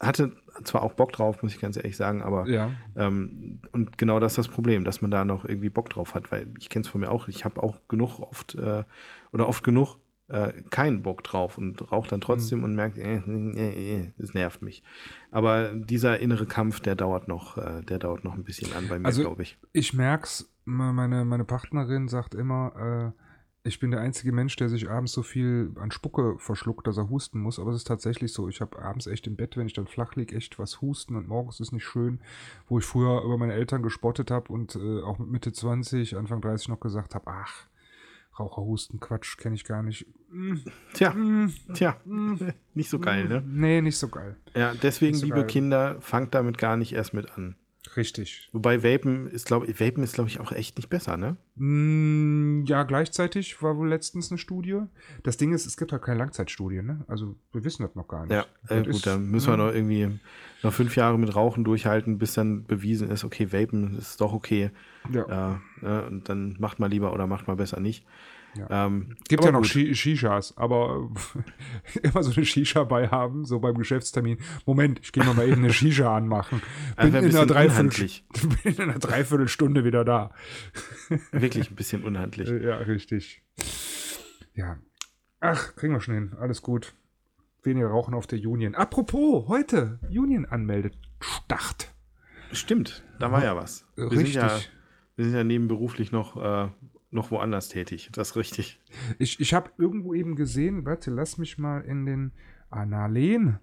hatte 0.00 0.32
zwar 0.64 0.82
auch 0.82 0.92
Bock 0.94 1.12
drauf, 1.12 1.42
muss 1.42 1.54
ich 1.54 1.60
ganz 1.60 1.76
ehrlich 1.76 1.96
sagen, 1.96 2.22
aber 2.22 2.46
Ja. 2.48 2.70
ähm, 2.96 3.60
und 3.72 3.96
genau 3.98 4.20
das 4.20 4.32
ist 4.32 4.38
das 4.38 4.48
Problem, 4.48 4.84
dass 4.84 5.02
man 5.02 5.10
da 5.10 5.24
noch 5.24 5.44
irgendwie 5.44 5.70
Bock 5.70 5.88
drauf 5.90 6.14
hat, 6.14 6.30
weil 6.32 6.46
ich 6.58 6.68
kenne 6.68 6.82
es 6.84 6.88
von 6.88 7.00
mir 7.00 7.10
auch. 7.10 7.28
Ich 7.28 7.44
habe 7.44 7.62
auch 7.62 7.80
genug 7.88 8.18
oft 8.20 8.54
äh, 8.56 8.84
oder 9.32 9.48
oft 9.48 9.62
genug 9.64 9.96
äh, 10.28 10.52
keinen 10.70 11.02
Bock 11.02 11.22
drauf 11.22 11.58
und 11.58 11.92
rauche 11.92 12.08
dann 12.08 12.20
trotzdem 12.22 12.60
Mhm. 12.60 12.64
und 12.64 12.74
merkt, 12.74 12.96
äh, 12.98 13.16
äh, 13.18 14.00
äh, 14.00 14.12
es 14.18 14.32
nervt 14.32 14.62
mich. 14.62 14.82
Aber 15.30 15.74
dieser 15.74 16.18
innere 16.20 16.46
Kampf, 16.46 16.80
der 16.80 16.94
dauert 16.94 17.28
noch, 17.28 17.58
äh, 17.58 17.82
der 17.82 17.98
dauert 17.98 18.24
noch 18.24 18.34
ein 18.34 18.42
bisschen 18.44 18.72
an 18.74 18.88
bei 18.88 18.98
mir, 18.98 19.04
Also- 19.06 19.20
glaube 19.22 19.42
ich. 19.42 19.58
Ich 19.72 19.92
merk's, 19.92 20.50
me- 20.64 20.92
meine, 20.94 21.24
meine 21.26 21.44
Partnerin 21.44 22.08
sagt 22.08 22.34
immer, 22.34 23.12
äh, 23.14 23.23
ich 23.66 23.80
bin 23.80 23.90
der 23.90 24.00
einzige 24.00 24.30
Mensch, 24.30 24.56
der 24.56 24.68
sich 24.68 24.90
abends 24.90 25.12
so 25.12 25.22
viel 25.22 25.72
an 25.76 25.90
Spucke 25.90 26.36
verschluckt, 26.38 26.86
dass 26.86 26.98
er 26.98 27.08
husten 27.08 27.40
muss. 27.40 27.58
Aber 27.58 27.70
es 27.70 27.78
ist 27.78 27.86
tatsächlich 27.86 28.32
so. 28.32 28.48
Ich 28.48 28.60
habe 28.60 28.78
abends 28.80 29.06
echt 29.06 29.26
im 29.26 29.36
Bett, 29.36 29.56
wenn 29.56 29.66
ich 29.66 29.72
dann 29.72 29.86
flach 29.86 30.14
lieg, 30.16 30.34
echt 30.34 30.58
was 30.58 30.82
husten 30.82 31.16
und 31.16 31.28
morgens 31.28 31.60
ist 31.60 31.72
nicht 31.72 31.84
schön. 31.86 32.20
Wo 32.68 32.78
ich 32.78 32.84
früher 32.84 33.22
über 33.22 33.38
meine 33.38 33.54
Eltern 33.54 33.82
gespottet 33.82 34.30
habe 34.30 34.52
und 34.52 34.76
äh, 34.76 35.00
auch 35.00 35.18
mit 35.18 35.30
Mitte 35.30 35.52
20, 35.52 36.16
Anfang 36.16 36.42
30 36.42 36.68
noch 36.68 36.80
gesagt 36.80 37.14
habe, 37.14 37.26
ach, 37.26 37.66
Raucherhusten, 38.38 39.00
Quatsch, 39.00 39.38
kenne 39.38 39.54
ich 39.54 39.64
gar 39.64 39.82
nicht. 39.82 40.06
Mm, 40.30 40.56
Tja, 40.92 41.14
mm, 41.14 41.52
tja, 41.72 41.96
mm, 42.04 42.34
nicht 42.74 42.90
so 42.90 42.98
geil, 42.98 43.28
ne? 43.28 43.42
Nee, 43.46 43.80
nicht 43.80 43.96
so 43.96 44.08
geil. 44.08 44.36
Ja, 44.54 44.74
deswegen, 44.74 45.16
so 45.16 45.24
liebe 45.24 45.38
geil. 45.38 45.46
Kinder, 45.46 45.96
fangt 46.00 46.34
damit 46.34 46.58
gar 46.58 46.76
nicht 46.76 46.92
erst 46.92 47.14
mit 47.14 47.30
an. 47.38 47.56
Richtig. 47.96 48.48
Wobei 48.52 48.82
Vapen 48.82 49.28
ist, 49.28 49.46
glaube 49.46 49.66
ich, 49.66 49.80
Vapen 49.80 50.02
ist, 50.02 50.14
glaube 50.14 50.28
ich, 50.28 50.40
auch 50.40 50.52
echt 50.52 50.76
nicht 50.76 50.88
besser, 50.88 51.16
ne? 51.16 51.36
Mm, 51.56 52.64
Ja, 52.66 52.82
gleichzeitig 52.82 53.62
war 53.62 53.76
wohl 53.76 53.88
letztens 53.88 54.30
eine 54.30 54.38
Studie. 54.38 54.80
Das 55.22 55.36
Ding 55.36 55.52
ist, 55.52 55.66
es 55.66 55.76
gibt 55.76 55.92
halt 55.92 56.02
keine 56.02 56.18
Langzeitstudien, 56.18 56.86
ne? 56.86 57.04
Also 57.08 57.36
wir 57.52 57.64
wissen 57.64 57.82
das 57.82 57.94
noch 57.94 58.08
gar 58.08 58.26
nicht. 58.26 58.32
Ja, 58.32 58.46
äh, 58.68 58.82
gut, 58.82 58.88
ist, 58.88 59.06
dann 59.06 59.30
müssen 59.30 59.48
wir 59.48 59.56
ne? 59.56 59.66
noch 59.66 59.72
irgendwie 59.74 60.18
noch 60.62 60.72
fünf 60.72 60.96
Jahre 60.96 61.18
mit 61.18 61.34
Rauchen 61.34 61.62
durchhalten, 61.62 62.18
bis 62.18 62.34
dann 62.34 62.64
bewiesen 62.64 63.10
ist, 63.10 63.24
okay, 63.24 63.52
Vapen 63.52 63.96
ist 63.96 64.20
doch 64.20 64.32
okay. 64.32 64.70
Ja. 65.12 65.28
Ja, 65.28 65.60
ne, 65.82 66.06
und 66.06 66.28
dann 66.28 66.56
macht 66.58 66.80
mal 66.80 66.88
lieber 66.88 67.12
oder 67.12 67.26
macht 67.26 67.46
mal 67.46 67.56
besser 67.56 67.80
nicht. 67.80 68.04
Ja. 68.56 68.86
Ähm, 68.86 69.16
Gibt 69.28 69.40
aber 69.42 69.48
ja 69.48 69.52
noch 69.52 69.62
gut. 69.62 69.68
Shi- 69.70 69.94
Shishas, 69.94 70.56
aber 70.56 71.10
immer 72.02 72.22
so 72.22 72.32
eine 72.32 72.44
Shisha 72.44 72.84
bei 72.84 73.08
haben, 73.08 73.44
so 73.44 73.58
beim 73.60 73.76
Geschäftstermin. 73.76 74.38
Moment, 74.66 75.00
ich 75.02 75.12
gehe 75.12 75.24
mal, 75.24 75.34
mal 75.34 75.48
eben 75.48 75.62
eine 75.64 75.72
Shisha 75.72 76.16
anmachen. 76.16 76.60
Bin 76.60 77.06
Einfach 77.06 77.18
ein 77.18 77.24
in, 77.24 77.36
einer 77.36 77.46
Dreiviertel, 77.46 78.10
bin 78.62 78.74
in 78.74 78.80
einer 78.80 78.98
Dreiviertelstunde 78.98 79.84
wieder 79.84 80.04
da. 80.04 80.30
Wirklich 81.32 81.70
ein 81.70 81.74
bisschen 81.76 82.04
unhandlich. 82.04 82.48
Ja, 82.64 82.76
richtig. 82.76 83.42
Ja. 84.54 84.78
Ach, 85.40 85.74
kriegen 85.76 85.92
wir 85.92 86.00
schon 86.00 86.14
hin. 86.14 86.32
Alles 86.38 86.62
gut. 86.62 86.94
Weniger 87.62 87.88
rauchen 87.88 88.14
auf 88.14 88.26
der 88.26 88.38
Union. 88.38 88.74
Apropos, 88.74 89.48
heute 89.48 89.98
Union 90.10 90.46
anmeldet. 90.46 90.96
Start. 91.20 91.92
Stimmt, 92.52 93.02
da 93.18 93.32
war 93.32 93.42
ja 93.42 93.56
was. 93.56 93.84
Wir 93.96 94.10
Richtig. 94.12 94.34
Sind 94.34 94.42
ja, 94.42 94.58
wir 95.16 95.24
sind 95.24 95.34
ja 95.34 95.44
nebenberuflich 95.44 96.12
noch, 96.12 96.36
äh, 96.36 96.68
noch 97.14 97.30
woanders 97.30 97.68
tätig. 97.68 98.10
Das 98.12 98.30
ist 98.30 98.36
richtig. 98.36 98.80
Ich, 99.18 99.40
ich 99.40 99.54
habe 99.54 99.70
irgendwo 99.78 100.14
eben 100.14 100.36
gesehen, 100.36 100.84
warte, 100.84 101.10
lass 101.10 101.38
mich 101.38 101.58
mal 101.58 101.80
in 101.80 102.06
den 102.06 102.32
Annalen 102.70 103.58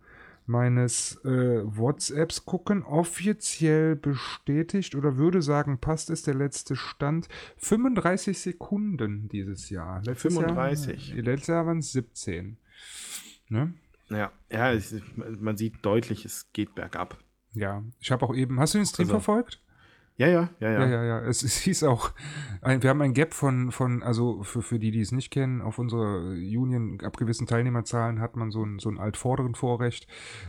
meines 0.46 1.24
äh, 1.24 1.62
WhatsApps 1.64 2.46
gucken. 2.46 2.84
Offiziell 2.84 3.96
bestätigt 3.96 4.96
oder 4.96 5.18
würde 5.18 5.42
sagen, 5.42 5.80
passt 5.80 6.10
ist 6.10 6.28
der 6.28 6.34
letzte 6.34 6.76
Stand. 6.76 7.28
35 7.58 8.40
Sekunden 8.40 9.28
dieses 9.30 9.70
Jahr. 9.70 10.02
Letztes 10.04 10.34
35. 10.34 11.10
Jahr, 11.10 11.24
letztes 11.24 11.48
Jahr 11.48 11.66
waren 11.66 11.80
es 11.80 11.92
17. 11.92 12.58
Ne? 13.50 13.74
Ja, 14.10 14.32
ja 14.50 14.72
es, 14.72 14.96
man 15.16 15.58
sieht 15.58 15.86
deutlich, 15.86 16.26
es 16.26 16.52
geht 16.54 16.76
bergab. 16.76 17.18
Ja, 17.54 17.84
ich 18.00 18.12
habe 18.12 18.26
auch 18.26 18.36
eben. 18.36 18.60
Hast 18.60 18.74
du 18.74 18.80
den 18.80 18.86
Stream 18.86 19.08
Also- 19.08 19.20
verfolgt? 19.20 19.62
Ja, 20.18 20.28
ja, 20.28 20.50
ja, 20.60 20.72
ja. 20.72 20.80
Ja, 20.80 20.88
ja, 20.88 21.04
ja. 21.04 21.20
Es, 21.22 21.42
es 21.44 21.58
hieß 21.58 21.84
auch, 21.84 22.12
ein, 22.62 22.84
wir 22.84 22.90
haben 22.90 23.02
ein 23.02 23.14
Gap 23.14 23.34
von, 23.34 23.72
von 23.72 24.04
also 24.04 24.44
für, 24.44 24.62
für 24.62 24.78
die, 24.78 24.92
die 24.92 25.02
es 25.02 25.12
nicht 25.12 25.32
kennen, 25.32 25.62
auf 25.62 25.80
unserer 25.80 26.18
Union, 26.32 27.00
ab 27.02 27.18
gewissen 27.18 27.48
Teilnehmerzahlen 27.48 28.20
hat 28.20 28.36
man 28.36 28.52
so 28.52 28.64
ein, 28.64 28.80
so 28.80 28.90
ein 28.90 29.00
altvorderen 29.00 29.56
Vorrecht. 29.56 30.08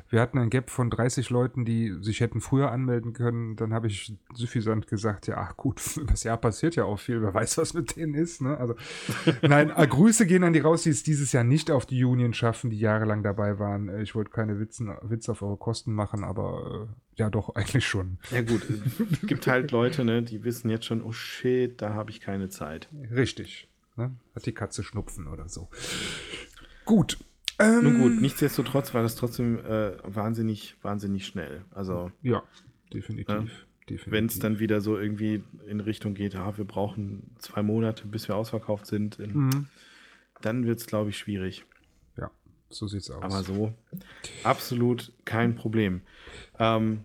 Wir 0.08 0.20
hatten 0.20 0.38
ein 0.38 0.50
Gap 0.50 0.68
von 0.68 0.90
30 0.90 1.30
Leuten, 1.30 1.64
die 1.64 1.96
sich 2.00 2.20
hätten 2.20 2.40
früher 2.40 2.70
anmelden 2.70 3.12
können. 3.12 3.56
Dann 3.56 3.72
habe 3.72 3.86
ich 3.86 4.14
suffisant 4.34 4.88
gesagt, 4.88 5.26
ja, 5.26 5.36
ach 5.38 5.56
gut, 5.56 5.80
das 6.06 6.24
Jahr 6.24 6.36
passiert 6.36 6.76
ja 6.76 6.84
auch 6.84 6.98
viel, 6.98 7.22
wer 7.22 7.32
weiß, 7.32 7.58
was 7.58 7.72
mit 7.74 7.96
denen 7.96 8.14
ist. 8.14 8.42
Ne? 8.42 8.56
Also, 8.58 8.74
nein, 9.42 9.72
äh, 9.74 9.86
Grüße 9.86 10.26
gehen 10.26 10.44
an 10.44 10.52
die 10.52 10.60
raus, 10.60 10.82
die 10.82 10.90
es 10.90 11.02
dieses 11.02 11.32
Jahr 11.32 11.44
nicht 11.44 11.70
auf 11.70 11.86
die 11.86 12.04
Union 12.04 12.34
schaffen, 12.34 12.70
die 12.70 12.78
jahrelang 12.78 13.22
dabei 13.22 13.58
waren. 13.58 13.88
Äh, 13.88 14.02
Ich 14.02 14.14
wollte 14.14 14.30
keine 14.30 14.58
Witzen, 14.58 14.90
Witze 15.02 15.32
auf 15.32 15.42
eure 15.42 15.56
Kosten 15.56 15.92
machen, 15.94 16.24
aber 16.24 16.88
äh, 16.90 16.94
ja, 17.16 17.30
doch, 17.30 17.48
eigentlich 17.54 17.86
schon. 17.86 18.18
Ja, 18.30 18.42
gut. 18.42 18.62
Es 19.12 19.26
gibt 19.26 19.46
halt 19.46 19.70
Leute, 19.70 20.04
ne, 20.04 20.22
die 20.22 20.44
wissen 20.44 20.70
jetzt 20.70 20.86
schon, 20.86 21.02
oh 21.02 21.12
shit, 21.12 21.80
da 21.82 21.94
habe 21.94 22.10
ich 22.10 22.20
keine 22.20 22.48
Zeit. 22.48 22.88
Richtig. 23.10 23.68
Ne? 23.96 24.12
Hat 24.34 24.46
die 24.46 24.52
Katze 24.52 24.82
Schnupfen 24.82 25.26
oder 25.26 25.48
so. 25.48 25.68
Gut. 26.84 27.18
Ähm, 27.58 27.82
Nun 27.84 27.98
gut, 28.00 28.20
nichtsdestotrotz 28.20 28.94
war 28.94 29.02
das 29.02 29.14
trotzdem 29.16 29.58
äh, 29.64 29.92
wahnsinnig, 30.04 30.74
wahnsinnig 30.82 31.26
schnell. 31.26 31.64
Also, 31.70 32.10
Ja, 32.22 32.42
definitiv. 32.92 33.66
Definitiv. 33.88 34.10
wenn 34.12 34.26
es 34.26 34.38
dann 34.38 34.58
wieder 34.58 34.80
so 34.80 34.98
irgendwie 34.98 35.42
in 35.66 35.80
Richtung 35.80 36.14
geht, 36.14 36.34
ah, 36.36 36.56
wir 36.56 36.64
brauchen 36.64 37.30
zwei 37.38 37.62
Monate, 37.62 38.06
bis 38.06 38.26
wir 38.28 38.36
ausverkauft 38.36 38.86
sind, 38.86 39.18
in, 39.18 39.32
Mhm. 39.32 39.66
dann 40.40 40.64
wird 40.66 40.78
es, 40.80 40.86
glaube 40.86 41.10
ich, 41.10 41.18
schwierig. 41.18 41.64
So 42.72 42.86
sieht's 42.86 43.10
aus. 43.10 43.22
Aber 43.22 43.42
so, 43.42 43.72
absolut 44.44 45.12
kein 45.24 45.54
Problem. 45.54 46.02
Ähm, 46.58 47.04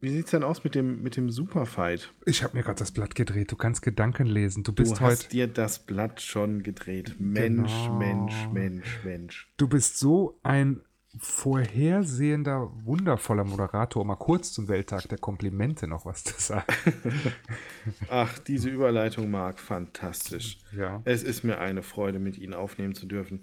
wie 0.00 0.10
sieht 0.10 0.26
es 0.26 0.30
denn 0.30 0.42
aus 0.42 0.62
mit 0.62 0.74
dem, 0.74 1.02
mit 1.02 1.16
dem 1.16 1.30
Superfight? 1.30 2.12
ich 2.26 2.42
habe 2.42 2.56
mir 2.56 2.62
gerade 2.62 2.78
das 2.78 2.92
Blatt 2.92 3.14
gedreht. 3.14 3.50
Du 3.50 3.56
kannst 3.56 3.80
Gedanken 3.82 4.26
lesen. 4.26 4.62
Du 4.62 4.72
Du 4.72 4.82
bist 4.82 5.00
hast 5.00 5.24
heute. 5.24 5.28
dir 5.30 5.46
das 5.48 5.78
Blatt 5.80 6.20
schon 6.20 6.62
gedreht. 6.62 7.16
Mensch, 7.18 7.72
Genau. 7.72 7.98
Mensch, 7.98 8.48
Mensch, 8.52 8.98
Mensch. 9.04 9.52
Du 9.56 9.68
bist 9.68 9.98
so 9.98 10.38
ein 10.42 10.82
vorhersehender, 11.18 12.70
wundervoller 12.84 13.44
Moderator, 13.44 14.02
um 14.02 14.08
mal 14.08 14.16
kurz 14.16 14.52
zum 14.52 14.68
Welttag 14.68 15.08
der 15.08 15.18
Komplimente 15.18 15.86
noch 15.86 16.04
was 16.04 16.24
zu 16.24 16.34
sagen. 16.38 16.66
Ach, 18.10 18.38
diese 18.38 18.68
Überleitung, 18.68 19.30
Marc, 19.30 19.58
fantastisch. 19.58 20.58
Ja. 20.76 21.00
Es 21.04 21.22
ist 21.22 21.44
mir 21.44 21.58
eine 21.58 21.82
Freude, 21.82 22.18
mit 22.18 22.38
Ihnen 22.38 22.54
aufnehmen 22.54 22.94
zu 22.94 23.06
dürfen. 23.06 23.42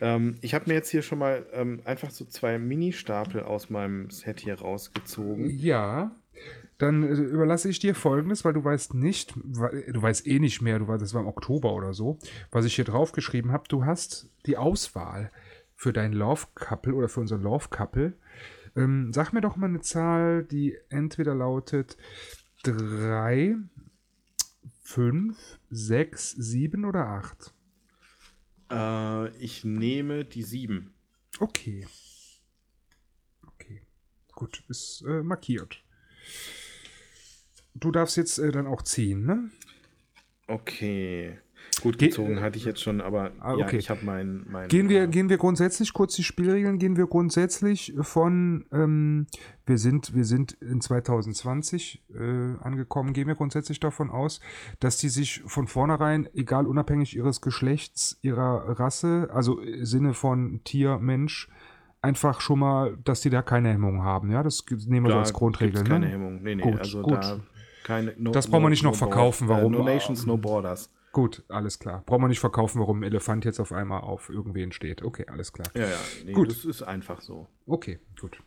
Ähm, 0.00 0.36
ich 0.40 0.54
habe 0.54 0.66
mir 0.68 0.74
jetzt 0.74 0.90
hier 0.90 1.02
schon 1.02 1.18
mal 1.18 1.46
ähm, 1.52 1.80
einfach 1.84 2.10
so 2.10 2.24
zwei 2.24 2.58
Mini-Stapel 2.58 3.42
aus 3.42 3.70
meinem 3.70 4.10
Set 4.10 4.40
hier 4.40 4.60
rausgezogen. 4.60 5.50
Ja. 5.50 6.12
Dann 6.78 7.02
äh, 7.02 7.12
überlasse 7.12 7.68
ich 7.68 7.78
dir 7.78 7.94
folgendes, 7.94 8.44
weil 8.44 8.54
du 8.54 8.64
weißt 8.64 8.94
nicht, 8.94 9.34
du 9.36 10.02
weißt 10.02 10.26
eh 10.26 10.38
nicht 10.38 10.62
mehr, 10.62 10.78
du 10.78 10.88
weißt, 10.88 11.02
das 11.02 11.12
war 11.14 11.20
im 11.20 11.28
Oktober 11.28 11.74
oder 11.74 11.92
so, 11.92 12.18
was 12.50 12.64
ich 12.64 12.74
hier 12.74 12.86
draufgeschrieben 12.86 13.52
habe. 13.52 13.64
Du 13.68 13.84
hast 13.84 14.28
die 14.46 14.56
Auswahl 14.56 15.30
für 15.80 15.94
dein 15.94 16.12
Love 16.12 16.48
Couple 16.54 16.92
oder 16.92 17.08
für 17.08 17.20
unser 17.20 17.38
Love 17.38 17.70
Couple. 17.70 18.12
Ähm, 18.76 19.14
sag 19.14 19.32
mir 19.32 19.40
doch 19.40 19.56
mal 19.56 19.68
eine 19.68 19.80
Zahl, 19.80 20.44
die 20.44 20.76
entweder 20.90 21.34
lautet 21.34 21.96
3, 22.64 23.56
5, 24.82 25.58
6, 25.70 26.32
7 26.32 26.84
oder 26.84 27.06
8. 27.06 27.54
Äh, 28.70 29.36
ich 29.38 29.64
nehme 29.64 30.26
die 30.26 30.42
sieben. 30.42 30.92
Okay. 31.38 31.86
Okay. 33.46 33.80
Gut, 34.34 34.62
ist 34.68 35.02
äh, 35.08 35.22
markiert. 35.22 35.82
Du 37.72 37.90
darfst 37.90 38.18
jetzt 38.18 38.36
äh, 38.36 38.52
dann 38.52 38.66
auch 38.66 38.82
ziehen, 38.82 39.24
ne? 39.24 39.50
Okay. 40.46 41.38
Gut 41.82 41.98
Ge- 41.98 42.08
gezogen 42.08 42.40
hatte 42.40 42.58
ich 42.58 42.64
jetzt 42.64 42.80
schon, 42.82 43.00
aber 43.00 43.32
Ah, 43.40 43.54
ja, 43.56 43.64
okay. 43.66 43.76
ich 43.78 43.88
habe 43.90 44.00
mein, 44.04 44.44
mein. 44.50 44.68
Gehen 44.68 44.88
wir, 44.88 45.04
äh, 45.04 45.08
gehen 45.08 45.28
wir 45.28 45.38
grundsätzlich, 45.38 45.92
kurz 45.92 46.14
die 46.14 46.22
Spielregeln, 46.24 46.78
gehen 46.78 46.96
wir 46.96 47.06
grundsätzlich 47.06 47.94
von, 48.00 48.64
ähm, 48.72 49.26
wir, 49.66 49.78
sind, 49.78 50.14
wir 50.14 50.24
sind 50.24 50.52
in 50.60 50.80
2020 50.80 52.02
äh, 52.14 52.18
angekommen, 52.62 53.12
gehen 53.12 53.28
wir 53.28 53.34
grundsätzlich 53.34 53.80
davon 53.80 54.10
aus, 54.10 54.40
dass 54.80 54.98
die 54.98 55.08
sich 55.08 55.42
von 55.46 55.66
vornherein, 55.66 56.28
egal 56.34 56.66
unabhängig 56.66 57.16
ihres 57.16 57.40
Geschlechts, 57.40 58.18
ihrer 58.22 58.78
Rasse, 58.78 59.28
also 59.32 59.60
im 59.60 59.84
Sinne 59.84 60.14
von 60.14 60.60
Tier, 60.64 60.98
Mensch, 60.98 61.48
einfach 62.02 62.40
schon 62.40 62.58
mal, 62.60 62.96
dass 63.04 63.20
die 63.20 63.30
da 63.30 63.42
keine 63.42 63.70
Hemmung 63.70 64.02
haben. 64.02 64.30
Ja, 64.30 64.42
das 64.42 64.64
nehmen 64.86 65.06
wir 65.06 65.10
so 65.10 65.14
da 65.16 65.20
als 65.20 65.32
Grundregel. 65.32 65.74
gibt's 65.74 65.88
keine 65.88 66.06
Ne? 66.06 66.12
Hemmung. 66.12 66.42
Nee, 66.42 66.54
nee, 66.54 66.62
Gut, 66.62 66.78
also 66.78 67.02
gut. 67.02 67.14
da 67.14 67.40
keine. 67.84 68.14
No, 68.18 68.30
Das 68.32 68.48
brauchen 68.48 68.62
wir 68.64 68.70
nicht 68.70 68.82
noch 68.84 68.92
Bor- 68.92 69.08
verkaufen, 69.08 69.48
warum- 69.48 69.74
Äh, 69.74 69.78
no 69.78 69.84
Nations, 69.84 70.26
no 70.26 70.36
Borders. 70.36 70.90
Gut, 71.12 71.42
alles 71.48 71.78
klar. 71.80 72.02
Brauchen 72.06 72.22
wir 72.22 72.28
nicht 72.28 72.38
verkaufen, 72.40 72.78
warum 72.78 73.00
ein 73.00 73.02
Elefant 73.02 73.44
jetzt 73.44 73.58
auf 73.58 73.72
einmal 73.72 74.00
auf 74.02 74.28
irgendwen 74.28 74.70
steht. 74.70 75.02
Okay, 75.02 75.26
alles 75.26 75.52
klar. 75.52 75.68
Ja, 75.74 75.88
ja, 75.88 75.98
nee, 76.24 76.32
Gut. 76.32 76.50
das 76.50 76.64
ist 76.64 76.82
einfach 76.82 77.20
so. 77.20 77.48
Okay, 77.66 77.98
gut. 78.20 78.40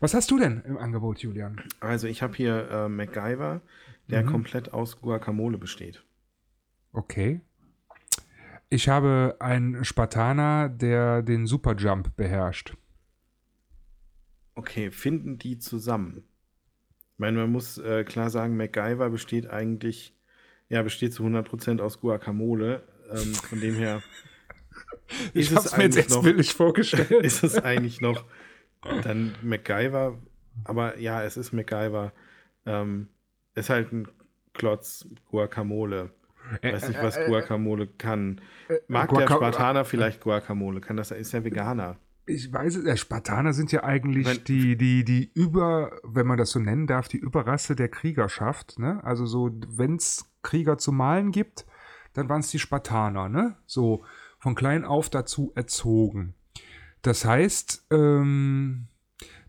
Was 0.00 0.12
hast 0.12 0.30
du 0.32 0.38
denn 0.38 0.62
im 0.66 0.78
Angebot, 0.78 1.20
Julian? 1.20 1.60
Also 1.78 2.08
ich 2.08 2.22
habe 2.22 2.34
hier 2.34 2.68
äh, 2.70 2.88
MacGyver, 2.88 3.60
der 4.08 4.24
Mhm. 4.24 4.26
komplett 4.30 4.72
aus 4.72 5.00
Guacamole 5.00 5.58
besteht. 5.58 6.04
Okay. 6.92 7.40
Ich 8.68 8.88
habe 8.88 9.36
einen 9.38 9.84
Spartaner, 9.84 10.68
der 10.70 11.22
den 11.22 11.46
Superjump 11.46 12.16
beherrscht. 12.16 12.74
Okay, 14.54 14.90
finden 14.90 15.38
die 15.38 15.58
zusammen? 15.58 16.24
Ich 17.12 17.18
meine, 17.18 17.38
man 17.38 17.52
muss 17.52 17.78
äh, 17.78 18.04
klar 18.04 18.30
sagen, 18.30 18.56
MacGyver 18.56 19.10
besteht 19.10 19.48
eigentlich, 19.48 20.16
ja, 20.72 20.82
besteht 20.82 21.12
zu 21.14 21.22
100% 21.24 21.80
aus 21.80 22.00
Guacamole. 22.00 22.82
Ähm, 23.12 23.34
von 23.34 23.60
dem 23.60 23.74
her 23.74 24.02
Ich 25.34 25.50
ist 25.50 25.56
habe 25.56 25.66
es 25.66 25.72
es 25.72 25.76
mir 25.76 25.84
jetzt 25.84 25.96
eigentlich 25.98 26.08
noch, 26.10 26.22
bildlich 26.22 26.54
vorgestellt. 26.54 27.10
ist 27.24 27.44
es 27.44 27.58
eigentlich 27.58 28.00
noch 28.00 28.24
dann 29.04 29.34
MacGyver, 29.42 30.18
aber 30.64 30.98
ja, 30.98 31.22
es 31.22 31.36
ist 31.36 31.52
MacGyver. 31.52 32.12
Ähm, 32.66 33.08
ist 33.54 33.70
halt 33.70 33.92
ein 33.92 34.08
Klotz 34.54 35.06
Guacamole. 35.30 36.10
Weiß 36.62 36.88
nicht, 36.88 37.02
was 37.02 37.16
Guacamole 37.26 37.86
kann. 37.86 38.40
Mag 38.88 39.10
der 39.10 39.26
Guaca- 39.26 39.36
Spartaner 39.36 39.84
vielleicht 39.84 40.20
Guacamole? 40.22 40.80
Kann 40.80 40.96
das, 40.96 41.10
ist 41.10 41.32
er 41.34 41.44
Veganer? 41.44 41.96
Ich 42.26 42.52
weiß 42.52 42.76
es, 42.76 42.84
äh, 42.84 42.96
Spartaner 42.96 43.52
sind 43.52 43.72
ja 43.72 43.84
eigentlich 43.84 44.26
Wenn- 44.26 44.44
die, 44.44 44.76
die, 44.76 45.04
die 45.04 45.30
Über, 45.34 45.92
wenn 46.02 46.26
man 46.26 46.38
das 46.38 46.50
so 46.50 46.58
nennen 46.58 46.86
darf, 46.86 47.08
die 47.08 47.18
Überrasse 47.18 47.76
der 47.76 47.88
Kriegerschaft. 47.88 48.78
Ne? 48.78 49.02
Also 49.04 49.26
so, 49.26 49.50
wenn 49.68 49.96
es 49.96 50.24
Krieger 50.42 50.78
zu 50.78 50.92
malen 50.92 51.30
gibt, 51.32 51.66
dann 52.14 52.28
waren 52.28 52.40
es 52.40 52.50
die 52.50 52.58
Spartaner, 52.58 53.28
ne? 53.28 53.56
So 53.66 54.04
von 54.38 54.54
klein 54.54 54.84
auf 54.84 55.08
dazu 55.08 55.52
erzogen. 55.54 56.34
Das 57.02 57.24
heißt, 57.24 57.86
ähm, 57.90 58.86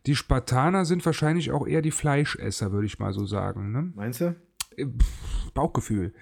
die 0.05 0.15
Spartaner 0.15 0.85
sind 0.85 1.05
wahrscheinlich 1.05 1.51
auch 1.51 1.67
eher 1.67 1.81
die 1.81 1.91
Fleischesser, 1.91 2.71
würde 2.71 2.85
ich 2.85 2.99
mal 2.99 3.13
so 3.13 3.25
sagen. 3.25 3.71
Ne? 3.71 3.91
Meinst 3.95 4.21
du? 4.21 4.35
Äh, 4.75 4.85
pff, 4.85 5.51
Bauchgefühl. 5.53 6.13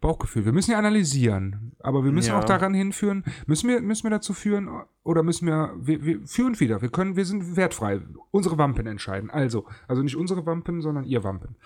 Bauchgefühl. 0.00 0.44
Wir 0.44 0.52
müssen 0.52 0.70
ja 0.70 0.78
analysieren, 0.78 1.72
aber 1.80 2.04
wir 2.04 2.12
müssen 2.12 2.28
Ja. 2.30 2.38
auch 2.38 2.44
daran 2.44 2.72
hinführen. 2.72 3.24
Müssen 3.46 3.68
wir, 3.68 3.80
müssen 3.80 4.04
wir 4.04 4.10
dazu 4.10 4.32
führen 4.32 4.68
oder 5.02 5.24
müssen 5.24 5.46
wir, 5.46 5.74
wir, 5.76 6.04
wir 6.04 6.24
führen 6.24 6.58
wieder. 6.60 6.80
Wir 6.82 6.88
können, 6.88 7.16
wir 7.16 7.24
sind 7.24 7.56
wertfrei. 7.56 8.00
Unsere 8.30 8.56
Wampen 8.58 8.86
entscheiden. 8.86 9.28
Also, 9.30 9.66
also 9.88 10.02
nicht 10.02 10.14
unsere 10.16 10.46
Wampen, 10.46 10.82
sondern 10.82 11.04
ihr 11.04 11.24
Wampen. 11.24 11.56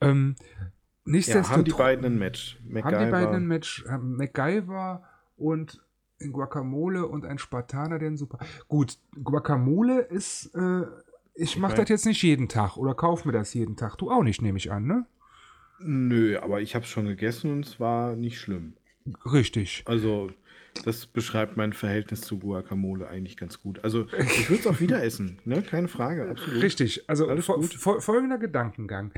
Ähm, 0.00 0.36
Ja, 1.06 1.12
nichtsdestotrotz 1.12 1.50
haben 1.52 1.64
die 1.64 1.72
beiden 1.72 2.04
ein 2.04 2.18
Match. 2.18 2.58
haben 2.62 2.72
die 2.72 2.80
beiden 2.80 3.10
MacGyver. 3.10 3.30
ein 3.32 3.46
Match. 3.46 3.84
Haben 3.88 4.16
MacGyver 4.16 5.02
und 5.36 5.80
ein 6.20 6.32
Guacamole 6.32 7.06
und 7.06 7.26
ein 7.26 7.38
Spartaner, 7.38 7.98
den 7.98 8.16
super. 8.16 8.38
Gut, 8.68 8.98
Guacamole 9.22 10.00
ist, 10.00 10.54
äh, 10.54 10.82
ich 11.34 11.58
mache 11.58 11.72
mein- 11.72 11.80
das 11.82 11.88
jetzt 11.90 12.06
nicht 12.06 12.22
jeden 12.22 12.48
Tag 12.48 12.76
oder 12.76 12.94
kauf 12.94 13.24
mir 13.24 13.32
das 13.32 13.52
jeden 13.54 13.76
Tag. 13.76 13.96
Du 13.98 14.10
auch 14.10 14.22
nicht, 14.22 14.40
nehme 14.40 14.56
ich 14.58 14.70
an, 14.72 14.86
ne? 14.86 15.06
Nö, 15.80 16.38
aber 16.38 16.60
ich 16.62 16.74
habe 16.74 16.84
es 16.84 16.90
schon 16.90 17.06
gegessen 17.06 17.50
und 17.52 17.66
es 17.66 17.80
war 17.80 18.14
nicht 18.16 18.38
schlimm. 18.38 18.74
Richtig. 19.30 19.82
Also 19.86 20.30
das 20.84 21.06
beschreibt 21.06 21.56
mein 21.56 21.72
Verhältnis 21.72 22.22
zu 22.22 22.38
Guacamole 22.38 23.08
eigentlich 23.08 23.36
ganz 23.36 23.60
gut. 23.60 23.82
Also 23.84 24.06
ich 24.18 24.50
würde 24.50 24.60
es 24.60 24.66
auch 24.66 24.80
wieder 24.80 25.02
essen, 25.02 25.38
ne? 25.44 25.62
Keine 25.62 25.88
Frage, 25.88 26.28
absolut. 26.28 26.62
Richtig, 26.62 27.08
also 27.08 27.34
fo 27.40 27.62
fo 27.62 28.00
folgender 28.00 28.38
Gedankengang. 28.38 29.12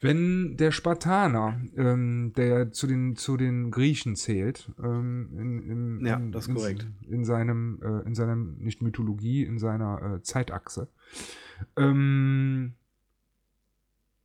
Wenn 0.00 0.56
der 0.56 0.72
Spartaner, 0.72 1.60
ähm, 1.76 2.32
der 2.36 2.72
zu 2.72 2.88
den, 2.88 3.14
zu 3.14 3.36
den 3.36 3.70
Griechen 3.70 4.16
zählt, 4.16 4.68
ähm, 4.82 5.28
in, 5.38 5.62
in, 5.62 6.06
ja, 6.06 6.16
in, 6.16 6.32
das 6.32 6.48
ist 6.48 6.54
korrekt. 6.54 6.88
In 7.08 7.24
seinem, 7.24 7.80
äh, 7.82 8.04
in 8.04 8.16
seinem, 8.16 8.56
nicht 8.58 8.82
Mythologie, 8.82 9.44
in 9.44 9.60
seiner 9.60 10.16
äh, 10.16 10.22
Zeitachse, 10.22 10.88
ähm, 11.76 12.74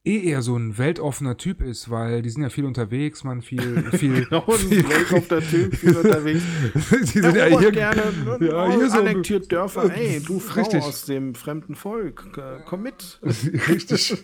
eh 0.08 0.30
eher 0.30 0.42
so 0.42 0.56
ein 0.56 0.78
weltoffener 0.78 1.38
Typ 1.38 1.62
ist, 1.62 1.90
weil 1.90 2.22
die 2.22 2.30
sind 2.30 2.42
ja 2.42 2.50
viel 2.50 2.66
unterwegs, 2.66 3.24
man 3.24 3.42
viel, 3.42 3.84
viel, 3.92 4.24
genau, 4.26 4.46
ein 4.48 4.54
viel 4.58 4.90
weltoffener 4.90 5.42
Typ, 5.42 5.76
viel 5.76 5.96
unterwegs. 6.04 6.42
die 6.74 7.20
sind 7.20 7.36
ja 7.36 7.46
hier 7.60 7.72
gerne 7.72 8.02
ja, 8.42 8.72
hier 8.76 8.90
so 8.90 9.00
annektiert 9.00 9.52
Dörfer. 9.52 9.92
Ey, 9.96 10.22
du 10.26 10.40
Frau 10.40 10.62
Richtig. 10.62 10.82
aus 10.82 11.06
dem 11.06 11.36
fremden 11.36 11.76
Volk, 11.76 12.26
äh, 12.38 12.62
komm 12.66 12.84
mit. 12.84 13.20
Richtig. 13.68 14.18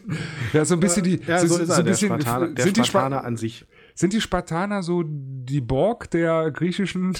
Ja, 0.53 0.65
so 0.65 0.75
ein 0.75 0.79
bisschen 0.79 1.03
die, 1.03 1.19
Ja, 1.27 1.45
so, 1.45 1.57
ist 1.57 1.69
er, 1.69 1.77
ein 1.79 1.85
bisschen, 1.85 2.07
Spartaner, 2.21 2.47
sind, 2.57 2.77
die 2.77 2.81
Spa 2.81 2.85
Spartaner 2.85 3.23
an 3.25 3.37
sich. 3.37 3.65
sind 3.95 4.13
die 4.13 4.21
Spartaner 4.21 4.83
so 4.83 5.03
die 5.05 5.61
Borg 5.61 6.09
der 6.11 6.51
griechischen? 6.51 7.13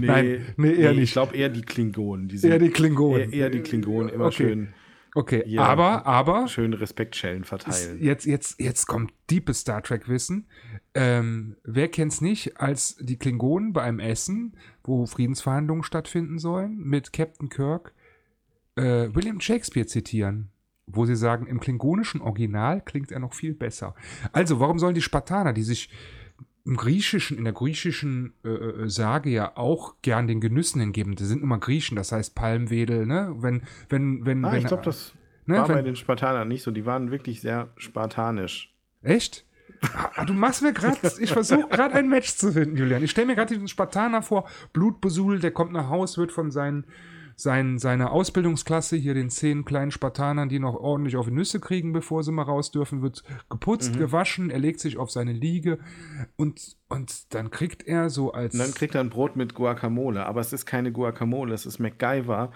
Nein, 0.00 0.46
nee, 0.56 0.72
eher 0.74 0.92
Ich 0.92 0.98
nicht. 0.98 1.12
glaube 1.12 1.36
eher 1.36 1.48
die 1.48 1.62
Klingonen. 1.62 2.28
Die 2.28 2.44
Eher 2.46 2.58
die 2.58 2.70
Klingonen. 2.70 3.32
Eher, 3.32 3.38
eher 3.44 3.50
die 3.50 3.60
Klingonen, 3.60 4.08
immer 4.10 4.26
Okay. 4.26 4.36
schön, 4.48 4.68
Okay, 5.14 5.42
Ja. 5.46 5.62
aber, 5.62 6.06
aber, 6.06 6.48
schön 6.48 6.72
Respektschellen 6.74 7.44
verteilen. 7.44 8.02
jetzt, 8.02 8.26
jetzt, 8.26 8.60
jetzt 8.60 8.86
kommt 8.86 9.12
deepes 9.30 9.60
Star 9.60 9.82
Trek-Wissen. 9.82 10.46
Ähm, 10.94 11.56
wer 11.64 11.88
kennt's 11.88 12.20
nicht, 12.20 12.60
als 12.60 12.96
die 13.00 13.16
Klingonen 13.16 13.72
bei 13.72 13.82
einem 13.82 14.00
Essen, 14.00 14.56
wo 14.84 15.06
Friedensverhandlungen 15.06 15.82
stattfinden 15.82 16.38
sollen, 16.38 16.78
mit 16.78 17.12
Captain 17.12 17.48
Kirk 17.48 17.94
äh, 18.76 19.08
William 19.14 19.40
Shakespeare 19.40 19.86
zitieren, 19.86 20.50
wo 20.86 21.04
sie 21.04 21.16
sagen, 21.16 21.46
im 21.46 21.60
klingonischen 21.60 22.20
Original 22.20 22.80
klingt 22.80 23.10
er 23.10 23.18
noch 23.18 23.34
viel 23.34 23.54
besser. 23.54 23.94
Also, 24.32 24.60
warum 24.60 24.78
sollen 24.78 24.94
die 24.94 25.02
Spartaner, 25.02 25.52
die 25.52 25.62
sich 25.62 25.90
im 26.64 26.76
Griechischen, 26.76 27.38
in 27.38 27.44
der 27.44 27.52
griechischen 27.52 28.34
äh, 28.44 28.48
äh, 28.48 28.88
Sage 28.88 29.30
ja 29.30 29.56
auch 29.56 29.96
gern 30.02 30.26
den 30.26 30.40
Genüssen 30.40 30.80
hingeben, 30.80 31.14
die 31.16 31.24
sind 31.24 31.42
immer 31.42 31.58
Griechen, 31.58 31.96
das 31.96 32.12
heißt 32.12 32.34
Palmwedel, 32.34 33.06
ne? 33.06 33.34
Wenn, 33.38 33.62
wenn, 33.88 34.26
wenn, 34.26 34.44
Ah, 34.44 34.52
wenn, 34.52 34.58
ich 34.60 34.66
glaube, 34.66 34.82
das 34.84 35.14
ne, 35.46 35.56
war 35.56 35.68
bei 35.68 35.76
wenn, 35.76 35.84
den 35.86 35.96
Spartanern 35.96 36.46
nicht 36.48 36.62
so. 36.62 36.70
Die 36.70 36.84
waren 36.84 37.10
wirklich 37.10 37.40
sehr 37.40 37.68
spartanisch. 37.76 38.74
Echt? 39.02 39.46
Ah, 40.16 40.24
Du 40.24 40.34
machst 40.34 40.62
mir 40.62 40.72
gerade, 40.72 40.98
ich 41.20 41.32
versuche 41.32 41.68
gerade 41.68 41.94
ein 41.94 42.08
Match 42.08 42.34
zu 42.34 42.52
finden, 42.52 42.76
Julian. 42.76 43.02
Ich 43.02 43.12
stelle 43.12 43.28
mir 43.28 43.36
gerade 43.36 43.54
diesen 43.54 43.68
Spartaner 43.68 44.22
vor, 44.22 44.48
blutbesudelt, 44.72 45.42
der 45.42 45.52
kommt 45.52 45.72
nach 45.72 45.88
Haus, 45.88 46.18
wird 46.18 46.32
von 46.32 46.50
seinen, 46.50 46.84
seinen, 47.40 47.78
seiner 47.78 48.10
Ausbildungsklasse, 48.10 48.96
hier 48.96 49.14
den 49.14 49.30
zehn 49.30 49.64
kleinen 49.64 49.92
Spartanern, 49.92 50.48
die 50.48 50.58
noch 50.58 50.74
ordentlich 50.74 51.16
auf 51.16 51.26
die 51.26 51.32
Nüsse 51.32 51.60
kriegen, 51.60 51.92
bevor 51.92 52.24
sie 52.24 52.32
mal 52.32 52.42
raus 52.42 52.72
dürfen, 52.72 53.00
wird 53.00 53.22
geputzt, 53.48 53.94
Mhm. 53.94 53.98
gewaschen, 54.00 54.50
er 54.50 54.58
legt 54.58 54.80
sich 54.80 54.96
auf 54.96 55.12
seine 55.12 55.32
Liege 55.32 55.78
und, 56.36 56.76
und 56.88 57.32
dann 57.32 57.50
kriegt 57.52 57.86
er 57.86 58.10
so 58.10 58.32
als. 58.32 58.54
Und 58.54 58.60
dann 58.60 58.74
kriegt 58.74 58.96
er 58.96 59.02
ein 59.02 59.10
Brot 59.10 59.36
mit 59.36 59.54
Guacamole. 59.54 60.26
Aber 60.26 60.40
es 60.40 60.52
ist 60.52 60.66
keine 60.66 60.90
Guacamole, 60.90 61.54
es 61.54 61.64
ist 61.64 61.78
MacGyver 61.78 62.50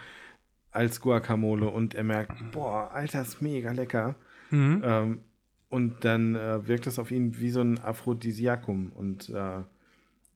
als 0.72 1.00
Guacamole. 1.00 1.68
Und 1.68 1.94
er 1.94 2.02
merkt, 2.02 2.32
boah, 2.50 2.90
Alter, 2.92 3.22
ist 3.22 3.40
mega 3.40 3.70
lecker. 3.70 4.16
Mhm. 4.50 4.82
Ähm, 4.84 5.20
und 5.68 6.04
dann 6.04 6.34
äh, 6.34 6.66
wirkt 6.66 6.88
es 6.88 6.98
auf 6.98 7.12
ihn 7.12 7.38
wie 7.38 7.50
so 7.50 7.60
ein 7.60 7.78
Aphrodisiakum. 7.78 8.90
Und 8.90 9.28
äh, 9.30 9.60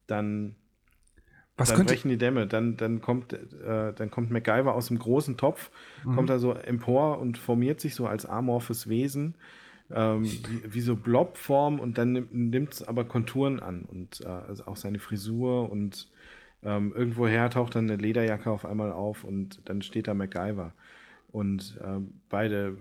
dann 0.07 0.55
was 1.57 1.69
dann 1.69 1.79
könnte. 1.79 1.95
brechen 1.95 2.09
die 2.09 2.19
Dämme. 2.19 2.47
Dann, 2.47 2.77
dann, 2.77 3.01
kommt, 3.01 3.33
äh, 3.33 3.93
dann 3.93 4.11
kommt 4.11 4.31
MacGyver 4.31 4.75
aus 4.75 4.89
dem 4.89 4.99
großen 4.99 5.37
Topf, 5.37 5.71
kommt 6.05 6.31
er 6.31 6.39
so 6.39 6.53
empor 6.53 7.19
und 7.19 7.39
formiert 7.39 7.81
sich 7.81 7.95
so 7.95 8.07
als 8.07 8.27
amorphes 8.27 8.89
Wesen, 8.89 9.35
ähm, 9.91 10.25
wie, 10.25 10.75
wie 10.75 10.81
so 10.81 10.97
Blobform 10.97 11.81
und 11.81 11.99
dann 11.99 12.29
nimmt 12.31 12.75
es 12.75 12.83
aber 12.83 13.05
Konturen 13.05 13.61
an 13.61 13.83
und 13.83 14.21
äh, 14.21 14.27
also 14.27 14.67
auch 14.67 14.77
seine 14.77 14.99
Frisur 14.99 15.71
und 15.71 16.09
ähm, 16.63 16.93
irgendwoher 16.95 17.49
taucht 17.51 17.77
dann 17.77 17.89
eine 17.89 18.01
Lederjacke 18.01 18.51
auf 18.51 18.65
einmal 18.65 18.93
auf 18.93 19.25
und 19.25 19.61
dann 19.67 19.83
steht 19.83 20.09
da 20.09 20.15
MacGyver. 20.15 20.73
Und 21.31 21.79
ähm, 21.85 22.21
beide 22.29 22.77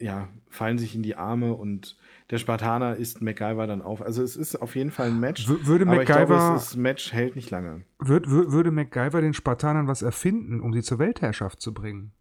ja, 0.00 0.28
fallen 0.48 0.78
sich 0.78 0.94
in 0.94 1.02
die 1.02 1.16
Arme 1.16 1.54
und 1.54 1.96
der 2.30 2.38
Spartaner 2.38 2.96
isst 2.96 3.20
MacGyver 3.20 3.66
dann 3.66 3.82
auf. 3.82 4.00
Also 4.02 4.22
es 4.22 4.36
ist 4.36 4.56
auf 4.56 4.76
jeden 4.76 4.90
Fall 4.90 5.08
ein 5.08 5.18
Match. 5.18 5.48
W- 5.48 5.66
würde 5.66 5.86
aber 5.86 6.00
ich 6.02 6.06
glaube, 6.06 6.34
MacGyver- 6.34 6.52
das 6.54 6.76
Match 6.76 7.12
hält 7.12 7.34
nicht 7.36 7.50
lange. 7.50 7.82
Würd, 7.98 8.26
wür- 8.26 8.52
würde 8.52 8.70
MacGyver 8.70 9.20
den 9.20 9.34
Spartanern 9.34 9.88
was 9.88 10.02
erfinden, 10.02 10.60
um 10.60 10.72
sie 10.72 10.82
zur 10.82 10.98
Weltherrschaft 10.98 11.60
zu 11.60 11.74
bringen? 11.74 12.12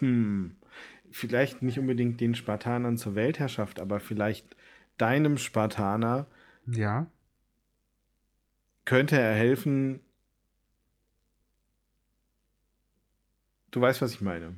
Hm. 0.00 0.56
Vielleicht 1.12 1.62
nicht 1.62 1.78
unbedingt 1.78 2.20
den 2.20 2.34
Spartanern 2.34 2.96
zur 2.96 3.14
Weltherrschaft, 3.14 3.80
aber 3.80 4.00
vielleicht 4.00 4.56
deinem 4.98 5.38
Spartaner 5.38 6.26
Ja. 6.66 7.06
könnte 8.84 9.18
er 9.18 9.34
helfen. 9.34 10.00
Du 13.70 13.80
weißt, 13.80 14.02
was 14.02 14.12
ich 14.12 14.20
meine. 14.20 14.56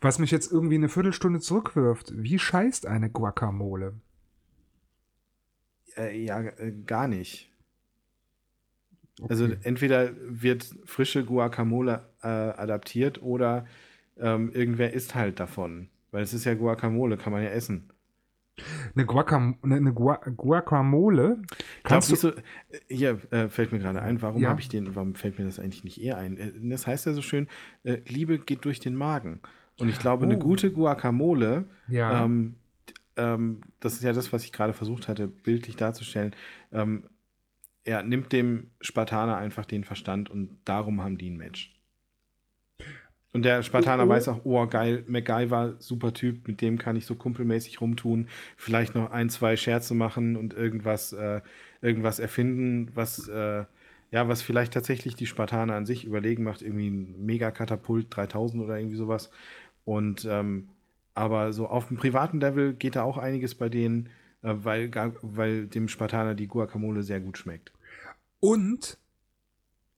Was 0.00 0.18
mich 0.18 0.30
jetzt 0.30 0.50
irgendwie 0.50 0.76
eine 0.76 0.88
Viertelstunde 0.88 1.40
zurückwirft. 1.40 2.12
Wie 2.16 2.38
scheißt 2.38 2.86
eine 2.86 3.10
Guacamole? 3.10 3.94
Äh, 5.96 6.24
ja, 6.24 6.40
äh, 6.40 6.72
gar 6.86 7.08
nicht. 7.08 7.50
Also 9.28 9.46
entweder 9.62 10.12
wird 10.20 10.74
frische 10.86 11.24
Guacamole 11.24 12.08
äh, 12.22 12.26
adaptiert 12.28 13.20
oder 13.22 13.66
ähm, 14.16 14.50
irgendwer 14.52 14.94
isst 14.94 15.14
halt 15.14 15.38
davon. 15.40 15.90
Weil 16.10 16.22
es 16.22 16.32
ist 16.32 16.44
ja 16.46 16.54
Guacamole, 16.54 17.18
kann 17.18 17.32
man 17.32 17.42
ja 17.42 17.50
essen. 17.50 17.92
Eine, 18.94 19.06
Guacam 19.06 19.58
eine, 19.62 19.76
eine 19.76 19.92
Gua 19.92 20.16
Guacamole 20.16 21.42
Kannst 21.82 22.10
du 22.10 22.14
du. 22.14 22.20
so, 22.20 22.28
äh, 22.30 22.42
hier 22.88 23.18
äh, 23.30 23.48
fällt 23.48 23.72
mir 23.72 23.78
gerade 23.78 24.02
ein, 24.02 24.20
warum 24.22 24.42
Ja. 24.42 24.50
habe 24.50 24.60
ich 24.60 24.68
den, 24.68 24.94
warum 24.94 25.14
fällt 25.14 25.38
mir 25.38 25.44
das 25.44 25.58
eigentlich 25.58 25.84
nicht 25.84 26.00
eher 26.02 26.16
ein? 26.18 26.36
Äh, 26.36 26.52
Das 26.68 26.86
heißt 26.86 27.06
ja 27.06 27.12
so 27.12 27.22
schön, 27.22 27.48
äh, 27.84 27.98
Liebe 28.06 28.38
geht 28.38 28.64
durch 28.64 28.80
den 28.80 28.96
Magen. 28.96 29.40
Und 29.80 29.88
ich 29.88 29.98
glaube, 29.98 30.24
eine 30.24 30.36
Oh. 30.36 30.38
gute 30.38 30.72
Guacamole, 30.72 31.64
Ja. 31.88 32.24
ähm, 32.24 32.56
ähm, 33.16 33.60
das 33.80 33.94
ist 33.94 34.02
ja 34.04 34.12
das, 34.12 34.32
was 34.32 34.44
ich 34.44 34.52
gerade 34.52 34.72
versucht 34.72 35.08
hatte, 35.08 35.26
bildlich 35.28 35.76
darzustellen, 35.76 36.34
ähm, 36.72 37.04
er 37.84 38.02
nimmt 38.02 38.32
dem 38.32 38.70
Spartaner 38.80 39.36
einfach 39.38 39.64
den 39.66 39.84
Verstand 39.84 40.30
und 40.30 40.58
darum 40.64 41.02
haben 41.02 41.18
die 41.18 41.30
ein 41.30 41.36
Match. 41.38 41.74
Und 43.32 43.44
der 43.44 43.62
Spartaner 43.62 44.04
Oh, 44.04 44.06
oh. 44.06 44.08
weiß 44.08 44.28
auch, 44.28 44.40
oh 44.44 44.66
geil, 44.66 45.04
MacGyver, 45.06 45.76
super 45.78 46.12
Typ, 46.12 46.48
mit 46.48 46.60
dem 46.60 46.78
kann 46.78 46.96
ich 46.96 47.06
so 47.06 47.14
kumpelmäßig 47.14 47.80
rumtun, 47.80 48.28
vielleicht 48.56 48.94
noch 48.96 49.10
ein, 49.12 49.30
zwei 49.30 49.56
Scherze 49.56 49.94
machen 49.94 50.36
und 50.36 50.52
irgendwas, 50.52 51.12
äh, 51.12 51.40
irgendwas 51.80 52.18
erfinden, 52.18 52.90
was, 52.94 53.28
äh, 53.28 53.64
ja, 54.10 54.26
was 54.28 54.42
vielleicht 54.42 54.72
tatsächlich 54.72 55.14
die 55.14 55.26
Spartaner 55.26 55.74
an 55.74 55.86
sich 55.86 56.04
überlegen 56.04 56.42
macht, 56.42 56.62
irgendwie 56.62 56.88
ein 56.90 57.24
Megakatapult 57.24 58.08
3000 58.10 58.62
oder 58.64 58.76
irgendwie 58.78 58.96
sowas. 58.96 59.30
Und 59.84 60.26
ähm, 60.28 60.68
aber 61.14 61.52
so 61.52 61.66
auf 61.66 61.88
dem 61.88 61.96
privaten 61.96 62.40
Level 62.40 62.74
geht 62.74 62.96
da 62.96 63.02
auch 63.02 63.18
einiges 63.18 63.54
bei 63.54 63.68
denen, 63.68 64.08
äh, 64.42 64.54
weil, 64.54 64.90
weil 65.22 65.66
dem 65.66 65.88
Spartaner 65.88 66.34
die 66.34 66.46
Guacamole 66.46 67.02
sehr 67.02 67.20
gut 67.20 67.38
schmeckt. 67.38 67.72
Und 68.38 68.98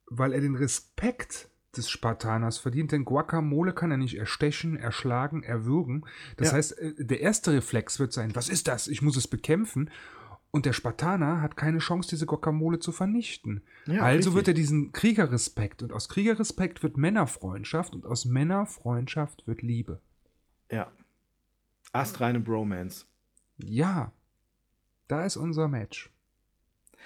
weil 0.07 0.33
er 0.33 0.41
den 0.41 0.57
Respekt 0.57 1.49
des 1.77 1.89
Spartaners 1.89 2.59
verdient, 2.59 2.93
denn 2.93 3.05
Guacamole 3.05 3.73
kann 3.73 3.91
er 3.91 3.97
nicht 3.97 4.19
erstechen, 4.19 4.77
erschlagen, 4.77 5.43
erwürgen. 5.43 6.05
Das 6.37 6.49
Ja. 6.49 6.55
heißt, 6.55 6.79
äh, 6.79 7.05
der 7.05 7.21
erste 7.21 7.53
Reflex 7.53 7.99
wird 7.99 8.13
sein, 8.13 8.35
was 8.35 8.49
ist 8.49 8.69
das? 8.69 8.89
Ich 8.89 9.01
muss 9.01 9.17
es 9.17 9.27
bekämpfen. 9.27 9.91
Und 10.55 10.67
der 10.67 10.75
Spartaner 10.75 11.41
hat 11.41 11.57
keine 11.57 11.79
Chance, 11.79 12.11
diese 12.11 12.27
Guacamole 12.27 12.79
zu 12.79 12.93
vernichten. 12.93 13.63
Ja, 13.87 14.03
also 14.03 14.31
richtig. 14.31 14.35
wird 14.35 14.49
er 14.49 14.55
diesen 14.55 14.93
Kriegerrespekt 14.93 15.83
und 15.83 15.95
aus 15.95 16.11
Kriegerrespekt 16.11 16.83
wird 16.83 16.99
Männerfreundschaft 16.99 17.95
und 17.95 18.05
aus 18.05 18.27
Männerfreundschaft 18.27 19.47
wird 19.47 19.63
Liebe. 19.63 20.01
Ja. 20.71 20.93
Astreine 21.93 22.39
Bromance. 22.39 23.07
Ja, 23.57 24.13
da 25.09 25.25
ist 25.25 25.39
unser 25.39 25.69
Match. 25.69 26.11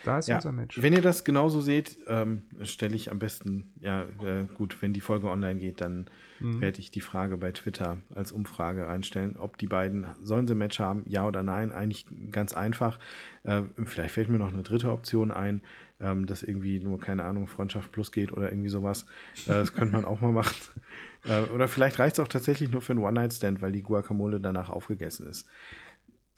Da 0.03 0.19
ist 0.19 0.29
Ja, 0.29 0.37
unser 0.37 0.53
Match. 0.53 0.81
wenn 0.81 0.93
ihr 0.93 1.03
das 1.03 1.25
genauso 1.25 1.61
seht, 1.61 1.99
ähm, 2.07 2.43
stelle 2.63 2.95
ich 2.95 3.11
am 3.11 3.19
besten, 3.19 3.73
ja, 3.81 4.03
äh, 4.23 4.45
gut, 4.55 4.81
wenn 4.83 4.93
die 4.93 5.01
Folge 5.01 5.29
online 5.29 5.59
geht, 5.61 5.81
dann 5.81 6.07
Mhm. 6.39 6.61
werde 6.61 6.81
ich 6.81 6.91
die 6.91 7.01
Frage 7.01 7.39
bei 7.39 7.51
Twitter 7.53 7.97
als 8.15 8.31
Umfrage 8.31 8.87
reinstellen, 8.87 9.37
ob 9.39 9.57
die 9.57 9.67
beiden, 9.67 10.07
sollen 10.23 10.47
sie 10.47 10.55
ein 10.55 10.59
Match 10.59 10.79
haben, 10.79 11.03
ja 11.07 11.27
oder 11.27 11.43
nein, 11.43 11.73
eigentlich 11.73 12.05
ganz 12.31 12.53
einfach. 12.53 12.99
Äh, 13.43 13.63
vielleicht 13.85 14.13
fällt 14.15 14.29
mir 14.29 14.39
noch 14.39 14.53
eine 14.53 14.63
dritte 14.63 14.91
Option 14.93 15.31
ein, 15.31 15.63
ähm, 15.99 16.27
dass 16.27 16.43
irgendwie 16.43 16.79
nur, 16.79 17.01
keine 17.01 17.25
Ahnung, 17.25 17.47
Freundschaft 17.47 17.91
plus 17.91 18.13
geht 18.13 18.33
oder 18.33 18.51
irgendwie 18.53 18.69
sowas. 18.69 19.07
Äh, 19.47 19.55
das 19.55 19.73
könnte 19.73 19.95
man 19.95 20.05
auch 20.05 20.21
mal 20.21 20.33
machen. 20.33 20.55
Äh, 21.29 21.41
oder 21.53 21.67
vielleicht 21.67 21.99
reicht 21.99 22.19
es 22.19 22.21
auch 22.21 22.29
tatsächlich 22.29 22.71
nur 22.71 22.81
für 22.83 22.93
einen 22.93 23.03
One-Night-Stand, 23.03 23.61
weil 23.61 23.73
die 23.73 23.83
Guacamole 23.83 24.39
danach 24.39 24.71
aufgegessen 24.71 25.27
ist. 25.27 25.49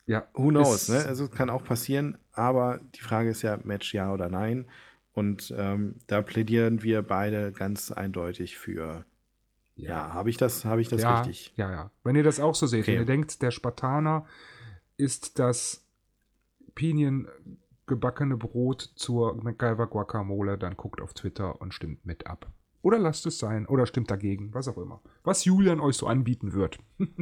Ja. 0.09 0.27
Who 0.33 0.49
knows, 0.49 0.89
ne? 0.89 1.05
Also 1.05 1.29
kann 1.29 1.51
auch 1.51 1.63
passieren, 1.63 2.17
aber 2.33 2.81
die 2.95 3.01
Frage 3.01 3.29
ist 3.29 3.43
ja, 3.43 3.59
Match 3.63 3.93
ja 3.93 4.13
oder 4.13 4.31
nein. 4.31 4.67
Und 5.13 5.55
ähm, 5.57 5.97
da 6.07 6.23
plädieren 6.23 6.83
wir 6.83 7.03
beide 7.03 7.53
ganz 7.53 7.93
eindeutig 7.93 8.57
für. 8.57 9.05
Ja, 9.77 9.89
ja 9.91 10.15
habe 10.15 10.31
ich 10.31 10.39
das, 10.39 10.65
habe 10.65 10.81
ich 10.81 10.89
das 10.89 11.03
ja, 11.03 11.21
richtig? 11.21 11.53
Ja, 11.57 11.71
ja. 11.71 11.91
Wenn 12.05 12.17
ihr 12.17 12.23
das 12.23 12.41
auch 12.41 12.55
so 12.55 12.67
seht, 12.67 12.85
okay. 12.85 12.93
wenn 12.93 13.01
ihr 13.01 13.07
denkt, 13.07 13.43
der 13.43 13.51
Spartaner 13.51 14.25
ist 14.97 15.39
das 15.39 15.85
Pinien 16.75 17.29
gebackene 17.87 18.39
Brot 18.39 18.81
zur 18.97 19.35
MacGyver 19.43 19.89
Guacamole, 19.89 20.57
dann 20.57 20.77
guckt 20.77 21.03
auf 21.03 21.13
Twitter 21.13 21.61
und 21.61 21.75
stimmt 21.75 22.07
mit 22.07 22.27
ab. 22.27 22.51
Oder 22.81 22.99
lasst 22.99 23.27
es 23.27 23.39
sein. 23.39 23.67
Oder 23.67 23.85
stimmt 23.85 24.11
dagegen. 24.11 24.55
Was 24.55 24.69
auch 24.69 24.79
immer. 24.79 25.03
Was 25.23 25.45
Julian 25.45 25.81
euch 25.81 25.97
so 25.97 26.07
anbieten 26.07 26.55
wird. 26.55 26.79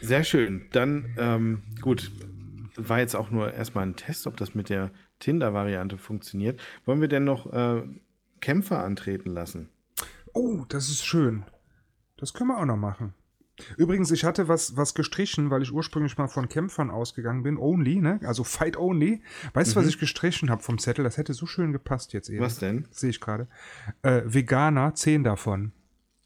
Sehr 0.00 0.24
schön. 0.24 0.66
Dann, 0.72 1.14
ähm, 1.18 1.62
gut, 1.80 2.10
war 2.76 2.98
jetzt 2.98 3.14
auch 3.14 3.30
nur 3.30 3.52
erstmal 3.52 3.86
ein 3.86 3.96
Test, 3.96 4.26
ob 4.26 4.36
das 4.36 4.54
mit 4.54 4.68
der 4.68 4.90
Tinder-Variante 5.20 5.98
funktioniert. 5.98 6.60
Wollen 6.84 7.00
wir 7.00 7.08
denn 7.08 7.24
noch 7.24 7.52
äh, 7.52 7.82
Kämpfer 8.40 8.84
antreten 8.84 9.30
lassen? 9.30 9.70
Oh, 10.32 10.64
das 10.68 10.88
ist 10.88 11.04
schön. 11.04 11.44
Das 12.16 12.34
können 12.34 12.50
wir 12.50 12.58
auch 12.58 12.64
noch 12.64 12.76
machen. 12.76 13.14
Übrigens, 13.76 14.10
ich 14.10 14.24
hatte 14.24 14.48
was, 14.48 14.76
was 14.76 14.94
gestrichen, 14.94 15.50
weil 15.50 15.62
ich 15.62 15.72
ursprünglich 15.72 16.18
mal 16.18 16.26
von 16.26 16.48
Kämpfern 16.48 16.90
ausgegangen 16.90 17.44
bin. 17.44 17.56
Only, 17.56 18.00
ne? 18.00 18.18
Also 18.24 18.42
Fight 18.42 18.76
Only. 18.76 19.22
Weißt 19.52 19.74
du, 19.74 19.78
mhm. 19.78 19.84
was 19.84 19.88
ich 19.88 20.00
gestrichen 20.00 20.50
habe 20.50 20.62
vom 20.62 20.78
Zettel? 20.78 21.04
Das 21.04 21.18
hätte 21.18 21.34
so 21.34 21.46
schön 21.46 21.72
gepasst 21.72 22.12
jetzt 22.12 22.28
eben. 22.28 22.40
Was 22.40 22.58
denn? 22.58 22.88
Sehe 22.90 23.10
ich 23.10 23.20
gerade. 23.20 23.46
Äh, 24.02 24.22
Veganer, 24.24 24.94
zehn 24.94 25.22
davon. 25.22 25.70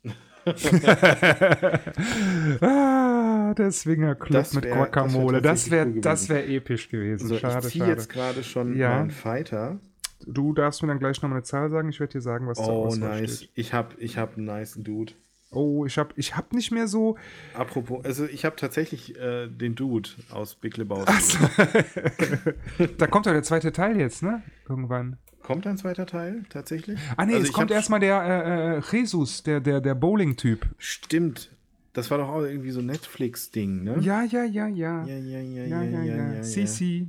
ah, 2.62 3.17
der 3.54 3.70
Swingerclub 3.70 4.54
mit 4.54 4.70
Guacamole. 4.70 5.42
Das 5.42 5.70
wäre 5.70 5.90
das 6.00 6.28
wär, 6.28 6.48
episch 6.48 6.88
gewesen. 6.88 7.28
So, 7.28 7.38
schade, 7.38 7.66
ich 7.66 7.72
ziehe 7.72 7.86
jetzt 7.86 8.08
gerade 8.08 8.42
schon 8.42 8.76
ja. 8.76 8.96
meinen 8.96 9.10
Fighter. 9.10 9.78
Du 10.26 10.52
darfst 10.52 10.82
mir 10.82 10.88
dann 10.88 10.98
gleich 10.98 11.22
nochmal 11.22 11.38
eine 11.38 11.44
Zahl 11.44 11.70
sagen. 11.70 11.88
Ich 11.88 12.00
werde 12.00 12.14
dir 12.14 12.20
sagen, 12.20 12.46
was 12.46 12.58
oh, 12.58 12.88
da 12.88 12.94
Oh, 12.94 12.94
nice. 12.96 13.48
Ich 13.54 13.72
habe 13.72 13.94
ich 13.98 14.18
hab 14.18 14.36
einen 14.36 14.46
nice 14.46 14.74
Dude. 14.76 15.12
Oh, 15.50 15.86
ich 15.86 15.96
habe 15.96 16.12
ich 16.16 16.36
hab 16.36 16.52
nicht 16.52 16.72
mehr 16.72 16.88
so. 16.88 17.16
Apropos, 17.54 18.04
also 18.04 18.26
ich 18.26 18.44
habe 18.44 18.56
tatsächlich 18.56 19.18
äh, 19.18 19.48
den 19.48 19.74
Dude 19.74 20.10
aus 20.30 20.54
Big 20.54 20.76
Lebowski. 20.76 21.12
So. 21.22 22.86
da 22.98 23.06
kommt 23.06 23.26
doch 23.26 23.32
der 23.32 23.42
zweite 23.42 23.72
Teil 23.72 23.98
jetzt, 23.98 24.22
ne? 24.22 24.42
Irgendwann. 24.68 25.16
Kommt 25.42 25.66
ein 25.66 25.78
zweiter 25.78 26.04
Teil 26.04 26.44
tatsächlich? 26.50 26.98
Ah 27.16 27.24
nee, 27.24 27.32
also 27.32 27.46
es 27.46 27.52
kommt 27.52 27.70
erstmal 27.70 28.00
der 28.00 28.22
äh, 28.22 28.76
äh, 28.76 28.82
Jesus, 28.92 29.42
der, 29.42 29.60
der, 29.60 29.80
der 29.80 29.94
Bowling-Typ. 29.94 30.66
Stimmt. 30.76 31.50
Das 31.98 32.12
war 32.12 32.18
doch 32.18 32.28
auch 32.28 32.42
irgendwie 32.42 32.70
so 32.70 32.80
Netflix-Ding, 32.80 33.82
ne? 33.82 33.98
Ja, 33.98 34.22
ja, 34.22 34.44
ja, 34.44 34.68
ja. 34.68 35.04
Ja, 35.04 35.16
ja, 35.16 35.40
ja, 35.40 35.64
ja, 35.64 35.82
ja, 35.82 36.02
ja. 36.04 36.32
ja, 36.34 36.42
CC. 36.42 37.08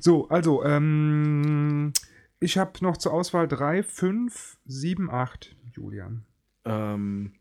So, 0.00 0.28
also, 0.28 0.64
ähm, 0.64 1.92
ich 2.40 2.58
habe 2.58 2.72
noch 2.80 2.96
zur 2.96 3.12
Auswahl 3.12 3.46
3, 3.46 3.84
5, 3.84 4.58
7, 4.66 5.08
8, 5.08 5.54
Julian. 5.70 6.24
Ähm, 6.64 7.34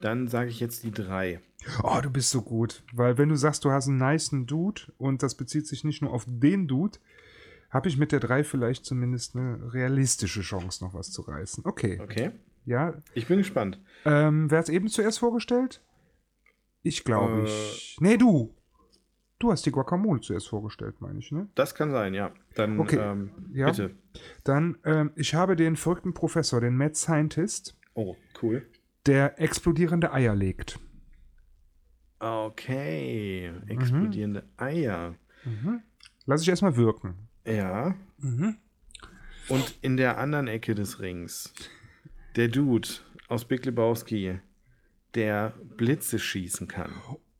dann 0.00 0.26
sage 0.26 0.50
ich 0.50 0.58
jetzt 0.58 0.82
die 0.82 0.90
3. 0.90 1.40
Oh, 1.84 2.00
du 2.02 2.10
bist 2.10 2.30
so 2.30 2.42
gut. 2.42 2.82
Weil 2.92 3.18
wenn 3.18 3.28
du 3.28 3.36
sagst, 3.36 3.64
du 3.64 3.70
hast 3.70 3.86
einen 3.86 3.98
niceen 3.98 4.46
Dude 4.46 4.82
und 4.98 5.22
das 5.22 5.36
bezieht 5.36 5.68
sich 5.68 5.84
nicht 5.84 6.02
nur 6.02 6.12
auf 6.12 6.24
den 6.26 6.66
Dude, 6.66 6.98
habe 7.70 7.88
ich 7.88 7.98
mit 7.98 8.10
der 8.10 8.18
3 8.18 8.42
vielleicht 8.42 8.84
zumindest 8.84 9.36
eine 9.36 9.72
realistische 9.72 10.40
Chance, 10.40 10.84
noch 10.84 10.92
was 10.92 11.12
zu 11.12 11.22
reißen. 11.22 11.64
Okay. 11.64 12.00
Okay. 12.02 12.32
Ja. 12.64 12.94
Ich 13.14 13.28
bin 13.28 13.38
gespannt. 13.38 13.80
Ähm, 14.04 14.50
wer 14.50 14.58
hat 14.58 14.64
es 14.64 14.74
eben 14.74 14.88
zuerst 14.88 15.20
vorgestellt? 15.20 15.80
Ich 16.86 17.02
glaube, 17.02 17.40
äh, 17.40 17.44
ich. 17.44 17.96
Nee, 18.00 18.16
du. 18.16 18.54
Du 19.40 19.50
hast 19.50 19.66
die 19.66 19.72
Guacamole 19.72 20.20
zuerst 20.20 20.48
vorgestellt, 20.48 21.00
meine 21.00 21.18
ich, 21.18 21.32
ne? 21.32 21.48
Das 21.56 21.74
kann 21.74 21.90
sein, 21.90 22.14
ja. 22.14 22.32
Dann, 22.54 22.78
okay. 22.78 22.96
ähm, 22.96 23.30
ja. 23.52 23.66
bitte. 23.66 23.90
Dann, 24.44 24.78
ähm, 24.84 25.10
ich 25.16 25.34
habe 25.34 25.56
den 25.56 25.76
verrückten 25.76 26.14
Professor, 26.14 26.60
den 26.60 26.76
Mad 26.76 26.94
Scientist. 26.94 27.76
Oh, 27.94 28.16
cool. 28.40 28.66
Der 29.04 29.40
explodierende 29.40 30.12
Eier 30.12 30.34
legt. 30.34 30.78
Okay. 32.20 33.52
Explodierende 33.66 34.42
mhm. 34.42 34.48
Eier. 34.56 35.14
Mhm. 35.44 35.82
Lass 36.24 36.42
ich 36.42 36.48
erstmal 36.48 36.76
wirken. 36.76 37.28
Ja. 37.44 37.96
Mhm. 38.18 38.56
Und 39.48 39.78
in 39.82 39.96
der 39.96 40.18
anderen 40.18 40.46
Ecke 40.46 40.74
des 40.76 41.00
Rings, 41.00 41.52
der 42.36 42.48
Dude 42.48 42.88
aus 43.28 43.44
Big 43.44 43.64
Lebowski, 43.64 44.40
der 45.16 45.54
Blitze 45.76 46.18
schießen 46.18 46.68
kann. 46.68 46.92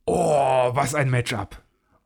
Oh, 0.07 0.71
was 0.75 0.95
ein 0.95 1.11
Matchup. 1.11 1.63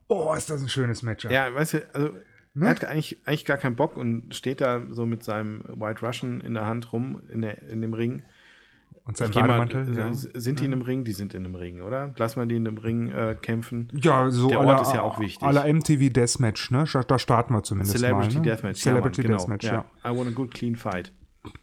Oh, 0.08 0.34
ist 0.34 0.50
das 0.50 0.60
ein 0.60 0.68
schönes 0.68 1.02
Matchup. 1.02 1.30
Ja, 1.30 1.54
weißt 1.54 1.74
du, 1.74 1.94
also 1.94 2.08
ne? 2.54 2.66
er 2.66 2.70
hat 2.70 2.84
eigentlich, 2.84 3.18
eigentlich 3.24 3.44
gar 3.44 3.58
keinen 3.58 3.76
Bock 3.76 3.96
und 3.96 4.34
steht 4.34 4.60
da 4.60 4.82
so 4.90 5.06
mit 5.06 5.22
seinem 5.22 5.62
White 5.68 6.04
Russian 6.04 6.40
in 6.40 6.54
der 6.54 6.66
Hand 6.66 6.92
rum 6.92 7.22
in, 7.28 7.42
der, 7.42 7.62
in 7.62 7.80
dem 7.80 7.94
Ring 7.94 8.22
und 9.04 9.16
sein 9.16 9.30
Bademantel. 9.30 9.84
Mal, 9.84 9.96
ja. 9.96 10.14
Sind 10.14 10.60
die 10.60 10.64
in 10.64 10.72
einem 10.72 10.82
Ring? 10.82 11.04
Die 11.04 11.12
sind 11.12 11.34
in 11.34 11.44
einem 11.44 11.54
Ring, 11.54 11.80
oder? 11.80 12.12
Lass 12.16 12.36
mal 12.36 12.46
die 12.46 12.56
in 12.56 12.66
einem 12.66 12.78
Ring 12.78 13.10
äh, 13.10 13.36
kämpfen. 13.40 13.88
Ja, 13.94 14.30
so 14.30 14.48
Der 14.48 14.60
Ort 14.60 14.82
ist 14.82 14.94
ja 14.94 15.02
auch 15.02 15.18
wichtig. 15.20 15.42
Aller 15.42 15.72
MTV 15.72 16.12
Deathmatch, 16.12 16.70
ne? 16.70 16.84
Da 17.06 17.18
starten 17.18 17.54
wir 17.54 17.62
zumindest 17.62 17.96
Celebrity 17.96 18.34
mal. 18.34 18.40
Ne? 18.40 18.50
Deathmatch. 18.50 18.80
Celebrity 18.80 19.22
ja, 19.22 19.28
Mann, 19.28 19.38
Deathmatch, 19.38 19.62
genau. 19.62 19.84
ja. 20.04 20.10
I 20.10 20.16
want 20.16 20.28
a 20.28 20.32
good 20.32 20.52
clean 20.52 20.76
fight. 20.76 21.12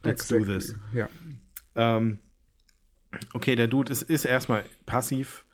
Let's 0.04 0.32
exactly. 0.32 0.46
do 0.46 0.54
this. 0.54 0.76
Ja. 0.94 1.10
Ähm, 1.76 2.20
okay, 3.34 3.56
der 3.56 3.68
Dude 3.68 3.92
ist, 3.92 4.04
ist 4.04 4.26
erstmal 4.26 4.64
passiv, 4.86 5.46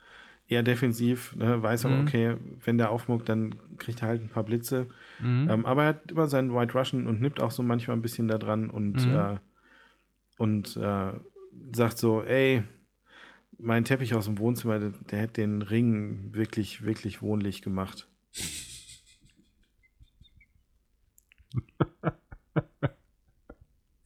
eher 0.48 0.62
defensiv, 0.62 1.34
ne? 1.36 1.62
weiß 1.62 1.86
aber, 1.86 1.96
mhm. 1.96 2.02
okay, 2.02 2.36
wenn 2.64 2.78
der 2.78 2.90
aufmuckt, 2.90 3.28
dann 3.28 3.54
kriegt 3.78 4.02
er 4.02 4.08
halt 4.08 4.22
ein 4.22 4.28
paar 4.28 4.44
Blitze. 4.44 4.88
Mhm. 5.20 5.48
Ähm, 5.50 5.66
aber 5.66 5.82
er 5.82 5.88
hat 5.88 6.10
immer 6.10 6.28
seinen 6.28 6.54
White 6.54 6.76
Russian 6.76 7.06
und 7.06 7.20
nimmt 7.20 7.40
auch 7.40 7.50
so 7.50 7.62
manchmal 7.62 7.96
ein 7.96 8.02
bisschen 8.02 8.28
da 8.28 8.38
dran 8.38 8.70
und, 8.70 9.06
mhm. 9.06 9.14
äh, 9.14 9.36
und 10.38 10.76
äh, 10.76 11.12
sagt 11.74 11.98
so, 11.98 12.22
ey, 12.22 12.62
mein 13.58 13.84
Teppich 13.84 14.14
aus 14.14 14.26
dem 14.26 14.38
Wohnzimmer, 14.38 14.78
der, 14.78 14.92
der 15.10 15.20
hätte 15.20 15.40
den 15.40 15.62
Ring 15.62 16.34
wirklich, 16.34 16.84
wirklich 16.84 17.22
wohnlich 17.22 17.62
gemacht. 17.62 18.08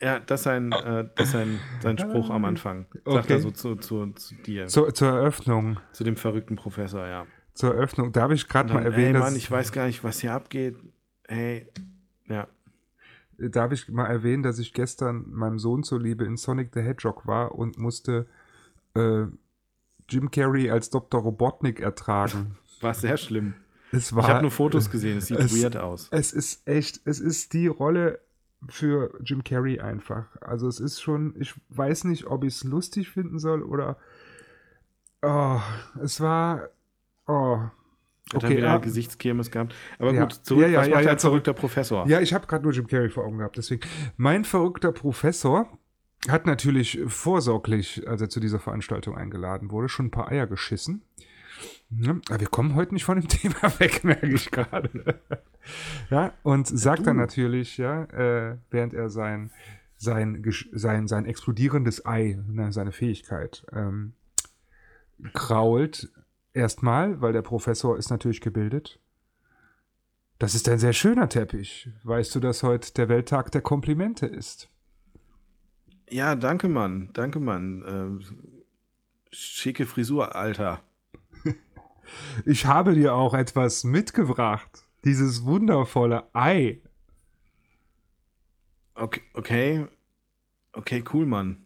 ja, 0.00 0.20
das 0.20 0.42
ist 0.42 0.46
ein, 0.46 0.72
äh, 0.72 1.08
das 1.14 1.28
ist 1.28 1.34
ein, 1.34 1.58
sein 1.80 1.98
Spruch 1.98 2.30
am 2.30 2.44
Anfang. 2.44 2.86
Sagt 3.04 3.06
okay. 3.06 3.32
er 3.34 3.40
so 3.40 3.50
zu, 3.50 3.76
zu, 3.76 4.12
zu 4.12 4.34
dir. 4.36 4.66
Zu, 4.66 4.90
zur 4.92 5.08
Eröffnung. 5.08 5.80
Zu 5.92 6.04
dem 6.04 6.16
verrückten 6.16 6.56
Professor, 6.56 7.06
ja. 7.06 7.26
Zur 7.54 7.74
Eröffnung. 7.74 8.12
Da 8.12 8.22
habe 8.22 8.34
ich 8.34 8.48
gerade 8.48 8.72
mal 8.72 8.84
erwähnt. 8.84 9.14
Hey 9.14 9.22
Mann, 9.22 9.36
ich 9.36 9.50
weiß 9.50 9.72
gar 9.72 9.86
nicht, 9.86 10.04
was 10.04 10.20
hier 10.20 10.32
abgeht. 10.32 10.76
Hey, 11.26 11.66
ja 12.28 12.46
darf 13.38 13.72
ich 13.72 13.88
mal 13.88 14.06
erwähnen, 14.06 14.42
dass 14.42 14.58
ich 14.58 14.72
gestern 14.72 15.24
meinem 15.30 15.58
Sohn 15.58 15.84
zuliebe 15.84 16.24
in 16.24 16.36
Sonic 16.36 16.70
the 16.74 16.80
Hedgehog 16.80 17.26
war 17.26 17.54
und 17.54 17.78
musste 17.78 18.26
äh, 18.94 19.24
Jim 20.08 20.30
Carrey 20.30 20.70
als 20.70 20.90
Dr. 20.90 21.20
Robotnik 21.20 21.80
ertragen. 21.80 22.58
War 22.80 22.94
sehr 22.94 23.16
schlimm. 23.16 23.54
Es 23.90 24.14
war, 24.14 24.24
ich 24.24 24.28
habe 24.28 24.42
nur 24.42 24.50
Fotos 24.50 24.90
gesehen, 24.90 25.18
es 25.18 25.26
sieht 25.28 25.38
es, 25.38 25.60
weird 25.60 25.76
aus. 25.76 26.08
Es 26.10 26.32
ist 26.34 26.68
echt, 26.68 27.00
es 27.06 27.20
ist 27.20 27.54
die 27.54 27.66
Rolle 27.68 28.20
für 28.68 29.12
Jim 29.22 29.44
Carrey 29.44 29.80
einfach. 29.80 30.26
Also 30.40 30.66
es 30.68 30.80
ist 30.80 31.00
schon, 31.00 31.34
ich 31.38 31.54
weiß 31.68 32.04
nicht, 32.04 32.26
ob 32.26 32.44
ich 32.44 32.54
es 32.54 32.64
lustig 32.64 33.08
finden 33.08 33.38
soll 33.38 33.62
oder 33.62 33.96
oh, 35.22 35.60
es 36.02 36.20
war 36.20 36.68
oh, 37.26 37.58
hat 38.34 38.44
okay, 38.44 38.58
wieder 38.58 38.72
ah, 38.72 38.78
Gesichtskirmes 38.78 39.50
gehabt. 39.50 39.74
Aber 39.98 40.12
ja, 40.12 40.22
gut, 40.22 40.32
zurück, 40.32 40.62
ja, 40.62 40.68
ja, 40.68 40.80
was 40.80 40.88
ja, 40.88 41.00
ja, 41.00 41.10
ein 41.12 41.18
verrückter 41.18 41.54
Professor? 41.54 42.06
Ja, 42.06 42.20
ich 42.20 42.34
habe 42.34 42.46
gerade 42.46 42.64
nur 42.64 42.72
Jim 42.72 42.86
Carrey 42.86 43.10
vor 43.10 43.24
Augen 43.24 43.38
gehabt, 43.38 43.56
deswegen. 43.56 43.82
Mein 44.16 44.44
verrückter 44.44 44.92
Professor 44.92 45.68
hat 46.28 46.46
natürlich 46.46 47.00
vorsorglich, 47.06 48.06
als 48.08 48.20
er 48.20 48.28
zu 48.28 48.40
dieser 48.40 48.58
Veranstaltung 48.58 49.16
eingeladen 49.16 49.70
wurde, 49.70 49.88
schon 49.88 50.06
ein 50.06 50.10
paar 50.10 50.28
Eier 50.28 50.46
geschissen. 50.46 51.02
Ja, 51.90 52.16
aber 52.28 52.40
wir 52.40 52.48
kommen 52.48 52.74
heute 52.74 52.94
nicht 52.94 53.04
von 53.04 53.20
dem 53.20 53.28
Thema 53.28 53.78
weg, 53.80 54.04
merke 54.04 54.28
ich 54.28 54.50
gerade. 54.50 55.20
ja, 56.10 56.32
und 56.42 56.66
sagt 56.66 57.06
dann 57.06 57.16
natürlich, 57.16 57.78
ja, 57.78 58.04
äh, 58.04 58.56
während 58.70 58.94
er 58.94 59.10
sein, 59.10 59.50
sein, 59.96 60.44
sein, 60.72 61.08
sein 61.08 61.26
explodierendes 61.26 62.06
Ei, 62.06 62.38
ne, 62.46 62.72
seine 62.72 62.92
Fähigkeit, 62.92 63.64
ähm, 63.72 64.12
krault, 65.32 66.08
Erstmal, 66.58 67.20
weil 67.20 67.32
der 67.32 67.42
Professor 67.42 67.96
ist 67.96 68.10
natürlich 68.10 68.40
gebildet. 68.40 68.98
Das 70.40 70.56
ist 70.56 70.68
ein 70.68 70.80
sehr 70.80 70.92
schöner 70.92 71.28
Teppich. 71.28 71.88
Weißt 72.02 72.34
du, 72.34 72.40
dass 72.40 72.64
heute 72.64 72.92
der 72.94 73.08
Welttag 73.08 73.52
der 73.52 73.60
Komplimente 73.60 74.26
ist? 74.26 74.68
Ja, 76.10 76.34
danke, 76.34 76.68
Mann. 76.68 77.10
Danke, 77.12 77.38
Mann. 77.38 78.20
Äh, 78.20 78.24
schicke 79.30 79.86
Frisur, 79.86 80.34
Alter. 80.34 80.82
Ich 82.44 82.66
habe 82.66 82.94
dir 82.94 83.14
auch 83.14 83.34
etwas 83.34 83.84
mitgebracht. 83.84 84.84
Dieses 85.04 85.44
wundervolle 85.44 86.24
Ei. 86.34 86.80
Okay, 88.94 89.22
okay. 89.34 89.86
Okay, 90.72 91.04
cool, 91.12 91.26
Mann. 91.26 91.64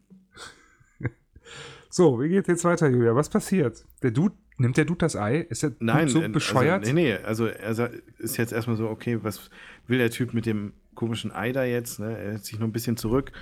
so, 1.90 2.20
wie 2.20 2.28
geht's 2.28 2.48
jetzt 2.48 2.64
weiter, 2.64 2.88
Julia? 2.88 3.14
Was 3.14 3.28
passiert? 3.28 3.84
Der 4.02 4.10
Dude 4.10 4.36
Nimmt 4.58 4.76
der 4.76 4.84
Dude 4.84 4.98
das 4.98 5.16
Ei? 5.16 5.38
Ist 5.38 5.62
der 5.62 5.72
Nein, 5.80 6.06
Dude 6.06 6.10
so 6.12 6.22
äh, 6.22 6.28
bescheuert? 6.28 6.80
Also, 6.82 6.92
nee, 6.92 7.14
nee, 7.14 7.24
also 7.24 7.46
er 7.46 7.90
ist 8.18 8.36
jetzt 8.36 8.52
erstmal 8.52 8.76
so, 8.76 8.88
okay, 8.88 9.18
was 9.22 9.50
will 9.86 9.98
der 9.98 10.10
Typ 10.10 10.34
mit 10.34 10.46
dem 10.46 10.72
komischen 10.94 11.32
Ei 11.32 11.52
da 11.52 11.64
jetzt? 11.64 11.98
Ne? 11.98 12.16
Er 12.16 12.32
hält 12.32 12.44
sich 12.44 12.58
noch 12.58 12.66
ein 12.66 12.72
bisschen 12.72 12.96
zurück 12.96 13.32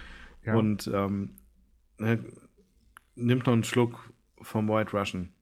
Ja. 0.45 0.55
und 0.55 0.91
ähm, 0.93 1.37
ne, 1.99 2.25
nimmt 3.17 3.47
noch 3.47 3.53
einen 3.53 3.65
Schluck 3.65 4.13
vom 4.41 4.69
White 4.69 4.97
Russian. 4.97 5.33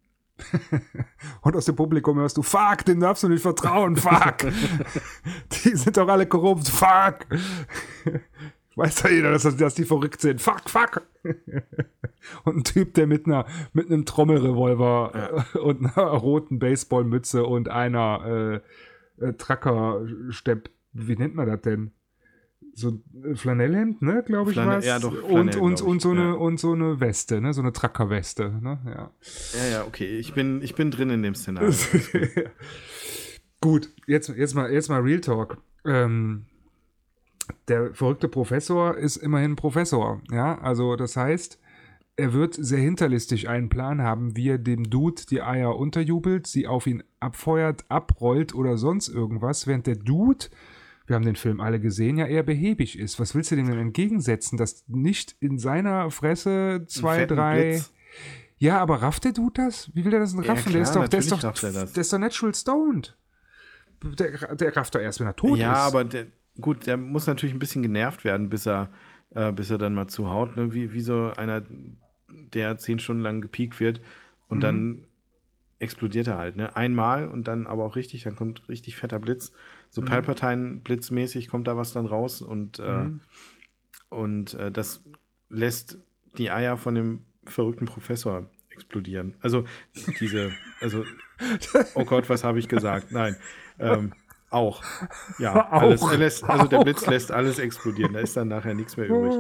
Und 1.43 1.57
aus 1.57 1.65
dem 1.65 1.77
Publikum 1.77 2.19
hörst 2.19 2.37
du, 2.37 2.43
fuck, 2.43 2.85
dem 2.87 3.01
darfst 3.01 3.23
du 3.23 3.29
nicht 3.29 3.43
vertrauen, 3.43 3.97
fuck. 3.97 4.37
die 5.65 5.77
sind 5.77 5.97
doch 5.97 6.09
alle 6.09 6.27
korrupt, 6.27 6.69
fuck. 6.69 7.27
Weiß 8.77 9.03
ja 9.03 9.11
jeder, 9.11 9.33
dass, 9.33 9.43
das- 9.43 9.57
dass 9.57 9.75
die 9.75 9.85
verrückt 9.85 10.21
sind. 10.21 10.41
Fuck, 10.41 10.69
fuck. 10.71 11.03
Und 12.45 12.57
ein 12.59 12.65
Typ, 12.65 12.95
der 12.95 13.07
mit 13.07 13.27
einer 13.27 13.47
mit 13.73 13.87
einem 13.91 14.05
Trommelrevolver 14.05 15.45
äh, 15.55 15.59
und 15.59 15.85
einer 15.85 16.07
roten 16.09 16.59
Baseballmütze 16.59 17.45
und 17.45 17.69
einer 17.69 18.61
äh, 19.21 19.25
äh, 19.25 19.33
Trackerstepp, 19.35 20.71
wie 20.93 21.17
nennt 21.17 21.35
man 21.35 21.49
das 21.49 21.61
denn? 21.63 21.93
So 22.79 22.91
ein 22.91 23.35
Flanellhemd, 23.35 24.03
ne, 24.03 24.23
glaube 24.25 24.51
ich, 24.51 24.57
Flanell- 24.57 24.79
was. 24.79 24.87
ja, 24.87 24.99
doch, 24.99 25.13
und, 25.13 25.53
Flanell, 25.53 25.59
und, 25.59 25.83
und, 25.83 25.97
ich, 25.97 26.03
so 26.03 26.11
eine, 26.11 26.21
ja. 26.21 26.33
und 26.33 26.61
so 26.61 26.73
eine 26.73 27.01
Weste, 27.01 27.41
ne, 27.41 27.53
so 27.53 27.61
eine 27.61 27.73
Trackerweste, 27.73 28.51
ne, 28.63 28.79
ja. 28.87 29.11
Ja, 29.59 29.69
ja, 29.73 29.85
okay, 29.85 30.19
ich 30.19 30.33
bin, 30.33 30.63
ich 30.63 30.75
bin 30.75 30.91
drin 30.91 31.11
in 31.11 31.23
dem 31.23 31.35
Szenario. 31.35 31.73
Gut, 33.61 33.91
jetzt, 34.07 34.29
jetzt, 34.29 34.55
mal, 34.55 34.73
jetzt 34.73 34.89
mal 34.89 35.01
Real 35.01 35.21
Talk. 35.21 35.59
Ähm, 35.85 36.45
der 37.67 37.95
verrückte 37.95 38.29
Professor 38.29 38.97
ist 38.97 39.17
immerhin 39.17 39.57
Professor. 39.57 40.23
Ja, 40.31 40.59
also 40.61 40.95
das 40.95 41.17
heißt, 41.17 41.59
er 42.17 42.33
wird 42.33 42.55
sehr 42.55 42.79
hinterlistig 42.81 43.49
einen 43.49 43.69
Plan 43.69 44.03
haben, 44.03 44.37
wie 44.37 44.51
er 44.51 44.59
dem 44.59 44.91
Dude 44.91 45.23
die 45.31 45.43
Eier 45.43 45.77
unterjubelt, 45.77 46.47
sie 46.47 46.67
auf 46.67 46.87
ihn 46.87 47.03
abfeuert, 47.21 47.85
abrollt 47.89 48.55
oder 48.55 48.77
sonst 48.77 49.09
irgendwas, 49.09 49.67
während 49.67 49.87
der 49.87 49.97
Dude, 49.97 50.47
wir 51.09 51.17
haben 51.17 51.25
den 51.25 51.37
Film 51.37 51.61
alle 51.61 51.81
gesehen, 51.81 52.19
ja 52.19 52.27
eher 52.27 52.43
behäbig 52.43 52.99
ist. 52.99 53.19
Was 53.19 53.35
willst 53.35 53.51
du 53.51 53.57
dem 53.57 53.67
denn 53.69 53.79
entgegensetzen, 53.79 54.59
dass 54.59 54.85
nicht 54.89 55.37
in 55.41 55.59
seiner 55.59 56.11
Fresse 56.11 56.85
zwei, 56.87 57.27
drei. 57.27 57.71
Blitz. 57.71 57.93
Ja, 58.59 58.79
aber 58.81 59.03
rafft 59.03 59.25
der 59.25 59.33
Dude 59.33 59.55
das? 59.55 59.91
Wie 59.95 60.05
will 60.05 60.13
er 60.13 60.21
das 60.21 60.35
denn 60.35 60.43
Ja, 60.43 60.53
raffen? 60.53 60.73
der, 60.73 60.83
ist 60.83 60.91
klar, 60.93 61.05
doch, 61.05 61.09
der, 61.11 61.19
ist 61.21 61.31
doch, 61.31 61.43
er 61.43 61.87
der 61.87 62.01
ist 62.01 62.13
doch 62.13 62.19
natural 62.19 62.55
stoned. 62.55 63.17
Der, 64.19 64.55
der 64.55 64.77
rafft 64.77 64.95
doch 64.95 65.01
erst, 65.01 65.21
wenn 65.21 65.27
er 65.29 65.37
tot 65.37 65.59
ja, 65.59 65.73
ist. 65.73 65.79
aber 65.95 66.05
der, 66.05 66.27
gut, 66.61 66.87
der 66.87 66.97
muss 66.97 67.27
natürlich 67.27 67.55
ein 67.55 67.59
bisschen 67.61 67.83
genervt 67.83 68.25
werden, 68.25 68.49
bis 68.49 68.67
er, 68.67 68.91
äh, 69.31 69.53
bis 69.53 69.71
er 69.71 69.79
dann 69.79 69.95
mal 69.95 70.09
zuhaut. 70.09 70.57
Ne? 70.57 70.73
Wie, 70.75 70.93
wie 70.93 71.01
so 71.01 71.33
einer, 71.37 71.63
der 72.53 72.79
zehn 72.79 72.99
Stunden 72.99 73.23
lang 73.23 73.41
gepiekt 73.41 73.81
wird 73.81 74.01
und 74.49 74.59
Mhm. 74.59 74.63
dann 74.63 75.05
explodiert 75.79 76.27
er 76.27 76.39
halt. 76.39 76.57
Ne? 76.57 76.75
Einmal 76.77 77.29
und 77.29 77.47
dann 77.47 77.67
aber 77.67 77.85
auch 77.85 77.95
richtig, 77.97 78.25
dann 78.25 78.35
kommt 78.37 78.69
richtig 78.69 78.97
fetter 78.97 79.19
Blitz. 79.21 79.53
So 79.91 80.01
Mhm. 80.03 80.07
Palpatine-Blitzmäßig 80.07 81.49
kommt 81.49 81.67
da 81.69 81.77
was 81.77 81.93
dann 81.93 82.07
raus 82.07 82.43
und, 82.43 82.79
äh, 82.79 83.05
Mhm. 83.05 83.21
und 84.11 84.55
äh, 84.55 84.71
das 84.71 85.03
lässt 85.49 85.99
die 86.37 86.51
Eier 86.51 86.77
von 86.77 86.95
dem 86.95 87.25
verrückten 87.45 87.87
Professor 87.87 88.49
explodieren. 88.71 89.35
Also 89.41 89.65
diese, 90.21 90.53
also, 90.81 91.05
oh 91.95 92.05
Gott, 92.05 92.29
was 92.29 92.45
habe 92.45 92.59
ich 92.59 92.69
gesagt? 92.69 93.11
Nein. 93.13 93.37
Ähm, 93.79 94.13
auch. 94.51 94.83
Ja, 95.39 95.55
Auch. 95.73 95.83
alles, 95.83 96.17
lässt, 96.17 96.45
also 96.45 96.67
der. 96.67 96.83
Blitz 96.85 97.07
lässt 97.07 97.33
alles 97.33 97.59
explodieren. 97.59 98.13
Da 98.13 98.21
ist 98.21 98.37
dann 98.37 98.49
nachher 98.49 98.75
nichts 98.75 98.97
mehr 98.97 99.09
übrig. 99.09 99.35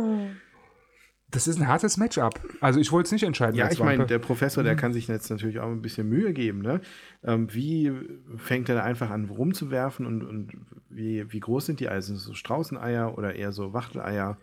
Das 1.31 1.47
ist 1.47 1.61
ein 1.61 1.69
hartes 1.69 1.99
Matchup. 1.99 2.41
Also 2.61 2.81
ich 2.81 2.91
wollte 2.91 3.09
es 3.09 3.13
nicht 3.13 3.23
entscheiden. 3.25 3.55
Ja, 3.55 3.71
ich 3.71 3.81
meine, 3.81 4.07
der 4.07 4.19
Professor, 4.19 4.63
Mhm. 4.63 4.67
der 4.67 4.77
kann 4.77 4.93
sich 4.95 5.09
jetzt 5.09 5.29
natürlich 5.31 5.61
auch 5.61 5.69
ein 5.71 5.83
bisschen 5.83 6.09
Mühe 6.09 6.33
geben. 6.33 6.63
Ne? 6.63 6.81
Ähm, 7.23 7.53
wie 7.53 7.93
fängt 8.37 8.69
er 8.71 8.77
da 8.77 8.83
einfach 8.83 9.11
an 9.11 9.27
rumzuwerfen 9.27 10.07
und, 10.07 10.23
und 10.25 10.53
wie, 10.89 11.31
wie 11.31 11.41
groß 11.41 11.67
sind 11.67 11.81
die 11.81 11.89
Eier? 11.91 12.01
Sind 12.01 12.17
es 12.17 12.25
so 12.25 12.33
Straußeneier 12.33 13.19
oder 13.19 13.35
eher 13.37 13.53
so 13.53 13.73
Wachteleier, 13.75 14.39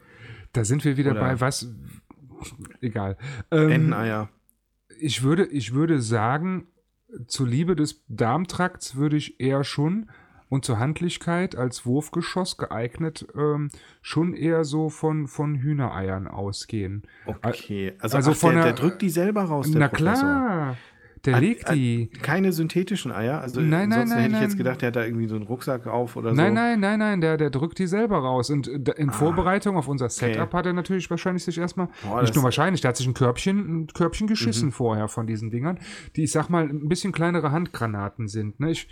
da 0.54 0.64
sind 0.64 0.86
wir 0.86 0.96
wieder 0.96 1.12
Oder- 1.12 1.22
bei 1.22 1.42
was. 1.42 1.68
Egal. 2.82 3.18
Ähm, 3.52 3.70
Enteneier? 3.70 4.30
ich 5.00 5.24
würde, 5.24 5.46
ich 5.48 5.74
würde 5.74 6.00
sagen, 6.02 6.68
zur 7.28 7.48
Liebe 7.48 7.76
des 7.76 8.04
Darmtrakts 8.08 8.96
würde 8.96 9.18
ich 9.18 9.40
eher 9.40 9.64
schon 9.64 10.10
und 10.50 10.66
zur 10.66 10.80
Handlichkeit 10.80 11.56
als 11.56 11.86
Wurfgeschoss 11.86 12.58
geeignet 12.58 13.28
ähm, 13.36 13.70
schon 14.02 14.34
eher 14.34 14.64
so 14.64 14.90
von, 14.90 15.28
von 15.28 15.56
Hühnereiern 15.56 16.28
ausgehen. 16.28 17.04
Okay, 17.44 17.94
also, 18.00 18.18
also 18.18 18.32
ach, 18.32 18.36
von 18.36 18.56
der, 18.56 18.64
der 18.64 18.74
drückt 18.74 19.02
die 19.02 19.10
selber 19.10 19.44
raus, 19.44 19.72
der 19.72 19.82
Na 19.82 19.88
Professor. 19.88 20.14
klar, 20.14 20.78
der 21.26 21.40
legt 21.40 21.72
die. 21.74 22.08
Keine 22.22 22.52
synthetischen 22.52 23.12
Eier? 23.12 23.42
Also 23.42 23.60
Nein, 23.62 23.90
nein, 23.90 24.08
nein, 24.08 24.20
hätte 24.20 24.36
ich 24.36 24.42
jetzt 24.42 24.50
nein. 24.52 24.58
gedacht, 24.58 24.82
der 24.82 24.88
hat 24.88 24.96
da 24.96 25.04
irgendwie 25.06 25.28
so 25.28 25.36
einen 25.36 25.46
Rucksack 25.46 25.88
auf 25.88 26.16
oder 26.16 26.34
Nein, 26.34 26.50
so. 26.50 26.54
nein, 26.56 26.80
nein, 26.80 27.00
nein, 27.00 27.22
der, 27.22 27.38
der 27.38 27.50
drückt 27.50 27.80
die 27.80 27.88
selber 27.88 28.18
raus. 28.20 28.50
Und 28.50 28.68
äh, 28.68 28.94
in 28.98 29.10
Ah, 29.10 29.14
Vorbereitung 29.14 29.78
auf 29.78 29.88
unser 29.88 30.10
Setup 30.10 30.54
hat 30.54 30.66
er 30.66 30.74
natürlich 30.74 31.10
wahrscheinlich 31.10 31.44
sich 31.44 31.58
erstmal, 31.58 31.88
nicht 32.22 32.36
nur 32.36 32.44
wahrscheinlich, 32.44 32.82
der 32.82 32.90
hat 32.90 32.98
sich 32.98 33.08
ein 33.08 33.14
Körbchen, 33.14 33.82
ein 33.84 33.88
Körbchen 33.88 34.26
Mhm. 34.26 34.30
geschissen 34.30 34.72
vorher 34.72 35.08
von 35.08 35.28
diesen 35.28 35.50
Dingern, 35.52 35.80
die, 36.16 36.24
ich 36.24 36.32
sag 36.32 36.50
mal, 36.50 36.64
ein 36.68 36.88
bisschen 36.88 37.12
kleinere 37.12 37.52
Handgranaten 37.52 38.28
sind. 38.28 38.60
Ne? 38.60 38.72
Ich, 38.72 38.88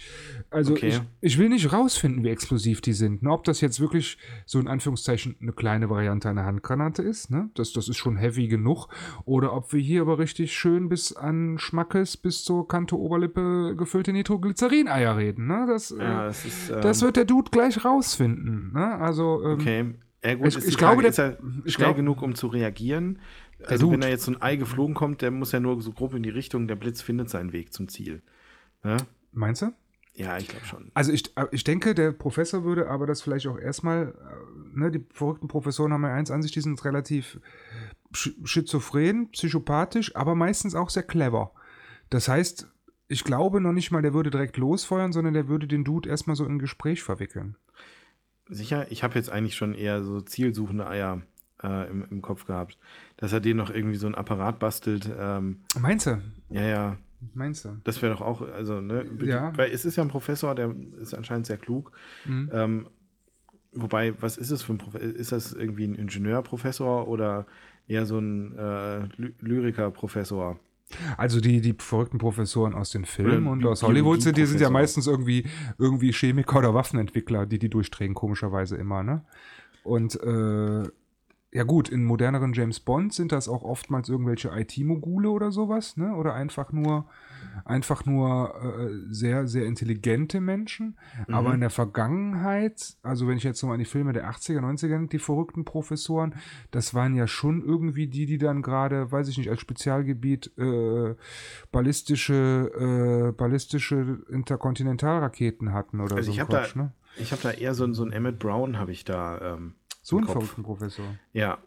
also 0.49 0.75
ich, 0.75 1.01
ich 1.21 1.37
will 1.37 1.49
nicht 1.49 1.71
rausfinden, 1.73 2.23
wie 2.23 2.29
explosiv 2.29 2.81
die 2.81 2.93
sind. 2.93 3.23
Ne? 3.23 3.31
Ob 3.31 3.43
das 3.43 3.61
jetzt 3.61 3.79
wirklich 3.79 4.17
so 4.45 4.59
in 4.59 4.67
Anführungszeichen 4.67 5.35
eine 5.41 5.51
kleine 5.53 5.89
Variante 5.89 6.29
einer 6.29 6.45
Handgranate 6.45 7.01
ist, 7.01 7.31
ne? 7.31 7.49
das, 7.55 7.73
das 7.73 7.87
ist 7.87 7.97
schon 7.97 8.17
heavy 8.17 8.47
genug, 8.47 8.87
oder 9.25 9.53
ob 9.53 9.73
wir 9.73 9.79
hier 9.81 10.01
aber 10.01 10.19
richtig 10.19 10.53
schön 10.53 10.89
bis 10.89 11.13
an 11.15 11.57
Schmackes, 11.57 12.17
bis 12.23 12.43
zur 12.43 12.67
Kante 12.67 12.97
Oberlippe 12.97 13.75
gefüllte 13.77 14.11
Nitroglycerin-Eier 14.13 15.15
reden. 15.17 15.45
Ne? 15.45 15.65
Das, 15.67 15.91
äh, 15.91 15.97
Ja, 16.01 16.25
das 16.25 16.45
ist. 16.45 16.69
Ähm, 16.71 16.81
das 16.81 17.01
wird 17.03 17.17
der 17.17 17.25
Dude 17.25 17.51
gleich 17.51 17.85
rausfinden. 17.85 18.71
Ne? 18.73 18.95
Also, 18.99 19.43
ähm, 19.45 19.51
Okay. 19.59 19.93
Ja, 20.25 20.35
gut, 20.35 20.47
Ich- 20.47 20.55
ich 20.65 20.77
glaube, 20.77 20.93
Frage, 20.95 21.01
der- 21.01 21.09
ist 21.11 21.19
er 21.19 21.37
ich 21.65 21.73
schnell 21.73 21.87
glaub- 21.87 21.97
genug, 21.97 22.21
um 22.21 22.33
zu 22.33 22.47
reagieren? 22.47 23.19
Also, 23.65 23.87
wenn 23.87 23.95
Dude. 23.95 24.07
da 24.07 24.09
jetzt 24.09 24.23
so 24.23 24.31
ein 24.31 24.41
Ei 24.41 24.55
geflogen 24.55 24.95
kommt, 24.95 25.21
der 25.21 25.31
muss 25.31 25.51
ja 25.51 25.59
nur 25.59 25.79
so 25.81 25.91
grob 25.91 26.13
in 26.15 26.23
die 26.23 26.29
Richtung, 26.29 26.67
der 26.67 26.75
Blitz 26.75 27.01
findet 27.01 27.29
seinen 27.29 27.51
Weg 27.53 27.73
zum 27.73 27.87
Ziel. 27.89 28.21
Ja, 28.83 28.97
meinst 29.33 29.61
du? 29.61 29.73
ja 30.15 30.37
ich 30.37 30.47
glaube 30.47 30.65
schon. 30.65 30.91
Also 30.93 31.11
ich, 31.11 31.35
äh, 31.37 31.45
ich 31.51 31.63
denke, 31.65 31.93
der 31.95 32.11
Professor 32.13 32.63
würde 32.63 32.89
aber 32.89 33.05
das 33.07 33.21
vielleicht 33.21 33.47
auch 33.47 33.57
erstmal, 33.59 34.09
äh, 34.73 34.79
ne, 34.79 34.91
die 34.91 35.03
verrückten 35.13 35.47
Professoren 35.49 35.91
haben 35.91 36.03
ja 36.03 36.13
eins 36.13 36.31
an 36.31 36.41
sich, 36.41 36.51
die 36.53 36.61
sind 36.61 36.83
relativ 36.85 37.39
sch 38.13 38.29
schizophren, 38.45 39.29
psychopathisch, 39.31 40.15
aber 40.15 40.35
meistens 40.35 40.73
auch 40.75 40.89
sehr 40.89 41.03
clever. 41.03 41.51
Das 42.13 42.27
heißt, 42.27 42.67
ich 43.07 43.23
glaube 43.23 43.59
noch 43.59 43.73
nicht 43.73 43.89
mal, 43.89 44.03
der 44.03 44.13
würde 44.13 44.29
direkt 44.29 44.57
losfeuern, 44.57 45.11
sondern 45.11 45.33
der 45.33 45.47
würde 45.47 45.67
den 45.67 45.83
Dude 45.83 46.07
erstmal 46.07 46.35
so 46.35 46.45
in 46.45 46.51
ein 46.51 46.59
Gespräch 46.59 47.01
verwickeln. 47.01 47.55
Sicher, 48.47 48.91
ich 48.91 49.01
habe 49.01 49.15
jetzt 49.15 49.31
eigentlich 49.31 49.55
schon 49.55 49.73
eher 49.73 50.03
so 50.03 50.21
zielsuchende 50.21 50.85
Eier 50.85 51.23
äh, 51.63 51.89
im, 51.89 52.05
im 52.11 52.21
Kopf 52.21 52.45
gehabt. 52.45 52.77
Dass 53.17 53.33
er 53.33 53.39
den 53.39 53.57
noch 53.57 53.71
irgendwie 53.71 53.95
so 53.95 54.05
ein 54.05 54.13
Apparat 54.13 54.59
bastelt. 54.59 55.09
Ähm, 55.17 55.63
Meinst 55.79 56.05
du? 56.05 56.21
ja, 56.51 56.61
ja, 56.61 56.97
Meinst 57.33 57.65
du? 57.65 57.81
das 57.83 57.99
wäre 58.03 58.13
doch 58.13 58.21
auch, 58.21 58.41
also, 58.41 58.79
ne? 58.79 59.07
Ja. 59.23 59.57
Weil 59.57 59.71
es 59.71 59.83
ist 59.83 59.95
ja 59.95 60.03
ein 60.03 60.09
Professor, 60.09 60.53
der 60.53 60.71
ist 61.01 61.15
anscheinend 61.15 61.47
sehr 61.47 61.57
klug. 61.57 61.93
Mhm. 62.25 62.51
Ähm, 62.53 62.87
wobei, 63.71 64.13
was 64.21 64.37
ist 64.37 64.51
es 64.51 64.61
für 64.61 64.73
ein 64.73 64.77
Professor? 64.77 65.09
Ist 65.09 65.31
das 65.31 65.51
irgendwie 65.51 65.85
ein 65.85 65.95
Ingenieurprofessor 65.95 67.07
oder 67.07 67.47
eher 67.87 68.05
so 68.05 68.19
ein 68.19 68.55
äh, 68.55 68.99
Ly 69.17 69.33
Lyriker-Professor? 69.39 70.59
Also 71.17 71.39
die, 71.39 71.61
die 71.61 71.75
verrückten 71.77 72.17
Professoren 72.17 72.73
aus 72.73 72.91
den 72.91 73.05
Filmen 73.05 73.47
und 73.47 73.65
aus 73.65 73.83
Hollywood 73.83 74.21
sind, 74.21 74.37
die 74.37 74.45
sind 74.45 74.61
ja 74.61 74.69
meistens 74.69 75.07
irgendwie, 75.07 75.45
irgendwie 75.77 76.11
Chemiker 76.11 76.59
oder 76.59 76.73
Waffenentwickler, 76.73 77.45
die 77.45 77.59
die 77.59 77.69
durchdrehen, 77.69 78.13
komischerweise 78.13 78.75
immer, 78.75 79.03
ne? 79.03 79.23
Und 79.83 80.15
äh, 80.21 80.83
ja 81.53 81.63
gut, 81.63 81.87
in 81.89 82.03
moderneren 82.03 82.53
James 82.53 82.79
Bond 82.79 83.13
sind 83.13 83.31
das 83.31 83.47
auch 83.47 83.63
oftmals 83.63 84.09
irgendwelche 84.09 84.49
IT-Mogule 84.49 85.29
oder 85.29 85.51
sowas, 85.51 85.97
ne? 85.97 86.15
Oder 86.15 86.33
einfach 86.33 86.71
nur, 86.71 87.05
einfach 87.65 88.05
nur 88.05 88.55
äh, 88.55 89.13
sehr, 89.13 89.47
sehr 89.47 89.65
intelligente 89.67 90.41
Menschen. 90.41 90.97
Aber 91.31 91.53
in 91.53 91.59
der 91.59 91.69
Vergangenheit, 91.69 92.95
also 93.03 93.27
wenn 93.27 93.37
ich 93.37 93.43
jetzt 93.43 93.59
so 93.59 93.67
mal 93.67 93.73
an 93.73 93.79
die 93.79 93.85
Filme 93.85 94.13
der 94.13 94.29
80er, 94.31 94.59
90er 94.61 94.87
denke, 94.87 95.07
die 95.09 95.19
verrückten 95.19 95.63
Professoren, 95.63 96.33
das 96.71 96.93
waren 96.95 97.13
ja 97.15 97.27
schon 97.27 97.63
irgendwie 97.63 98.07
die, 98.07 98.25
die 98.25 98.39
dann 98.39 98.61
gerade, 98.63 99.11
weiß 99.11 99.27
ich 99.27 99.37
nicht, 99.37 99.49
als 99.51 99.61
Spezialgebiet 99.61 100.51
äh, 100.57 101.13
ballistische, 101.71 103.29
äh, 103.29 103.31
ballistische 103.31 104.19
Interkontinentalraketen 104.29 105.73
hatten 105.73 105.99
oder 105.99 106.15
Also 106.17 106.27
so 106.27 106.31
ich 106.31 106.41
ein 106.41 106.47
habe 106.47 106.67
da, 106.73 106.81
ne? 106.81 106.91
ich 107.17 107.31
habe 107.31 107.41
da 107.43 107.51
eher 107.51 107.73
so, 107.75 107.83
ein- 107.83 107.93
so 107.93 108.03
einen 108.03 108.11
Emmett 108.11 108.39
Brown 108.39 108.77
habe 108.79 108.91
ich 108.91 109.05
da. 109.05 109.55
Ähm, 109.55 109.75
So 110.03 110.19
ein 110.19 110.25
verrückten 110.25 110.61
Professor. 110.63 111.05
Ja, 111.31 111.57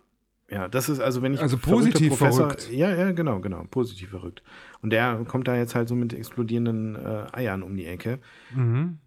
ja, 0.48 0.68
das 0.68 0.88
ist 0.88 1.00
also 1.00 1.22
wenn 1.22 1.34
ich 1.34 1.40
Also 1.40 1.58
positiv 1.58 2.16
verrückt. 2.16 2.70
Ja, 2.70 2.94
ja, 2.94 3.10
genau, 3.10 3.40
genau, 3.40 3.64
positiv 3.68 4.10
verrückt. 4.10 4.44
Und 4.80 4.90
der 4.90 5.24
kommt 5.26 5.48
da 5.48 5.56
jetzt 5.56 5.74
halt 5.74 5.88
so 5.88 5.96
mit 5.96 6.12
explodierenden 6.12 6.94
äh, 6.94 7.26
Eiern 7.32 7.64
um 7.64 7.76
die 7.76 7.86
Ecke. 7.86 8.20
Mhm. 8.54 8.98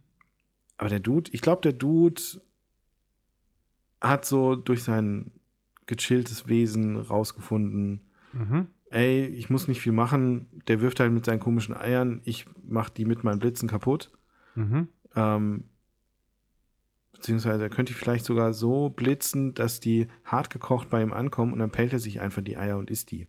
Aber 0.77 0.89
der 0.89 0.99
Dude, 0.99 1.31
ich 1.31 1.41
glaube, 1.41 1.61
der 1.61 1.71
Dude 1.73 2.21
hat 4.01 4.25
so 4.25 4.55
durch 4.55 4.83
sein 4.83 5.31
gechilltes 5.85 6.47
Wesen 6.47 6.97
rausgefunden, 6.97 8.01
Mhm. 8.33 8.67
ey, 8.91 9.25
ich 9.25 9.49
muss 9.49 9.67
nicht 9.67 9.81
viel 9.81 9.91
machen, 9.91 10.47
der 10.67 10.81
wirft 10.81 10.99
halt 10.99 11.11
mit 11.11 11.25
seinen 11.25 11.39
komischen 11.39 11.75
Eiern, 11.75 12.21
ich 12.25 12.45
mach 12.67 12.89
die 12.89 13.05
mit 13.05 13.23
meinen 13.23 13.39
Blitzen 13.39 13.67
kaputt. 13.67 14.11
Mhm. 14.55 14.87
Ähm, 15.15 15.63
beziehungsweise 17.19 17.63
er 17.63 17.69
könnte 17.69 17.93
vielleicht 17.93 18.25
sogar 18.25 18.53
so 18.53 18.89
blitzen, 18.89 19.53
dass 19.53 19.79
die 19.79 20.07
hart 20.23 20.49
gekocht 20.49 20.89
bei 20.89 21.01
ihm 21.01 21.13
ankommen 21.13 21.53
und 21.53 21.59
dann 21.59 21.69
pellt 21.71 21.93
er 21.93 21.99
sich 21.99 22.21
einfach 22.21 22.41
die 22.41 22.57
Eier 22.57 22.77
und 22.77 22.89
isst 22.89 23.11
die. 23.11 23.27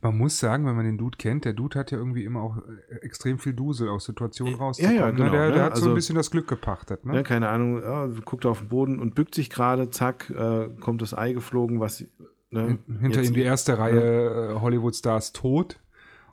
Man 0.00 0.16
muss 0.16 0.38
sagen, 0.38 0.64
wenn 0.64 0.76
man 0.76 0.86
den 0.86 0.96
Dude 0.96 1.18
kennt, 1.18 1.44
der 1.44 1.52
Dude 1.52 1.78
hat 1.78 1.90
ja 1.90 1.98
irgendwie 1.98 2.24
immer 2.24 2.40
auch 2.40 2.56
äh, 2.56 2.94
extrem 3.02 3.38
viel 3.38 3.52
Dusel 3.52 3.90
aus 3.90 4.06
Situationen 4.06 4.54
Ja, 4.54 4.58
rauszukommen. 4.60 4.96
ja, 4.98 5.06
ne? 5.08 5.12
genau, 5.14 5.30
der, 5.30 5.48
der 5.48 5.56
ne? 5.56 5.62
hat 5.64 5.76
so 5.76 5.82
Also- 5.82 5.88
ein 5.90 5.94
bisschen 5.94 6.16
das 6.16 6.30
Glück 6.30 6.48
gepachtet. 6.48 7.04
Ne? 7.04 7.12
Ne, 7.12 7.22
keine 7.22 7.48
Ahnung, 7.50 7.82
ja, 7.82 8.06
guckt 8.24 8.46
auf 8.46 8.60
den 8.60 8.68
Boden 8.68 8.98
und 8.98 9.14
bückt 9.14 9.34
sich 9.34 9.50
gerade, 9.50 9.90
zack, 9.90 10.30
äh, 10.30 10.68
kommt 10.80 11.02
das 11.02 11.12
Ei 11.12 11.34
geflogen, 11.34 11.80
was 11.80 12.02
ne, 12.50 12.66
Hin- 12.66 12.78
Hinter 13.00 13.18
jetzt- 13.20 13.28
ihm 13.28 13.34
die 13.34 13.42
erste 13.42 13.78
Reihe 13.78 14.52
äh, 14.56 14.60
Hollywood-Stars 14.60 15.34
tot. 15.34 15.78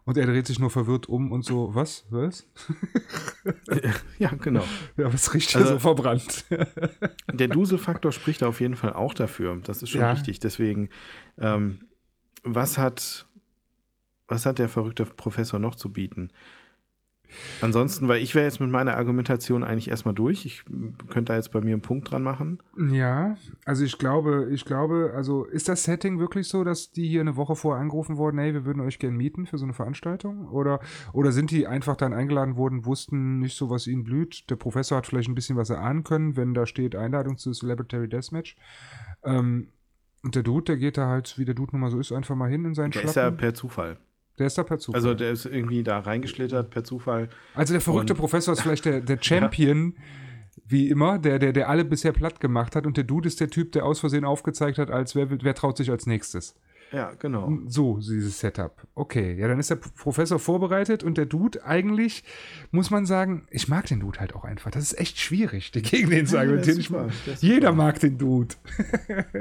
Und 0.06 0.18
er 0.18 0.28
dreht 0.28 0.46
sich 0.46 0.60
nur 0.60 0.70
verwirrt 0.70 1.08
um 1.10 1.32
und 1.32 1.44
so, 1.44 1.74
was? 1.74 2.06
Was? 2.12 2.48
Ja, 4.20 4.30
genau. 4.30 4.64
Ja, 4.98 5.12
was 5.12 5.34
riecht 5.34 5.52
hier 5.52 5.62
Also- 5.62 5.74
so 5.74 5.80
verbrannt? 5.80 6.46
Der 7.32 7.48
Duselfaktor 7.48 8.12
spricht 8.12 8.44
auf 8.44 8.60
jeden 8.62 8.76
Fall 8.76 8.94
auch 8.94 9.14
dafür. 9.14 9.56
Das 9.64 9.82
ist 9.84 9.90
schon 9.90 10.02
Ja. 10.02 10.14
wichtig. 10.16 10.40
Deswegen, 10.40 10.90
ähm, 11.38 11.80
was 12.44 12.78
hat, 12.78 13.26
was 14.28 14.46
hat 14.46 14.60
der 14.60 14.70
verrückte 14.70 15.06
Professor 15.06 15.60
noch 15.60 15.76
zu 15.76 15.92
bieten? 15.92 16.30
Ansonsten, 17.62 18.08
weil 18.08 18.22
ich 18.22 18.36
wäre 18.36 18.46
jetzt 18.46 18.60
mit 18.60 18.70
meiner 18.70 18.98
Argumentation 18.98 19.64
eigentlich 19.64 19.90
erstmal 19.90 20.14
durch. 20.14 20.46
Ich 20.46 20.64
könnte 21.10 21.32
da 21.32 21.36
jetzt 21.36 21.52
bei 21.52 21.62
mir 21.62 21.74
einen 21.74 21.82
Punkt 21.82 22.12
dran 22.12 22.24
machen. 22.24 22.60
Ja, 22.92 23.36
also 23.66 23.84
ich 23.84 23.98
glaube, 23.98 24.50
ich 24.52 24.66
glaube, 24.66 25.14
also 25.16 25.46
ist 25.46 25.70
das 25.70 25.84
Setting 25.84 26.20
wirklich 26.20 26.48
so, 26.48 26.64
dass 26.64 26.92
die 26.92 27.08
hier 27.08 27.22
eine 27.22 27.36
Woche 27.36 27.56
vorher 27.56 27.82
angerufen 27.82 28.18
wurden, 28.18 28.38
hey, 28.38 28.54
wir 28.54 28.66
würden 28.66 28.82
euch 28.82 29.00
gerne 29.00 29.18
mieten 29.18 29.46
für 29.46 29.58
so 29.58 29.66
eine 29.66 29.74
Veranstaltung? 29.74 30.48
Oder, 30.50 30.80
oder 31.14 31.32
sind 31.32 31.52
die 31.52 31.68
einfach 31.68 31.96
dann 31.96 32.14
eingeladen 32.14 32.56
worden, 32.58 32.86
wussten 32.86 33.40
nicht 33.40 33.58
so, 33.58 33.70
was 33.70 33.88
ihnen 33.88 34.04
blüht? 34.04 34.50
Der 34.50 34.56
Professor 34.56 34.98
hat 34.98 35.08
vielleicht 35.08 35.30
ein 35.30 35.36
bisschen 35.36 35.58
was 35.58 35.70
erahnen 35.70 36.04
können, 36.04 36.36
wenn 36.36 36.54
da 36.54 36.66
steht 36.66 36.96
Einladung 36.96 37.38
zu 37.38 37.52
Celebrity 37.52 38.08
Deathmatch. 38.08 38.56
Ähm, 39.24 39.70
und 40.24 40.34
der 40.36 40.42
Dude, 40.42 40.64
der 40.64 40.78
geht 40.78 40.98
da 40.98 41.08
halt, 41.08 41.38
wie 41.38 41.46
der 41.46 41.54
Dude 41.54 41.74
nun 41.74 41.82
mal 41.82 41.92
so 41.92 42.00
ist, 42.00 42.12
einfach 42.12 42.36
mal 42.36 42.50
hin 42.50 42.66
in 42.66 42.74
seinen 42.74 42.92
Der 42.92 43.04
ist 43.04 43.16
ja 43.16 43.22
Schlappen. 43.24 43.38
per 43.38 43.54
Zufall. 43.54 43.98
Der 44.40 44.48
ist 44.48 44.58
da 44.58 44.64
per 44.64 44.78
Zufall. 44.80 44.96
Also 45.00 45.14
der 45.14 45.32
ist 45.32 45.46
irgendwie 45.46 45.84
da 45.84 46.00
reingeschlittert 46.00 46.70
per 46.70 46.84
Zufall. 46.84 47.30
Also 47.54 47.74
der 47.74 47.82
verrückte 47.82 48.14
Und- 48.14 48.20
Professor 48.20 48.54
ist 48.54 48.62
vielleicht 48.62 48.86
der, 48.86 49.02
der 49.02 49.18
Champion, 49.22 49.96
wie 50.68 50.90
immer, 50.90 51.20
der, 51.20 51.38
der, 51.40 51.54
der 51.54 51.70
alle 51.70 51.86
bisher 51.86 52.12
platt 52.12 52.40
gemacht 52.40 52.76
hat 52.76 52.86
und 52.88 52.98
der 52.98 53.04
Dude 53.04 53.28
ist 53.28 53.40
der 53.40 53.50
Typ, 53.50 53.72
der 53.74 53.86
aus 53.86 54.00
Versehen 54.00 54.26
aufgezeigt 54.26 54.78
hat, 54.78 54.90
als 54.90 55.16
wer, 55.16 55.28
wer 55.30 55.54
traut 55.56 55.78
sich 55.78 55.92
als 55.92 56.06
nächstes. 56.08 56.56
Ja, 56.96 57.12
genau. 57.20 57.52
So, 57.68 57.98
dieses 57.98 58.40
Setup. 58.40 58.88
Okay, 58.96 59.34
ja, 59.38 59.50
dann 59.50 59.60
ist 59.60 59.70
der 59.70 59.76
Professor 59.76 60.40
vorbereitet 60.40 61.04
und 61.04 61.18
der 61.18 61.26
Dude 61.26 61.66
eigentlich, 61.66 62.24
muss 62.72 62.90
man 62.90 63.06
sagen, 63.06 63.46
ich 63.50 63.68
mag 63.68 63.86
den 63.88 64.00
Dude 64.00 64.20
halt 64.20 64.34
auch 64.34 64.46
einfach. 64.46 64.72
Das 64.72 64.84
ist 64.84 64.98
echt 64.98 65.20
schwierig, 65.20 65.72
die 65.72 65.82
gegen 65.82 66.10
den 66.10 66.26
zu 66.26 66.36
Ja, 66.36 66.42
argumentieren. 66.42 66.82
super, 66.82 67.08
ist 67.26 67.44
Jeder 67.44 67.72
super. 67.72 67.74
mag 67.84 68.00
den 68.00 68.18
Dude. 68.18 68.56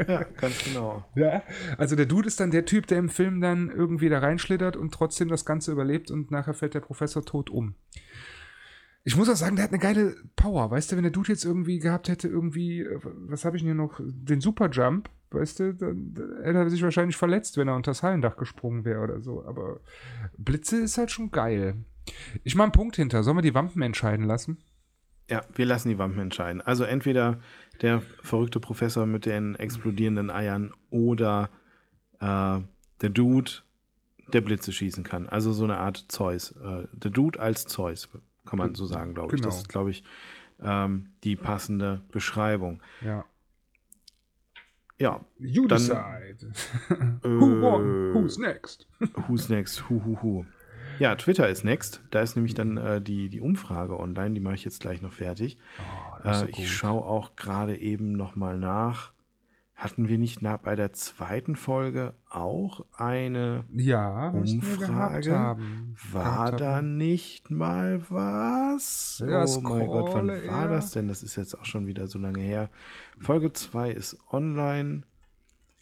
Ja, 0.09 0.24
ganz 0.40 0.64
genau. 0.64 1.05
Ja, 1.14 1.42
also 1.78 1.94
der 1.94 2.07
Dude 2.07 2.26
ist 2.26 2.40
dann 2.40 2.50
der 2.50 2.64
Typ, 2.64 2.86
der 2.88 2.98
im 2.98 3.09
Film 3.09 3.40
dann 3.40 3.70
irgendwie 3.70 4.09
da 4.09 4.18
reinschlittert 4.18 4.76
und 4.76 4.92
trotzdem 4.92 5.28
das 5.28 5.44
Ganze 5.44 5.70
überlebt 5.70 6.11
und 6.11 6.30
nachher 6.32 6.55
fällt 6.55 6.74
der 6.74 6.80
Professor 6.80 7.24
tot 7.24 7.50
um. 7.50 7.74
Ich 9.05 9.16
muss 9.16 9.28
auch 9.28 9.36
sagen, 9.36 9.55
der 9.57 9.64
hat 9.66 9.70
eine 9.72 9.78
geile 9.80 10.16
Power, 10.34 10.70
weißt 10.70 10.90
du, 10.90 10.96
wenn 10.96 11.02
der 11.02 11.12
Dude 11.12 11.28
jetzt 11.30 11.44
irgendwie 11.44 11.78
gehabt 11.78 12.09
hätte, 12.09 12.26
irgendwie, 12.26 12.80
äh, 12.80 12.98
was 13.28 13.44
habe 13.44 13.57
ich 13.57 13.62
denn 13.62 13.68
hier 13.68 13.74
noch, 13.74 14.00
den 14.02 14.40
Superjump, 14.40 15.11
weißt 15.35 15.61
du, 15.61 15.74
dann 15.74 16.14
hätte 16.43 16.59
er 16.59 16.70
sich 16.70 16.82
wahrscheinlich 16.82 17.16
verletzt, 17.16 17.57
wenn 17.57 17.68
er 17.68 17.76
unter 17.76 17.91
das 17.91 18.03
Hallendach 18.03 18.37
gesprungen 18.37 18.85
wäre 18.85 19.01
oder 19.01 19.20
so, 19.20 19.45
aber 19.45 19.80
Blitze 20.37 20.80
ist 20.80 20.99
halt 20.99 21.11
schon 21.11 21.30
geil. 21.30 21.76
Ich 22.43 22.55
mache 22.55 22.66
einen 22.66 22.72
Punkt 22.72 22.97
hinter, 22.97 23.22
sollen 23.22 23.37
wir 23.37 23.43
die 23.43 23.55
Wampen 23.55 23.82
entscheiden 23.82 24.26
lassen? 24.26 24.59
Ja, 25.28 25.43
wir 25.55 25.64
lassen 25.64 25.89
die 25.89 25.99
Wampen 25.99 26.20
entscheiden. 26.20 26.61
Also 26.61 26.85
entweder 26.85 27.41
der 27.80 28.03
verrückte 28.22 28.61
Professor 28.61 29.07
mit 29.07 29.26
den 29.26 29.55
explodierenden 29.55 30.30
Eiern 30.30 30.72
oder 30.91 31.49
äh, 32.20 32.61
der 33.01 33.11
Dude, 33.11 33.51
der 34.32 34.41
Blitze 34.43 34.72
schießen 34.72 35.05
kann. 35.05 35.28
Also 35.28 35.53
so 35.53 35.64
eine 35.64 35.78
Art 35.78 36.05
Zeus. 36.09 36.53
Äh, 36.53 36.87
der 36.93 37.11
Dude 37.11 37.41
als 37.41 37.66
Zeus, 37.66 38.09
kann 38.45 38.59
man 38.59 38.74
so 38.74 38.85
sagen, 38.87 39.14
glaube 39.14 39.35
ich. 39.35 39.41
Genau. 39.41 39.49
Das 39.49 39.59
ist, 39.59 39.68
glaube 39.68 39.91
ich, 39.91 40.05
ähm, 40.62 41.11
die 41.24 41.37
passende 41.37 42.03
Beschreibung. 42.12 42.82
Ja. 43.01 43.24
Ja. 44.99 45.20
You 45.38 45.66
Dann- 45.66 45.78
decide. 45.78 46.53
Who 47.22 47.61
won? 47.62 48.11
Äh, 48.11 48.14
Who's 48.14 48.38
next? 48.38 48.86
Who's 49.28 49.49
next? 49.49 49.88
Hu, 49.88 50.01
hu, 50.05 50.18
hu. 50.22 50.45
Ja, 51.01 51.16
Twitter 51.16 51.49
ist 51.49 51.64
next. 51.64 52.01
Da 52.12 52.20
ist 52.20 52.36
nämlich 52.36 52.55
dann 52.55 52.76
äh, 52.76 53.01
die, 53.01 53.28
die 53.28 53.40
Umfrage 53.40 53.99
online. 53.99 54.34
Die 54.34 54.40
mache 54.40 54.55
ich 54.55 54.64
jetzt 54.64 54.80
gleich 54.80 55.03
noch 55.03 55.12
fertig. 55.12 55.59
Oh, 56.24 56.28
Äh, 56.28 56.34
so 56.34 56.47
ich 56.47 56.70
schaue 56.72 57.03
auch 57.05 57.34
gerade 57.34 57.76
eben 57.76 58.12
noch 58.12 58.36
mal 58.36 58.57
nach. 58.57 59.12
Hatten 59.75 60.09
wir 60.09 60.18
nicht 60.18 60.41
nach, 60.41 60.59
bei 60.59 60.77
der 60.77 60.93
zweiten 60.93 61.57
Folge 61.57 62.14
auch 62.31 62.85
eine? 62.97 63.64
Ja, 63.72 64.31
Umfrage? 64.31 65.57
War 66.12 66.22
Gehabt 66.22 66.61
da 66.61 66.77
haben. 66.77 66.97
nicht 66.97 67.51
mal 67.51 68.01
was? 68.09 69.22
Ja, 69.27 69.45
oh 69.45 69.61
mein 69.61 69.87
Gott, 69.87 70.14
wann 70.14 70.27
scrolle 70.29 70.47
war 70.49 70.62
eher. 70.62 70.68
das 70.68 70.93
denn? 70.93 71.09
Das 71.09 71.25
ist 71.25 71.35
jetzt 71.35 71.59
auch 71.59 71.64
schon 71.64 71.89
wieder 71.89 72.07
so 72.07 72.20
lange 72.20 72.41
her. 72.41 72.70
Folge 73.18 73.53
2 73.53 73.91
ist 73.91 74.16
online. 74.31 75.03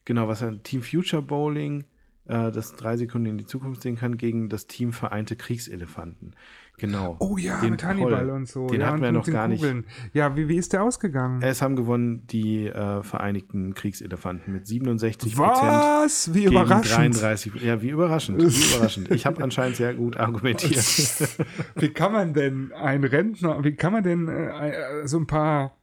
Genau, 0.06 0.26
was 0.26 0.42
ein 0.42 0.62
Team 0.62 0.82
Future 0.82 1.22
Bowling, 1.22 1.84
äh, 2.26 2.50
das 2.52 2.74
drei 2.74 2.96
Sekunden 2.96 3.26
in 3.26 3.38
die 3.38 3.46
Zukunft 3.46 3.82
sehen 3.82 3.96
kann, 3.96 4.16
gegen 4.16 4.48
das 4.48 4.66
Team 4.66 4.92
Vereinte 4.92 5.36
Kriegselefanten. 5.36 6.34
Genau. 6.78 7.16
Oh 7.20 7.36
ja, 7.36 7.60
Den 7.60 7.72
mit 7.72 7.84
Hannibal 7.84 8.30
und 8.30 8.48
so. 8.48 8.66
Den 8.66 8.80
ja, 8.80 8.88
hatten 8.88 9.02
wir 9.02 9.12
mit 9.12 9.26
noch 9.26 9.32
gar 9.32 9.46
nicht. 9.46 9.60
Kugeln. 9.60 9.84
Ja, 10.14 10.36
wie, 10.36 10.48
wie 10.48 10.56
ist 10.56 10.72
der 10.72 10.82
ausgegangen? 10.82 11.42
Es 11.42 11.62
haben 11.62 11.76
gewonnen 11.76 12.26
die 12.26 12.66
äh, 12.66 13.02
Vereinigten 13.02 13.74
Kriegselefanten 13.74 14.52
mit 14.52 14.66
67 14.66 15.36
Prozent. 15.36 15.62
Was? 15.62 16.34
Wie 16.34 16.44
überraschend. 16.44 17.20
33. 17.20 17.54
Ja, 17.62 17.82
wie 17.82 17.90
überraschend. 17.90 18.40
Wie 18.40 18.74
überraschend. 18.74 19.10
Ich 19.10 19.26
habe 19.26 19.42
anscheinend 19.42 19.76
sehr 19.76 19.94
gut 19.94 20.16
argumentiert. 20.16 20.78
wie 21.76 21.90
kann 21.90 22.12
man 22.12 22.34
denn 22.34 22.72
ein 22.72 23.04
Rentner, 23.04 23.62
wie 23.62 23.74
kann 23.74 23.92
man 23.92 24.02
denn 24.02 24.28
äh, 24.28 25.06
so 25.06 25.18
ein 25.18 25.26
paar 25.26 25.76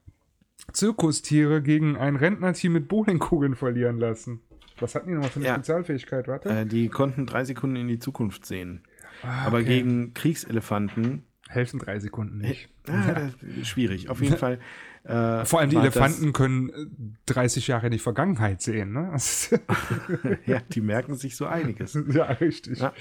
Zirkustiere 0.73 1.61
gegen 1.61 1.97
ein 1.97 2.15
Rentnerteam 2.15 2.73
mit 2.73 2.87
Bowlingkugeln 2.87 3.55
verlieren 3.55 3.99
lassen? 3.99 4.41
Was 4.81 4.95
hatten 4.95 5.07
die 5.09 5.13
nochmal 5.13 5.29
für 5.29 5.39
eine 5.39 5.45
Ja. 5.47 5.53
Spezialfähigkeit? 5.55 6.27
Warte. 6.27 6.49
äh, 6.49 6.65
die 6.65 6.89
konnten 6.89 7.25
drei 7.25 7.43
Sekunden 7.43 7.75
in 7.75 7.87
die 7.87 7.99
Zukunft 7.99 8.45
sehen. 8.45 8.83
Ah, 9.23 9.45
Aber 9.47 9.57
okay. 9.57 9.67
gegen 9.67 10.13
Kriegselefanten, 10.13 11.23
helfen 11.49 11.79
drei 11.79 11.99
Sekunden 11.99 12.37
nicht. 12.37 12.69
ah, 12.87 13.13
das 13.41 13.57
ist 13.57 13.67
schwierig. 13.67 14.09
Auf 14.09 14.21
jeden 14.21 14.37
Fall. 14.37 14.59
Äh, 15.03 15.45
Vor 15.45 15.59
allem 15.61 15.69
die 15.69 15.77
Elefanten 15.77 16.33
können 16.33 16.69
äh, 16.69 17.31
30 17.33 17.67
Jahre 17.67 17.87
in 17.87 17.91
die 17.93 17.99
Vergangenheit 17.99 18.61
sehen, 18.61 18.91
ne? 18.93 19.11
Ja, 20.45 20.59
die 20.69 20.81
merken 20.81 21.15
sich 21.15 21.35
so 21.35 21.45
einiges. 21.47 21.97
ja, 22.09 22.25
richtig. 22.25 22.79
Ja. 22.79 22.93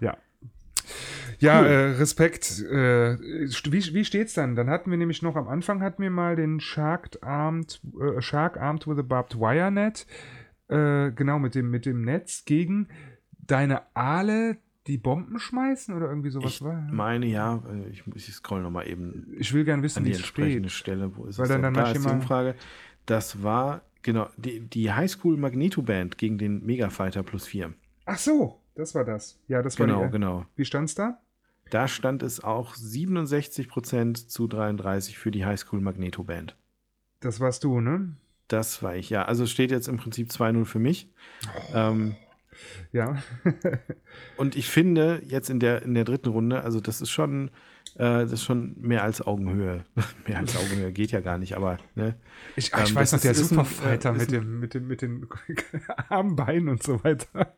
Ja. 0.00 0.16
Ja, 1.38 1.60
Cool. 1.60 1.66
äh, 1.66 1.90
Respekt. 1.96 2.60
Äh, 2.60 3.18
wie, 3.18 3.94
wie 3.94 4.04
steht's 4.04 4.34
dann? 4.34 4.54
Dann 4.56 4.70
hatten 4.70 4.90
wir 4.90 4.98
nämlich 4.98 5.22
noch 5.22 5.36
am 5.36 5.48
Anfang 5.48 5.82
hatten 5.82 6.02
wir 6.02 6.10
mal 6.10 6.36
den 6.36 6.60
Shark 6.60 7.18
Armed, 7.20 7.80
äh, 8.00 8.20
Shark 8.20 8.56
Armed 8.58 8.86
with 8.86 8.98
a 8.98 9.02
Barbed 9.02 9.38
Wire 9.38 9.70
Net. 9.70 10.06
Äh, 10.72 11.12
genau, 11.12 11.38
mit 11.38 11.54
dem, 11.54 11.70
mit 11.70 11.86
dem 11.86 12.02
Netz 12.02 12.44
gegen 12.44 12.88
deine 13.46 13.82
Aale, 13.94 14.56
die 14.86 14.98
Bomben 14.98 15.38
schmeißen 15.38 15.94
oder 15.94 16.08
irgendwie 16.08 16.30
sowas 16.30 16.52
Ich 16.54 16.62
war. 16.62 16.80
meine 16.90 17.26
ja, 17.26 17.62
äh, 17.70 17.88
ich, 17.90 18.02
ich 18.14 18.32
scroll 18.34 18.62
nochmal 18.62 18.88
eben 18.88 19.28
Ich 19.38 19.52
will 19.52 19.64
gern 19.64 19.82
wissen, 19.82 20.00
wie 20.04 20.08
die 20.08 20.12
es 20.14 20.18
entsprechende 20.18 20.68
steht. 20.70 20.80
Stelle. 20.96 21.16
Wo 21.16 21.24
ist 21.26 21.38
Weil 21.38 21.44
es 21.44 21.48
dann- 21.50 21.62
dann 21.62 21.74
da 21.74 21.90
ich 21.90 21.96
ist 21.96 22.04
die 22.04 22.10
Umfrage. 22.10 22.54
Das 23.06 23.42
war, 23.42 23.82
genau, 24.02 24.28
die, 24.36 24.60
die 24.60 24.92
Highschool 24.92 25.36
Magneto 25.36 25.82
Band 25.82 26.18
gegen 26.18 26.38
den 26.38 26.64
Mega 26.64 26.88
Fighter 26.90 27.22
plus 27.22 27.46
4. 27.46 27.72
Ach 28.06 28.18
so, 28.18 28.60
das 28.74 28.94
war 28.94 29.04
das. 29.04 29.38
Ja, 29.48 29.62
das 29.62 29.78
war 29.78 29.86
Genau, 29.86 30.04
die, 30.06 30.10
genau. 30.10 30.46
Wie 30.56 30.64
stand's 30.64 30.94
da? 30.94 31.18
Da 31.70 31.88
stand 31.88 32.22
es 32.22 32.42
auch 32.42 32.74
67% 32.74 34.28
zu 34.28 34.46
33 34.46 35.18
für 35.18 35.30
die 35.30 35.44
Highschool 35.44 35.80
Magneto 35.80 36.22
Band. 36.24 36.56
Das 37.20 37.40
warst 37.40 37.64
du, 37.64 37.80
ne? 37.80 38.14
Das 38.48 38.82
war 38.82 38.94
ich, 38.96 39.08
ja. 39.10 39.24
Also 39.24 39.46
steht 39.46 39.70
jetzt 39.70 39.88
im 39.88 39.96
Prinzip 39.96 40.28
2-0 40.30 40.64
für 40.64 40.78
mich. 40.78 41.08
Ähm, 41.74 42.16
Ja. 42.92 43.16
und 44.36 44.56
ich 44.56 44.68
finde, 44.68 45.22
jetzt 45.26 45.48
in 45.50 45.58
der, 45.58 45.82
in 45.82 45.94
der 45.94 46.04
dritten 46.04 46.28
Runde, 46.28 46.62
also 46.62 46.80
das 46.80 47.00
ist 47.00 47.10
schon, 47.10 47.48
äh, 47.94 47.98
das 48.22 48.32
ist 48.32 48.44
schon 48.44 48.76
mehr 48.78 49.02
als 49.04 49.22
Augenhöhe. 49.22 49.84
mehr 50.28 50.38
als 50.38 50.54
Augenhöhe 50.56 50.92
geht 50.92 51.12
ja 51.12 51.20
gar 51.20 51.38
nicht, 51.38 51.56
aber 51.56 51.78
ne? 51.94 52.14
Ich, 52.56 52.74
ach, 52.74 52.84
ich 52.84 52.90
Ähm, 52.90 52.96
weiß 52.96 53.12
noch, 53.12 53.20
der 53.20 53.30
ein, 53.30 53.34
Superfighter 53.36 54.10
äh, 54.12 54.16
ist 54.16 54.20
mit, 54.20 54.28
ein- 54.28 54.32
dem, 54.42 54.60
mit, 54.60 54.74
dem, 54.74 54.86
mit 54.86 55.02
den 55.02 55.26
armen 56.10 56.36
Beinen 56.36 56.68
und 56.68 56.82
so 56.82 57.02
weiter. 57.02 57.54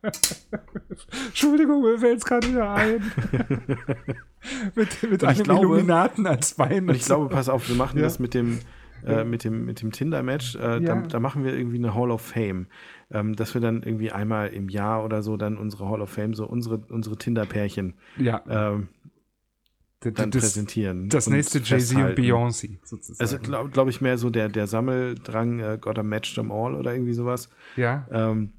Entschuldigung, 1.27 1.83
mir 1.83 1.99
fällt 1.99 2.19
es 2.19 2.25
gerade 2.25 2.49
wieder 2.49 2.71
ein. 2.75 3.03
mit 4.75 5.03
mit 5.11 5.25
einem 5.25 5.43
glaube- 5.43 5.61
Illuminaten 5.61 6.27
als 6.27 6.55
Bein. 6.55 6.89
Und 6.89 6.95
ich 6.95 7.05
glaube, 7.05 7.29
pass 7.35 7.49
auf, 7.49 7.69
wir 7.69 7.77
machen 7.77 7.99
Ja. 7.99 8.05
das 8.05 8.19
mit 8.21 8.33
dem 8.35 8.61
äh, 9.07 9.25
mit 9.25 9.45
dem, 9.45 9.65
mit 9.65 9.83
dem 9.83 9.93
Tinder-Match, 9.93 10.57
äh, 10.57 10.59
ja. 10.59 10.81
da, 10.81 11.01
da, 11.03 11.21
machen 11.21 11.45
wir 11.45 11.57
irgendwie 11.57 11.79
eine 11.79 11.95
Hall 11.95 12.11
of 12.11 12.23
Fame. 12.23 12.67
Ähm, 13.11 13.37
dass 13.37 13.55
wir 13.55 13.61
dann 13.61 13.83
irgendwie 13.83 14.11
einmal 14.11 14.49
im 14.49 14.69
Jahr 14.69 15.05
oder 15.05 15.23
so 15.23 15.37
dann 15.37 15.59
unsere 15.59 15.89
Hall 15.89 16.01
of 16.01 16.11
Fame, 16.11 16.35
so 16.35 16.47
unsere, 16.47 16.79
unsere 16.89 17.17
Tinder-Pärchen 17.17 17.95
ja. 18.17 18.43
ähm, 18.49 18.89
dann 20.01 20.31
das, 20.31 20.43
präsentieren. 20.43 21.09
Das 21.09 21.29
nächste 21.29 21.61
Jay-Z 21.61 21.97
und 21.97 22.19
Beyoncé 22.19 22.79
sozusagen. 22.83 23.21
Also 23.21 23.39
glaube 23.39 23.71
glaub 23.71 23.89
ich 23.89 24.01
mehr 24.01 24.19
so 24.19 24.31
der, 24.31 24.49
der 24.49 24.67
Sammeldrang, 24.67 25.61
äh, 25.61 25.79
Gotta 25.81 26.03
Match 26.03 26.35
Them 26.35 26.51
All 26.53 26.75
oder 26.75 26.93
irgendwie 26.93 27.15
sowas. 27.15 27.49
Ja. 27.77 28.07
Ähm, 28.11 28.53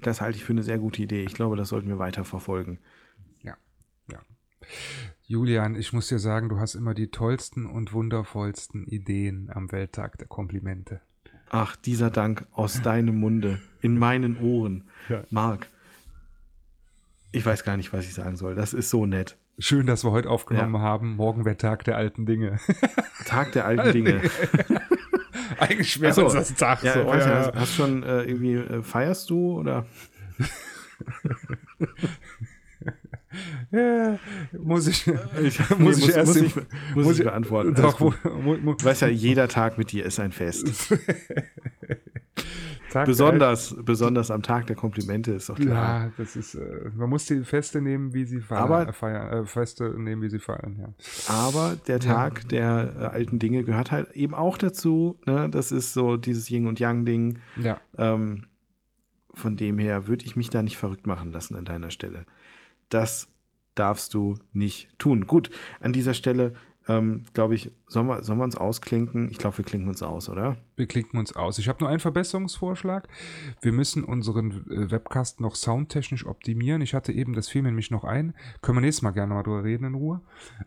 das 0.00 0.20
halte 0.20 0.38
ich 0.38 0.44
für 0.44 0.52
eine 0.52 0.62
sehr 0.62 0.78
gute 0.78 1.02
Idee. 1.02 1.22
Ich 1.22 1.34
glaube, 1.34 1.56
das 1.56 1.68
sollten 1.68 1.88
wir 1.88 1.98
weiter 1.98 2.24
verfolgen. 2.24 2.78
Ja, 3.42 3.56
ja. 4.10 4.18
Julian, 5.30 5.76
ich 5.76 5.92
muss 5.92 6.08
dir 6.08 6.18
sagen, 6.18 6.48
du 6.48 6.58
hast 6.58 6.74
immer 6.74 6.94
die 6.94 7.10
tollsten 7.10 7.66
und 7.66 7.92
wundervollsten 7.92 8.86
Ideen 8.86 9.50
am 9.52 9.70
Welttag 9.70 10.16
der 10.16 10.26
Komplimente. 10.26 11.02
Ach, 11.50 11.76
dieser 11.76 12.08
Dank 12.08 12.46
aus 12.52 12.80
deinem 12.80 13.20
Munde, 13.20 13.60
in 13.82 13.98
meinen 13.98 14.38
Ohren. 14.38 14.84
Ja. 15.10 15.24
Marc, 15.28 15.68
ich 17.30 17.44
weiß 17.44 17.62
gar 17.64 17.76
nicht, 17.76 17.92
was 17.92 18.06
ich 18.06 18.14
sagen 18.14 18.36
soll. 18.36 18.54
Das 18.54 18.72
ist 18.72 18.88
so 18.88 19.04
nett. 19.04 19.36
Schön, 19.58 19.86
dass 19.86 20.02
wir 20.02 20.12
heute 20.12 20.30
aufgenommen 20.30 20.76
ja. 20.76 20.80
haben. 20.80 21.16
Morgen 21.16 21.44
wäre 21.44 21.58
Tag 21.58 21.84
der 21.84 21.98
alten 21.98 22.24
Dinge. 22.24 22.58
Tag 23.26 23.52
der 23.52 23.66
alten 23.66 23.92
Dinge. 23.92 24.22
Eigentlich 25.58 26.00
wäre 26.00 26.14
so, 26.14 26.22
das 26.22 26.54
Tag 26.54 26.82
ja, 26.82 26.94
so. 26.94 27.00
Ja. 27.00 27.48
Hast, 27.48 27.54
hast 27.54 27.74
schon 27.74 28.02
äh, 28.02 28.22
irgendwie, 28.22 28.54
äh, 28.54 28.82
feierst 28.82 29.28
du 29.28 29.58
oder? 29.58 29.84
ja, 33.70 34.18
muss 34.58 34.86
ich, 34.86 35.06
ich 35.42 35.70
muss, 35.70 35.78
muss, 35.78 35.98
ich 35.98 36.14
erst 36.14 36.34
muss, 36.34 36.36
ich, 36.36 36.54
muss, 36.94 37.04
muss 37.04 37.18
ich 37.18 37.24
beantworten. 37.24 37.74
Doch, 37.74 37.98
du 37.98 38.84
weißt 38.84 39.02
ja, 39.02 39.08
jeder 39.08 39.48
Tag 39.48 39.78
mit 39.78 39.92
dir 39.92 40.04
ist 40.04 40.20
ein 40.20 40.32
Fest. 40.32 40.92
Tag 42.90 43.06
besonders, 43.06 43.76
besonders 43.82 44.30
am 44.30 44.42
Tag 44.42 44.66
der 44.66 44.76
Komplimente 44.76 45.32
ist 45.32 45.48
doch 45.48 45.56
klar. 45.56 46.04
Ja, 46.04 46.12
das 46.16 46.36
ist, 46.36 46.54
äh, 46.54 46.90
man 46.96 47.10
muss 47.10 47.26
die 47.26 47.44
Feste 47.44 47.82
nehmen, 47.82 48.14
wie 48.14 48.24
sie 48.24 48.40
fallen. 48.40 48.62
Aber, 48.62 48.88
äh, 48.88 48.92
feiern, 48.92 49.44
äh, 49.44 49.46
Feste 49.46 49.94
nehmen, 49.98 50.22
wie 50.22 50.30
sie 50.30 50.38
fallen, 50.38 50.78
ja. 50.80 50.88
Aber 51.32 51.76
der 51.86 52.00
Tag 52.00 52.44
ja. 52.44 52.48
der 52.48 52.94
äh, 52.98 53.04
alten 53.04 53.38
Dinge 53.38 53.64
gehört 53.64 53.90
halt 53.90 54.12
eben 54.12 54.34
auch 54.34 54.56
dazu. 54.56 55.18
Ne? 55.26 55.48
Das 55.50 55.70
ist 55.72 55.92
so 55.92 56.16
dieses 56.16 56.50
Yin 56.50 56.66
und 56.66 56.80
Yang-Ding. 56.80 57.38
Ja. 57.56 57.78
Ähm, 57.96 58.46
von 59.34 59.56
dem 59.56 59.78
her 59.78 60.08
würde 60.08 60.24
ich 60.24 60.34
mich 60.34 60.50
da 60.50 60.62
nicht 60.62 60.76
verrückt 60.76 61.06
machen 61.06 61.30
lassen 61.30 61.54
an 61.56 61.64
deiner 61.64 61.90
Stelle. 61.90 62.24
Das 62.88 63.28
darfst 63.74 64.14
du 64.14 64.38
nicht 64.52 64.88
tun. 64.98 65.26
Gut, 65.26 65.50
an 65.80 65.92
dieser 65.92 66.14
Stelle 66.14 66.54
ähm, 66.88 67.24
glaube 67.34 67.54
ich, 67.54 67.70
sollen 67.86 68.06
wir, 68.06 68.22
sollen 68.24 68.38
wir 68.38 68.44
uns 68.44 68.56
ausklinken? 68.56 69.30
Ich 69.30 69.36
glaube, 69.36 69.58
wir 69.58 69.64
klinken 69.64 69.88
uns 69.88 70.02
aus, 70.02 70.30
oder? 70.30 70.56
Wir 70.76 70.86
klinken 70.86 71.18
uns 71.18 71.36
aus. 71.36 71.58
Ich 71.58 71.68
habe 71.68 71.80
nur 71.80 71.90
einen 71.90 72.00
Verbesserungsvorschlag. 72.00 73.08
Wir 73.60 73.72
müssen 73.72 74.04
unseren 74.04 74.66
äh, 74.70 74.90
Webcast 74.90 75.40
noch 75.40 75.54
soundtechnisch 75.54 76.26
optimieren. 76.26 76.80
Ich 76.80 76.94
hatte 76.94 77.12
eben, 77.12 77.34
das 77.34 77.48
fiel 77.48 77.62
mir 77.62 77.68
nämlich 77.68 77.90
noch 77.90 78.04
ein, 78.04 78.34
können 78.62 78.78
wir 78.78 78.80
nächstes 78.80 79.02
Mal 79.02 79.10
gerne 79.10 79.34
mal 79.34 79.42
drüber 79.42 79.64
reden 79.64 79.84
in 79.84 79.94
Ruhe. 79.94 80.22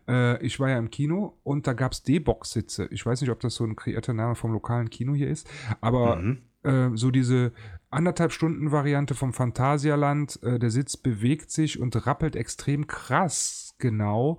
Äh, 0.08 0.44
ich 0.44 0.60
war 0.60 0.70
ja 0.70 0.78
im 0.78 0.90
Kino 0.90 1.38
und 1.42 1.66
da 1.66 1.72
gab 1.72 1.92
es 1.92 2.04
D-Box-Sitze. 2.04 2.86
Ich 2.92 3.04
weiß 3.04 3.20
nicht, 3.20 3.30
ob 3.30 3.40
das 3.40 3.56
so 3.56 3.64
ein 3.64 3.74
kreierter 3.74 4.14
Name 4.14 4.36
vom 4.36 4.52
lokalen 4.52 4.90
Kino 4.90 5.14
hier 5.14 5.28
ist, 5.28 5.48
aber 5.80 6.16
mhm. 6.16 6.38
äh, 6.62 6.90
so 6.94 7.10
diese 7.10 7.52
anderthalb 7.92 8.32
Stunden 8.32 8.72
Variante 8.72 9.14
vom 9.14 9.32
Phantasialand, 9.32 10.42
äh, 10.42 10.58
der 10.58 10.70
Sitz 10.70 10.96
bewegt 10.96 11.50
sich 11.50 11.80
und 11.80 12.06
rappelt 12.06 12.36
extrem 12.36 12.86
krass 12.86 13.74
genau 13.78 14.38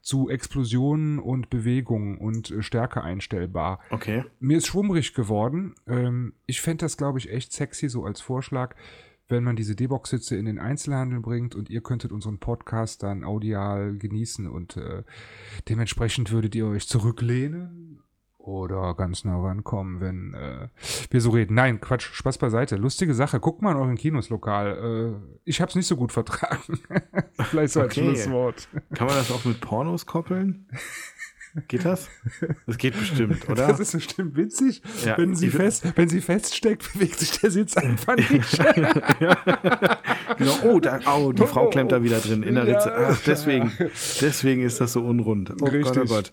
zu 0.00 0.28
Explosionen 0.28 1.18
und 1.18 1.50
Bewegungen 1.50 2.18
und 2.18 2.50
äh, 2.50 2.62
Stärke 2.62 3.02
einstellbar. 3.02 3.80
Okay. 3.90 4.24
Mir 4.38 4.58
ist 4.58 4.66
schwummrig 4.66 5.14
geworden. 5.14 5.74
Ähm, 5.86 6.34
ich 6.46 6.60
fände 6.60 6.84
das, 6.84 6.96
glaube 6.96 7.18
ich, 7.18 7.30
echt 7.30 7.52
sexy, 7.52 7.88
so 7.88 8.04
als 8.04 8.20
Vorschlag, 8.20 8.76
wenn 9.28 9.44
man 9.44 9.56
diese 9.56 9.74
D-Box-Sitze 9.74 10.36
in 10.36 10.44
den 10.44 10.58
Einzelhandel 10.58 11.20
bringt 11.20 11.54
und 11.54 11.70
ihr 11.70 11.80
könntet 11.80 12.12
unseren 12.12 12.38
Podcast 12.38 13.02
dann 13.02 13.24
audial 13.24 13.96
genießen 13.96 14.46
und 14.46 14.76
äh, 14.76 15.02
dementsprechend 15.68 16.30
würdet 16.30 16.54
ihr 16.54 16.66
euch 16.66 16.86
zurücklehnen 16.86 18.03
oder 18.46 18.94
ganz 18.94 19.24
nah 19.24 19.40
rankommen, 19.40 20.00
wenn 20.00 20.34
äh, 20.34 20.68
wir 21.10 21.20
so 21.20 21.30
reden. 21.30 21.54
Nein, 21.54 21.80
Quatsch, 21.80 22.12
Spaß 22.12 22.38
beiseite. 22.38 22.76
Lustige 22.76 23.14
Sache. 23.14 23.40
Guckt 23.40 23.62
mal 23.62 23.72
in 23.72 23.78
euren 23.78 23.96
Kinos 23.96 24.28
lokal. 24.28 25.16
Äh, 25.16 25.38
ich 25.44 25.60
habe 25.60 25.70
es 25.70 25.76
nicht 25.76 25.86
so 25.86 25.96
gut 25.96 26.12
vertragen. 26.12 26.78
Vielleicht 27.32 27.72
so 27.72 27.80
okay. 27.80 28.06
als 28.06 28.22
Schlusswort. 28.22 28.68
Kann 28.94 29.06
man 29.06 29.16
das 29.16 29.30
auch 29.30 29.44
mit 29.44 29.60
Pornos 29.60 30.04
koppeln? 30.04 30.68
Geht 31.68 31.84
das? 31.84 32.08
Das 32.66 32.78
geht 32.78 32.98
bestimmt, 32.98 33.48
oder? 33.48 33.68
Das 33.68 33.78
ist 33.78 33.92
bestimmt 33.92 34.36
witzig. 34.36 34.82
Ja, 35.04 35.16
wenn, 35.16 35.36
sie 35.36 35.50
fest, 35.50 35.84
wenn 35.94 36.08
sie 36.08 36.20
feststeckt, 36.20 36.92
bewegt 36.94 37.20
sich 37.20 37.38
der 37.38 37.50
Sitz 37.50 37.76
einfach 37.76 38.16
nicht. 38.16 38.58
genau. 40.36 40.58
oh, 40.64 40.80
da, 40.80 40.98
oh, 41.14 41.32
die 41.32 41.46
Frau 41.46 41.70
klemmt 41.70 41.92
da 41.92 42.02
wieder 42.02 42.18
drin 42.18 42.42
in 42.42 42.56
der 42.56 42.66
Ritze. 42.66 42.92
Ach, 42.92 43.20
deswegen, 43.24 43.70
deswegen 44.20 44.62
ist 44.62 44.80
das 44.80 44.94
so 44.94 45.02
unrund. 45.02 45.54
Oh 45.62 45.66
Richtig. 45.66 45.94
Gott, 45.94 45.98
oh 45.98 46.06
Gott. 46.06 46.32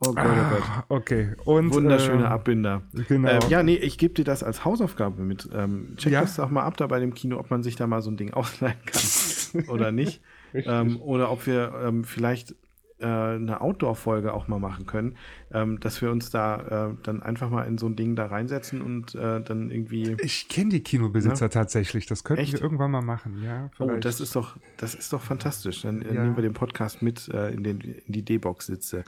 Oh 0.00 0.12
Gott, 0.12 0.26
oh 0.26 0.50
Gott. 0.50 0.62
Ah, 0.68 0.84
okay. 0.88 1.32
Und, 1.44 1.72
Wunderschöne 1.72 2.24
äh, 2.24 2.26
Abbinder. 2.26 2.82
Genau. 3.08 3.28
Ähm, 3.28 3.40
ja, 3.48 3.62
nee, 3.62 3.76
ich 3.76 3.96
gebe 3.96 4.14
dir 4.14 4.24
das 4.24 4.42
als 4.42 4.64
Hausaufgabe 4.64 5.22
mit. 5.22 5.48
Ähm, 5.54 5.94
check 5.96 6.12
ja? 6.12 6.20
das 6.20 6.36
doch 6.36 6.50
mal 6.50 6.62
ab 6.62 6.76
da 6.76 6.86
bei 6.86 7.00
dem 7.00 7.14
Kino, 7.14 7.38
ob 7.38 7.50
man 7.50 7.62
sich 7.62 7.76
da 7.76 7.86
mal 7.86 8.02
so 8.02 8.10
ein 8.10 8.16
Ding 8.16 8.32
ausleihen 8.34 8.78
kann 8.84 9.64
oder 9.68 9.92
nicht. 9.92 10.20
ähm, 10.52 11.00
oder 11.00 11.30
ob 11.30 11.46
wir 11.46 11.72
ähm, 11.82 12.04
vielleicht 12.04 12.54
äh, 12.98 13.06
eine 13.06 13.60
Outdoor-Folge 13.60 14.32
auch 14.34 14.48
mal 14.48 14.58
machen 14.58 14.86
können, 14.86 15.16
ähm, 15.54 15.80
dass 15.80 16.02
wir 16.02 16.10
uns 16.10 16.30
da 16.30 16.88
äh, 16.90 16.94
dann 17.04 17.22
einfach 17.22 17.48
mal 17.48 17.62
in 17.62 17.78
so 17.78 17.86
ein 17.86 17.96
Ding 17.96 18.16
da 18.16 18.26
reinsetzen 18.26 18.82
und 18.82 19.14
äh, 19.14 19.40
dann 19.40 19.70
irgendwie. 19.70 20.16
Ich 20.20 20.48
kenne 20.48 20.70
die 20.70 20.80
Kinobesitzer 20.80 21.46
ja? 21.46 21.48
tatsächlich. 21.48 22.06
Das 22.06 22.24
könnten 22.24 22.42
Echt? 22.42 22.54
wir 22.54 22.60
irgendwann 22.60 22.90
mal 22.90 23.02
machen, 23.02 23.42
ja. 23.42 23.70
Oh, 23.78 23.90
das 24.00 24.20
ist 24.20 24.34
doch, 24.34 24.56
das 24.76 24.94
ist 24.94 25.12
doch 25.12 25.22
fantastisch. 25.22 25.82
Dann 25.82 26.02
äh, 26.02 26.14
ja. 26.14 26.22
nehmen 26.24 26.36
wir 26.36 26.42
den 26.42 26.52
Podcast 26.52 27.02
mit 27.02 27.28
äh, 27.28 27.50
in, 27.50 27.62
den, 27.62 27.80
in 27.80 28.12
die 28.12 28.24
D-Box 28.24 28.66
sitze. 28.66 29.04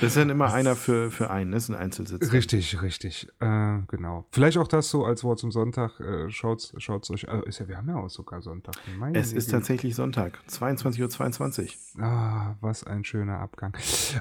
Das 0.00 0.08
ist 0.08 0.16
dann 0.16 0.30
immer 0.30 0.44
das 0.46 0.54
einer 0.54 0.76
für, 0.76 1.10
für 1.10 1.30
einen, 1.30 1.52
das 1.52 1.64
ist 1.64 1.68
ein 1.68 1.76
Einzelsitz. 1.76 2.32
Richtig, 2.32 2.80
richtig. 2.82 3.28
Äh, 3.40 3.80
genau. 3.88 4.26
Vielleicht 4.30 4.58
auch 4.58 4.68
das 4.68 4.90
so 4.90 5.04
als 5.04 5.22
Wort 5.22 5.38
zum 5.38 5.52
Sonntag. 5.52 6.00
Äh, 6.00 6.30
schaut's, 6.30 6.72
schaut's 6.78 7.10
euch. 7.10 7.28
Also 7.28 7.44
ist 7.44 7.60
ja, 7.60 7.68
wir 7.68 7.76
haben 7.76 7.88
ja 7.88 7.96
auch 7.96 8.08
sogar 8.08 8.40
Sonntag. 8.40 8.74
Meine 8.98 9.18
es 9.18 9.32
ist 9.32 9.50
tatsächlich 9.50 9.94
Sonntag, 9.94 10.38
22.22 10.48 11.02
Uhr. 11.02 11.10
22. 11.10 11.78
Ah, 11.98 12.54
was 12.60 12.84
ein 12.84 13.04
schöner 13.04 13.40
Abgang. 13.40 13.76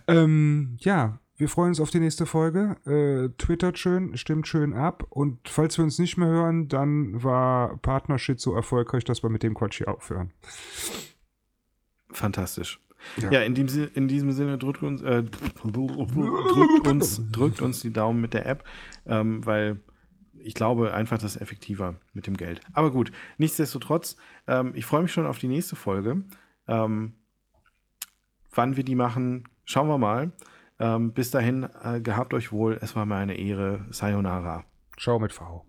Ähm, 0.08 0.78
ja, 0.80 1.20
wir 1.40 1.48
freuen 1.48 1.70
uns 1.70 1.80
auf 1.80 1.90
die 1.90 2.02
nächste 2.02 2.26
Folge. 2.26 2.76
Äh, 2.86 3.34
twittert 3.38 3.80
schön, 3.80 4.18
stimmt 4.18 4.46
schön 4.46 4.74
ab. 4.74 5.06
Und 5.10 5.48
falls 5.48 5.78
wir 5.78 5.86
uns 5.86 5.98
nicht 5.98 6.18
mehr 6.18 6.28
hören, 6.28 6.68
dann 6.68 7.24
war 7.24 7.78
Partnership 7.78 8.42
so 8.42 8.54
erfolgreich, 8.54 9.06
dass 9.06 9.24
wir 9.24 9.30
mit 9.30 9.42
dem 9.42 9.54
Quatsch 9.54 9.78
hier 9.78 9.88
aufhören. 9.88 10.34
Fantastisch. 12.12 12.82
Ja, 13.16 13.32
ja 13.32 13.42
in, 13.44 13.56
diesem, 13.56 13.90
in, 13.94 14.10
diesem 14.10 14.34
Sinne 14.34 14.58
drückt 14.58 14.84
uns, 14.84 15.02
äh, 15.02 15.24
drückt, 15.24 16.88
uns, 16.88 17.22
drückt 17.32 17.62
uns 17.62 17.80
die 17.80 17.94
Daumen 17.94 18.20
mit 18.20 18.34
der 18.34 18.46
App, 18.46 18.66
ähm, 19.06 19.46
weil 19.46 19.80
ich 20.38 20.56
glaube 20.56 20.94
einfach, 20.94 21.20
das 21.20 21.38
ist 21.38 21.42
effektiver 21.42 21.96
mit 22.12 22.28
dem 22.28 22.36
Geld. 22.36 22.60
Aber 22.74 22.92
gut, 22.92 23.14
nichtsdestotrotz, 23.38 24.18
ähm, 24.48 24.74
ich 24.76 24.86
freue 24.86 25.04
mich 25.04 25.14
schon 25.14 25.26
auf 25.26 25.40
die 25.40 25.48
nächste 25.48 25.78
Folge. 25.78 26.24
Ähm, 26.68 27.14
wann 28.52 28.76
wir 28.76 28.84
die 28.84 28.96
machen, 28.96 29.48
schauen 29.64 29.88
wir 29.88 29.98
mal. 29.98 30.34
Ähm, 30.80 31.14
bis 31.14 31.32
dahin, 31.32 31.68
äh, 31.84 32.02
gehabt 32.02 32.34
euch 32.34 32.52
wohl. 32.52 32.78
Es 32.82 32.96
war 32.96 33.06
mir 33.06 33.16
eine 33.16 33.38
Ehre. 33.38 33.86
Sayonara. 33.90 34.64
Ciao 34.98 35.20
mit 35.20 35.34
V. 35.34 35.69